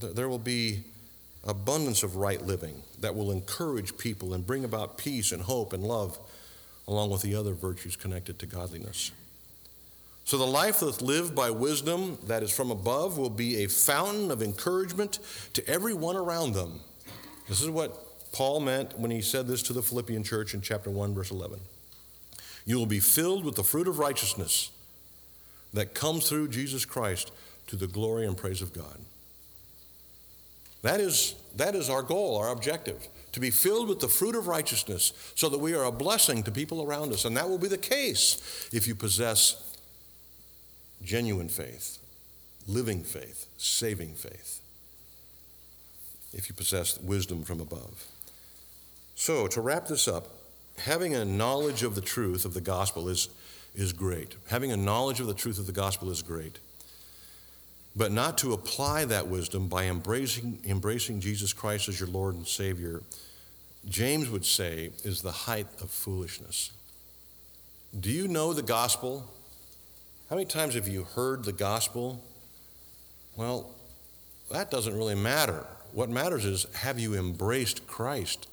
There 0.00 0.28
will 0.28 0.38
be 0.38 0.84
abundance 1.44 2.02
of 2.02 2.16
right 2.16 2.40
living 2.40 2.82
that 3.00 3.14
will 3.14 3.32
encourage 3.32 3.96
people 3.98 4.34
and 4.34 4.46
bring 4.46 4.64
about 4.64 4.98
peace 4.98 5.32
and 5.32 5.42
hope 5.42 5.72
and 5.72 5.82
love, 5.82 6.18
along 6.86 7.10
with 7.10 7.22
the 7.22 7.34
other 7.34 7.52
virtues 7.52 7.96
connected 7.96 8.38
to 8.38 8.46
godliness. 8.46 9.10
So, 10.24 10.38
the 10.38 10.46
life 10.46 10.80
that's 10.80 11.02
lived 11.02 11.34
by 11.34 11.50
wisdom 11.50 12.18
that 12.28 12.42
is 12.42 12.54
from 12.54 12.70
above 12.70 13.18
will 13.18 13.30
be 13.30 13.64
a 13.64 13.68
fountain 13.68 14.30
of 14.30 14.42
encouragement 14.42 15.18
to 15.54 15.68
everyone 15.68 16.14
around 16.14 16.52
them. 16.52 16.80
This 17.48 17.60
is 17.60 17.68
what 17.68 18.09
Paul 18.32 18.60
meant 18.60 18.98
when 18.98 19.10
he 19.10 19.22
said 19.22 19.46
this 19.46 19.62
to 19.64 19.72
the 19.72 19.82
Philippian 19.82 20.22
church 20.22 20.54
in 20.54 20.60
chapter 20.60 20.90
1, 20.90 21.14
verse 21.14 21.30
11. 21.30 21.60
You 22.64 22.78
will 22.78 22.86
be 22.86 23.00
filled 23.00 23.44
with 23.44 23.56
the 23.56 23.64
fruit 23.64 23.88
of 23.88 23.98
righteousness 23.98 24.70
that 25.72 25.94
comes 25.94 26.28
through 26.28 26.48
Jesus 26.48 26.84
Christ 26.84 27.32
to 27.66 27.76
the 27.76 27.86
glory 27.86 28.26
and 28.26 28.36
praise 28.36 28.62
of 28.62 28.72
God. 28.72 28.98
That 30.82 31.00
is, 31.00 31.34
that 31.56 31.74
is 31.74 31.90
our 31.90 32.02
goal, 32.02 32.36
our 32.36 32.50
objective, 32.50 33.08
to 33.32 33.40
be 33.40 33.50
filled 33.50 33.88
with 33.88 34.00
the 34.00 34.08
fruit 34.08 34.34
of 34.34 34.46
righteousness 34.46 35.12
so 35.34 35.48
that 35.48 35.58
we 35.58 35.74
are 35.74 35.84
a 35.84 35.92
blessing 35.92 36.42
to 36.44 36.50
people 36.50 36.82
around 36.82 37.12
us. 37.12 37.24
And 37.24 37.36
that 37.36 37.48
will 37.48 37.58
be 37.58 37.68
the 37.68 37.78
case 37.78 38.68
if 38.72 38.86
you 38.86 38.94
possess 38.94 39.76
genuine 41.02 41.48
faith, 41.48 41.98
living 42.66 43.02
faith, 43.02 43.46
saving 43.56 44.14
faith, 44.14 44.60
if 46.32 46.48
you 46.48 46.54
possess 46.54 46.98
wisdom 47.00 47.42
from 47.44 47.60
above. 47.60 48.06
So, 49.20 49.46
to 49.48 49.60
wrap 49.60 49.86
this 49.86 50.08
up, 50.08 50.28
having 50.78 51.14
a 51.14 51.26
knowledge 51.26 51.82
of 51.82 51.94
the 51.94 52.00
truth 52.00 52.46
of 52.46 52.54
the 52.54 52.60
gospel 52.62 53.06
is, 53.06 53.28
is 53.74 53.92
great. 53.92 54.34
Having 54.48 54.72
a 54.72 54.78
knowledge 54.78 55.20
of 55.20 55.26
the 55.26 55.34
truth 55.34 55.58
of 55.58 55.66
the 55.66 55.72
gospel 55.72 56.10
is 56.10 56.22
great. 56.22 56.58
But 57.94 58.12
not 58.12 58.38
to 58.38 58.54
apply 58.54 59.04
that 59.04 59.26
wisdom 59.26 59.68
by 59.68 59.84
embracing, 59.84 60.60
embracing 60.66 61.20
Jesus 61.20 61.52
Christ 61.52 61.86
as 61.86 62.00
your 62.00 62.08
Lord 62.08 62.34
and 62.34 62.46
Savior, 62.46 63.02
James 63.86 64.30
would 64.30 64.46
say, 64.46 64.88
is 65.04 65.20
the 65.20 65.32
height 65.32 65.66
of 65.82 65.90
foolishness. 65.90 66.70
Do 68.00 68.08
you 68.08 68.26
know 68.26 68.54
the 68.54 68.62
gospel? 68.62 69.30
How 70.30 70.36
many 70.36 70.46
times 70.46 70.72
have 70.76 70.88
you 70.88 71.04
heard 71.04 71.44
the 71.44 71.52
gospel? 71.52 72.24
Well, 73.36 73.70
that 74.50 74.70
doesn't 74.70 74.96
really 74.96 75.14
matter. 75.14 75.66
What 75.92 76.08
matters 76.08 76.46
is 76.46 76.64
have 76.72 76.98
you 76.98 77.16
embraced 77.16 77.86
Christ? 77.86 78.46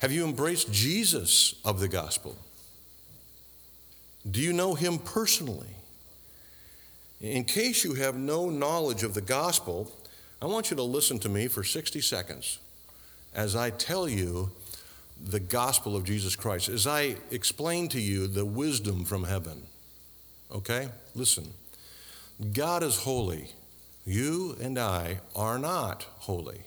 Have 0.00 0.12
you 0.12 0.24
embraced 0.24 0.72
Jesus 0.72 1.54
of 1.64 1.80
the 1.80 1.88
gospel? 1.88 2.36
Do 4.28 4.40
you 4.40 4.52
know 4.52 4.74
him 4.74 4.98
personally? 4.98 5.74
In 7.20 7.44
case 7.44 7.82
you 7.84 7.94
have 7.94 8.16
no 8.16 8.48
knowledge 8.48 9.02
of 9.02 9.14
the 9.14 9.20
gospel, 9.20 9.92
I 10.40 10.46
want 10.46 10.70
you 10.70 10.76
to 10.76 10.82
listen 10.82 11.18
to 11.20 11.28
me 11.28 11.48
for 11.48 11.64
60 11.64 12.00
seconds 12.00 12.58
as 13.34 13.56
I 13.56 13.70
tell 13.70 14.08
you 14.08 14.50
the 15.20 15.40
gospel 15.40 15.96
of 15.96 16.04
Jesus 16.04 16.36
Christ, 16.36 16.68
as 16.68 16.86
I 16.86 17.16
explain 17.30 17.88
to 17.88 18.00
you 18.00 18.28
the 18.28 18.44
wisdom 18.44 19.04
from 19.04 19.24
heaven. 19.24 19.62
Okay? 20.52 20.88
Listen. 21.14 21.52
God 22.52 22.84
is 22.84 22.98
holy. 22.98 23.50
You 24.06 24.56
and 24.60 24.78
I 24.78 25.18
are 25.34 25.58
not 25.58 26.06
holy. 26.18 26.62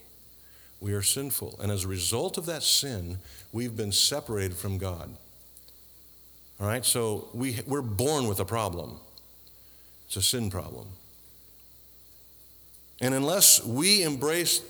We 0.82 0.94
are 0.94 1.04
sinful. 1.04 1.60
And 1.62 1.72
as 1.72 1.86
a 1.86 1.88
result 1.88 2.38
of 2.38 2.48
that 2.48 2.64
sin, 2.64 3.20
we've 3.54 3.78
been 3.78 3.92
separated 3.92 4.58
from 4.58 4.80
God. 4.80 5.16
All 6.60 6.68
right? 6.68 6.84
So 6.84 7.30
we, 7.34 7.60
we're 7.66 7.82
born 7.82 8.28
with 8.28 8.40
a 8.40 8.46
problem. 8.46 8.98
It's 10.08 10.18
a 10.18 10.22
sin 10.22 10.50
problem. 10.50 10.88
And 13.00 13.14
unless 13.14 13.64
we 13.64 14.04
embrace 14.04 14.62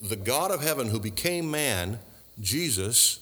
the 0.00 0.16
God 0.16 0.50
of 0.50 0.62
heaven 0.62 0.88
who 0.88 1.00
became 1.00 1.50
man, 1.50 1.98
Jesus, 2.40 3.20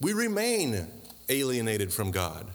we 0.00 0.12
remain 0.12 0.88
alienated 1.28 1.92
from 1.92 2.10
God. 2.10 2.46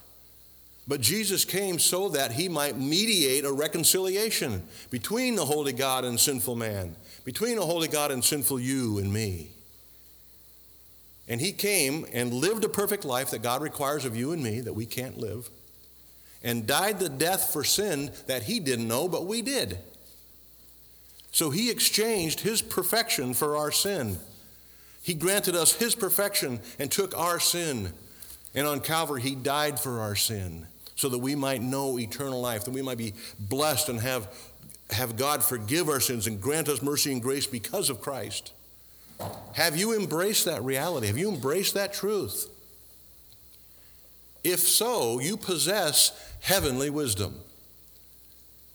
But 0.87 1.01
Jesus 1.01 1.45
came 1.45 1.79
so 1.79 2.09
that 2.09 2.33
he 2.33 2.49
might 2.49 2.77
mediate 2.77 3.45
a 3.45 3.51
reconciliation 3.51 4.63
between 4.89 5.35
the 5.35 5.45
holy 5.45 5.73
God 5.73 6.03
and 6.03 6.19
sinful 6.19 6.55
man, 6.55 6.95
between 7.23 7.57
a 7.57 7.65
holy 7.65 7.87
God 7.87 8.11
and 8.11 8.23
sinful 8.23 8.59
you 8.59 8.97
and 8.97 9.11
me. 9.11 9.51
And 11.27 11.39
he 11.39 11.51
came 11.51 12.05
and 12.11 12.33
lived 12.33 12.63
a 12.63 12.69
perfect 12.69 13.05
life 13.05 13.31
that 13.31 13.43
God 13.43 13.61
requires 13.61 14.05
of 14.05 14.15
you 14.15 14.31
and 14.31 14.43
me 14.43 14.59
that 14.61 14.73
we 14.73 14.85
can't 14.85 15.17
live, 15.17 15.49
and 16.43 16.65
died 16.65 16.99
the 16.99 17.09
death 17.09 17.53
for 17.53 17.63
sin 17.63 18.11
that 18.27 18.43
he 18.43 18.59
didn't 18.59 18.87
know, 18.87 19.07
but 19.07 19.25
we 19.25 19.41
did. 19.41 19.77
So 21.31 21.49
he 21.49 21.69
exchanged 21.69 22.41
his 22.41 22.61
perfection 22.61 23.33
for 23.33 23.55
our 23.55 23.71
sin. 23.71 24.17
He 25.03 25.13
granted 25.13 25.55
us 25.55 25.73
his 25.73 25.95
perfection 25.95 26.59
and 26.79 26.91
took 26.91 27.17
our 27.17 27.39
sin. 27.39 27.93
And 28.53 28.67
on 28.67 28.81
Calvary, 28.81 29.21
he 29.21 29.35
died 29.35 29.79
for 29.79 30.01
our 30.01 30.15
sin 30.15 30.67
so 30.95 31.09
that 31.09 31.19
we 31.19 31.35
might 31.35 31.61
know 31.61 31.97
eternal 31.97 32.41
life, 32.41 32.65
that 32.65 32.71
we 32.71 32.81
might 32.81 32.97
be 32.97 33.13
blessed 33.39 33.89
and 33.89 33.99
have, 34.01 34.27
have 34.91 35.15
God 35.15 35.43
forgive 35.43 35.89
our 35.89 35.99
sins 35.99 36.27
and 36.27 36.41
grant 36.41 36.67
us 36.69 36.81
mercy 36.81 37.11
and 37.11 37.21
grace 37.21 37.47
because 37.47 37.89
of 37.89 38.01
Christ. 38.01 38.51
Have 39.53 39.77
you 39.77 39.95
embraced 39.97 40.45
that 40.45 40.63
reality? 40.63 41.07
Have 41.07 41.17
you 41.17 41.29
embraced 41.29 41.73
that 41.75 41.93
truth? 41.93 42.49
If 44.43 44.59
so, 44.59 45.19
you 45.19 45.37
possess 45.37 46.11
heavenly 46.41 46.89
wisdom. 46.89 47.35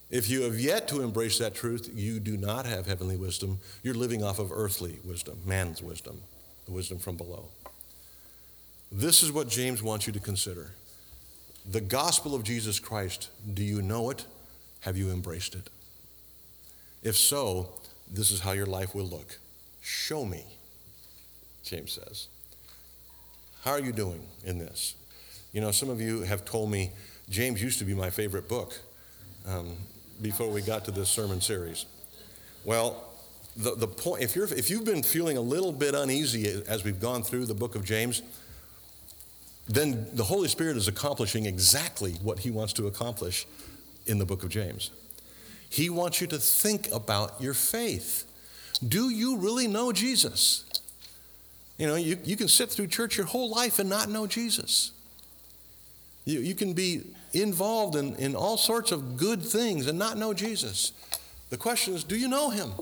If 0.09 0.31
you 0.31 0.43
have 0.43 0.61
yet 0.61 0.87
to 0.89 1.03
embrace 1.03 1.39
that 1.39 1.55
truth, 1.55 1.91
you 1.93 2.21
do 2.21 2.37
not 2.37 2.65
have 2.65 2.87
heavenly 2.87 3.17
wisdom. 3.17 3.59
You're 3.83 3.95
living 3.95 4.23
off 4.23 4.39
of 4.39 4.53
earthly 4.53 5.01
wisdom, 5.05 5.39
man's 5.45 5.83
wisdom, 5.83 6.21
the 6.65 6.73
wisdom 6.73 6.99
from 6.99 7.17
below. 7.17 7.49
This 8.93 9.25
is 9.25 9.33
what 9.33 9.49
James 9.49 9.83
wants 9.83 10.07
you 10.07 10.13
to 10.13 10.21
consider. 10.21 10.71
The 11.69 11.81
gospel 11.81 12.37
of 12.37 12.45
Jesus 12.45 12.79
Christ, 12.79 13.31
do 13.53 13.65
you 13.65 13.83
know 13.83 14.11
it? 14.11 14.25
Have 14.81 14.97
you 14.97 15.11
embraced 15.11 15.57
it? 15.57 15.69
If 17.07 17.17
so, 17.17 17.69
this 18.13 18.33
is 18.33 18.41
how 18.41 18.51
your 18.51 18.67
life 18.67 18.93
will 18.93 19.05
look. 19.05 19.39
Show 19.81 20.25
me, 20.25 20.43
James 21.63 21.93
says. 21.93 22.27
How 23.63 23.71
are 23.71 23.81
you 23.81 23.93
doing 23.93 24.27
in 24.45 24.59
this? 24.59 24.97
You 25.53 25.61
know, 25.61 25.71
some 25.71 25.89
of 25.89 26.01
you 26.01 26.23
have 26.23 26.45
told 26.45 26.69
me 26.69 26.91
James 27.31 27.63
used 27.63 27.79
to 27.79 27.85
be 27.85 27.95
my 27.95 28.11
favorite 28.11 28.49
book 28.49 28.81
um, 29.47 29.77
before 30.21 30.51
we 30.51 30.63
got 30.63 30.85
to 30.87 30.91
this 30.91 31.09
sermon 31.09 31.41
series. 31.41 31.87
Well, 32.65 33.05
the, 33.57 33.77
the 33.77 33.87
point, 33.87 34.25
if, 34.25 34.35
you're, 34.35 34.53
if 34.53 34.69
you've 34.69 34.85
been 34.85 35.05
feeling 35.05 35.37
a 35.37 35.41
little 35.41 35.71
bit 35.71 35.95
uneasy 35.95 36.61
as 36.67 36.83
we've 36.83 37.01
gone 37.01 37.23
through 37.23 37.47
the 37.47 37.55
book 37.55 37.77
of 37.77 37.85
James, 37.85 38.23
then 39.69 40.09
the 40.13 40.25
Holy 40.25 40.49
Spirit 40.49 40.77
is 40.77 40.89
accomplishing 40.89 41.47
exactly 41.47 42.15
what 42.15 42.41
He 42.41 42.51
wants 42.51 42.73
to 42.73 42.89
accomplish 42.89 43.47
in 44.07 44.19
the 44.19 44.27
book 44.27 44.43
of 44.43 44.49
James. 44.49 44.91
He 45.77 45.91
wants 45.91 46.23
you 46.23 46.27
to 46.29 46.39
think 46.39 46.91
about 46.91 47.35
your 47.39 47.53
faith. 47.53 48.25
Do 48.89 49.11
you 49.11 49.37
really 49.37 49.69
know 49.69 49.93
Jesus? 49.93 50.65
You 51.77 51.87
know, 51.87 51.97
you, 51.97 52.19
you 52.25 52.35
can 52.35 52.49
sit 52.49 52.71
through 52.71 52.87
church 52.87 53.19
your 53.19 53.27
whole 53.27 53.51
life 53.51 53.79
and 53.79 53.91
not 53.91 54.09
know 54.09 54.27
Jesus. 54.27 54.93
You, 56.25 56.41
you 56.41 56.55
can 56.55 56.73
be 56.73 57.03
involved 57.35 57.95
in, 57.95 58.15
in 58.17 58.35
all 58.35 58.57
sorts 58.57 58.91
of 58.91 59.19
good 59.19 59.43
things 59.43 59.87
and 59.87 59.99
not 59.99 60.17
know 60.17 60.33
Jesus. 60.33 60.93
The 61.51 61.59
question 61.59 61.93
is, 61.93 62.05
do 62.05 62.17
you 62.17 62.29
know 62.29 62.49
him? 62.49 62.73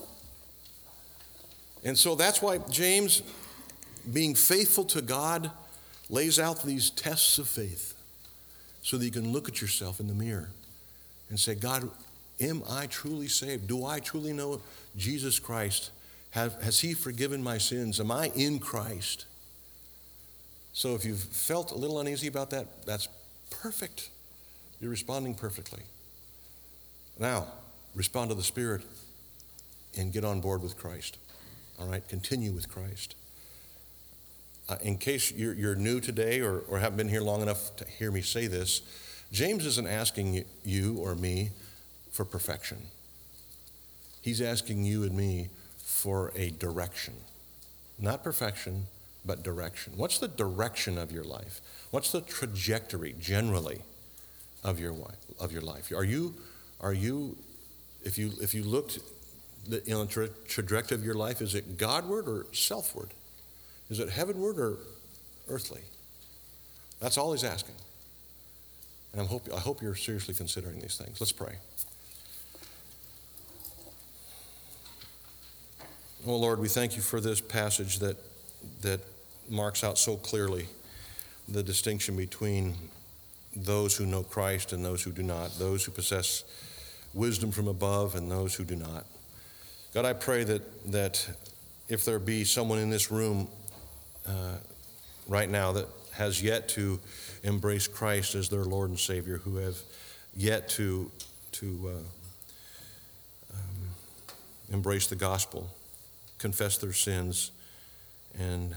And 1.82 1.98
so 1.98 2.14
that's 2.14 2.40
why 2.40 2.58
James, 2.70 3.24
being 4.12 4.36
faithful 4.36 4.84
to 4.84 5.02
God, 5.02 5.50
lays 6.10 6.38
out 6.38 6.62
these 6.62 6.90
tests 6.90 7.38
of 7.38 7.48
faith 7.48 7.94
so 8.82 8.98
that 8.98 9.04
you 9.04 9.10
can 9.10 9.32
look 9.32 9.48
at 9.48 9.60
yourself 9.60 9.98
in 9.98 10.06
the 10.06 10.14
mirror 10.14 10.50
and 11.28 11.40
say, 11.40 11.56
God, 11.56 11.90
am 12.40 12.62
I 12.68 12.86
truly 12.86 13.28
saved? 13.28 13.66
Do 13.68 13.84
I 13.84 14.00
truly 14.00 14.32
know 14.32 14.60
Jesus 14.96 15.38
Christ? 15.38 15.90
Have, 16.30 16.60
has 16.62 16.80
He 16.80 16.94
forgiven 16.94 17.42
my 17.42 17.58
sins? 17.58 18.00
Am 18.00 18.10
I 18.10 18.30
in 18.34 18.58
Christ? 18.58 19.26
So 20.72 20.94
if 20.94 21.04
you've 21.04 21.22
felt 21.22 21.70
a 21.70 21.76
little 21.76 22.00
uneasy 22.00 22.26
about 22.26 22.50
that, 22.50 22.84
that's 22.84 23.08
perfect. 23.50 24.10
You're 24.80 24.90
responding 24.90 25.34
perfectly. 25.34 25.82
Now, 27.18 27.46
respond 27.94 28.30
to 28.30 28.34
the 28.34 28.42
Spirit 28.42 28.82
and 29.96 30.12
get 30.12 30.24
on 30.24 30.40
board 30.40 30.62
with 30.62 30.76
Christ. 30.76 31.18
All 31.78 31.86
right? 31.86 32.06
Continue 32.08 32.50
with 32.50 32.68
Christ 32.68 33.14
uh, 34.68 34.76
in 34.82 34.96
case 34.96 35.32
you're, 35.32 35.54
you're, 35.54 35.74
new 35.74 36.00
today 36.00 36.40
or, 36.40 36.60
or 36.68 36.78
haven't 36.78 36.96
been 36.96 37.08
here 37.08 37.20
long 37.20 37.42
enough 37.42 37.76
to 37.76 37.84
hear 37.84 38.10
me 38.10 38.22
say 38.22 38.46
this, 38.46 38.82
James 39.32 39.66
isn't 39.66 39.86
asking 39.86 40.44
you 40.64 40.96
or 40.98 41.14
me 41.14 41.50
for 42.14 42.24
perfection. 42.24 42.78
He's 44.22 44.40
asking 44.40 44.84
you 44.84 45.02
and 45.02 45.16
me 45.16 45.48
for 45.76 46.32
a 46.36 46.50
direction. 46.50 47.14
Not 47.98 48.22
perfection, 48.22 48.86
but 49.26 49.42
direction. 49.42 49.94
What's 49.96 50.18
the 50.18 50.28
direction 50.28 50.96
of 50.96 51.10
your 51.10 51.24
life? 51.24 51.60
What's 51.90 52.12
the 52.12 52.20
trajectory 52.20 53.16
generally 53.20 53.80
of 54.62 54.78
your, 54.78 54.94
of 55.40 55.52
your 55.52 55.62
life? 55.62 55.90
Are 55.90 56.04
you, 56.04 56.34
are 56.80 56.92
you 56.92 57.36
if, 58.04 58.16
you, 58.16 58.30
if 58.40 58.54
you 58.54 58.62
looked 58.62 59.00
the, 59.68 59.82
you 59.84 59.94
know, 59.94 60.06
tra- 60.06 60.28
trajectory 60.46 60.96
of 60.96 61.04
your 61.04 61.14
life, 61.14 61.42
is 61.42 61.56
it 61.56 61.78
Godward 61.78 62.28
or 62.28 62.46
selfward? 62.52 63.10
Is 63.90 63.98
it 63.98 64.08
heavenward 64.08 64.58
or 64.58 64.78
earthly? 65.48 65.82
That's 67.00 67.18
all 67.18 67.32
he's 67.32 67.44
asking. 67.44 67.74
And 69.12 69.22
I 69.22 69.24
hope, 69.24 69.48
I 69.54 69.58
hope 69.58 69.82
you're 69.82 69.96
seriously 69.96 70.34
considering 70.34 70.80
these 70.80 70.96
things. 70.96 71.20
Let's 71.20 71.32
pray. 71.32 71.56
Oh 76.26 76.36
Lord, 76.36 76.58
we 76.58 76.68
thank 76.68 76.96
you 76.96 77.02
for 77.02 77.20
this 77.20 77.42
passage 77.42 77.98
that, 77.98 78.16
that 78.80 79.00
marks 79.50 79.84
out 79.84 79.98
so 79.98 80.16
clearly 80.16 80.68
the 81.50 81.62
distinction 81.62 82.16
between 82.16 82.76
those 83.54 83.94
who 83.94 84.06
know 84.06 84.22
Christ 84.22 84.72
and 84.72 84.82
those 84.82 85.02
who 85.02 85.12
do 85.12 85.22
not, 85.22 85.58
those 85.58 85.84
who 85.84 85.92
possess 85.92 86.44
wisdom 87.12 87.50
from 87.50 87.68
above 87.68 88.14
and 88.14 88.30
those 88.30 88.54
who 88.54 88.64
do 88.64 88.74
not. 88.74 89.04
God, 89.92 90.06
I 90.06 90.14
pray 90.14 90.44
that, 90.44 90.92
that 90.92 91.28
if 91.90 92.06
there 92.06 92.18
be 92.18 92.44
someone 92.44 92.78
in 92.78 92.88
this 92.88 93.10
room 93.10 93.46
uh, 94.26 94.54
right 95.28 95.50
now 95.50 95.72
that 95.72 95.88
has 96.12 96.42
yet 96.42 96.70
to 96.70 96.98
embrace 97.42 97.86
Christ 97.86 98.34
as 98.34 98.48
their 98.48 98.64
Lord 98.64 98.88
and 98.88 98.98
Savior, 98.98 99.36
who 99.36 99.56
have 99.56 99.76
yet 100.34 100.70
to, 100.70 101.10
to 101.52 101.90
uh, 101.92 103.56
um, 103.56 103.90
embrace 104.72 105.06
the 105.06 105.16
gospel, 105.16 105.68
confess 106.38 106.78
their 106.78 106.92
sins, 106.92 107.50
and, 108.38 108.74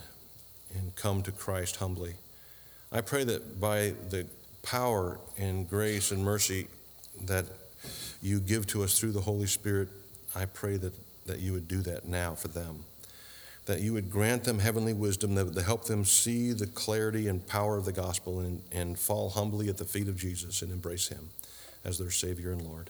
and 0.76 0.96
come 0.96 1.22
to 1.24 1.32
Christ 1.32 1.78
humbly. 1.78 2.16
I 2.92 3.02
pray 3.02 3.24
that 3.24 3.60
by 3.60 3.94
the 4.10 4.28
power 4.64 5.20
and 5.38 5.70
grace 5.70 6.12
and 6.12 6.24
mercy 6.24 6.68
that 7.26 7.46
you 8.22 8.40
give 8.40 8.68
to 8.68 8.84
us 8.84 9.00
through 9.00 9.12
the 9.12 9.22
Holy 9.22 9.48
Spirit, 9.48 9.90
I 10.36 10.46
pray 10.46 10.78
that, 10.78 10.94
that 11.26 11.40
you 11.40 11.54
would 11.54 11.68
do 11.68 11.82
that 11.82 12.06
now 12.08 12.36
for 12.36 12.48
them 12.48 12.84
that 13.68 13.82
you 13.82 13.94
would 13.94 14.10
grant 14.10 14.46
them 14.46 14.60
heavenly 14.60 14.94
wisdom 14.94 15.36
that 15.36 15.46
would 15.46 15.58
help 15.58 15.86
them 15.86 16.06
see 16.06 16.54
the 16.54 16.68
clarity 16.68 17.28
and 17.28 17.46
power 17.46 17.78
of 17.78 17.84
the 17.84 17.92
gospel 17.92 18.40
and, 18.40 18.62
and 18.72 18.98
fall 18.98 19.30
humbly 19.30 19.68
at 19.68 19.78
the 19.78 19.86
feet 19.86 20.08
of 20.08 20.16
Jesus 20.16 20.62
and 20.62 20.72
embrace 20.72 21.10
him 21.10 21.30
as 21.84 22.00
their 22.00 22.10
Savior 22.10 22.54
and 22.54 22.62
Lord. 22.62 22.90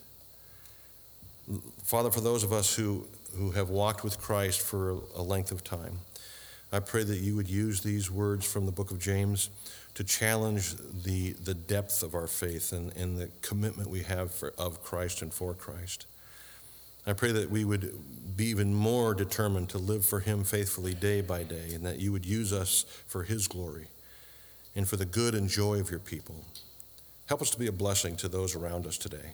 Father, 1.83 2.11
for 2.11 2.21
those 2.21 2.43
of 2.43 2.51
us 2.51 2.75
who, 2.75 3.07
who 3.35 3.51
have 3.51 3.69
walked 3.69 4.03
with 4.03 4.19
Christ 4.19 4.61
for 4.61 4.99
a 5.15 5.21
length 5.21 5.51
of 5.51 5.63
time, 5.63 5.99
I 6.71 6.79
pray 6.79 7.03
that 7.03 7.17
you 7.17 7.35
would 7.37 7.49
use 7.49 7.81
these 7.81 8.11
words 8.11 8.45
from 8.45 8.65
the 8.65 8.71
book 8.73 8.91
of 8.91 8.99
James 8.99 9.49
to 9.93 10.03
challenge 10.03 10.75
the, 11.03 11.31
the 11.33 11.53
depth 11.53 12.03
of 12.03 12.13
our 12.13 12.27
faith 12.27 12.73
and, 12.73 12.95
and 12.97 13.17
the 13.17 13.29
commitment 13.41 13.89
we 13.89 14.03
have 14.03 14.31
for, 14.31 14.53
of 14.57 14.83
Christ 14.83 15.21
and 15.21 15.33
for 15.33 15.53
Christ. 15.53 16.05
I 17.05 17.13
pray 17.13 17.31
that 17.31 17.49
we 17.49 17.63
would 17.63 18.35
be 18.35 18.47
even 18.47 18.73
more 18.73 19.13
determined 19.15 19.69
to 19.69 19.77
live 19.77 20.03
for 20.05 20.19
Him 20.19 20.43
faithfully 20.43 20.93
day 20.93 21.21
by 21.21 21.43
day, 21.43 21.73
and 21.73 21.85
that 21.85 21.99
you 21.99 22.11
would 22.11 22.25
use 22.25 22.51
us 22.51 22.85
for 23.07 23.23
His 23.23 23.47
glory 23.47 23.87
and 24.75 24.87
for 24.87 24.97
the 24.97 25.05
good 25.05 25.33
and 25.33 25.47
joy 25.47 25.79
of 25.79 25.89
your 25.89 26.01
people. 26.01 26.43
Help 27.27 27.41
us 27.41 27.49
to 27.51 27.59
be 27.59 27.67
a 27.67 27.71
blessing 27.71 28.17
to 28.17 28.27
those 28.27 28.55
around 28.55 28.85
us 28.85 28.97
today. 28.97 29.33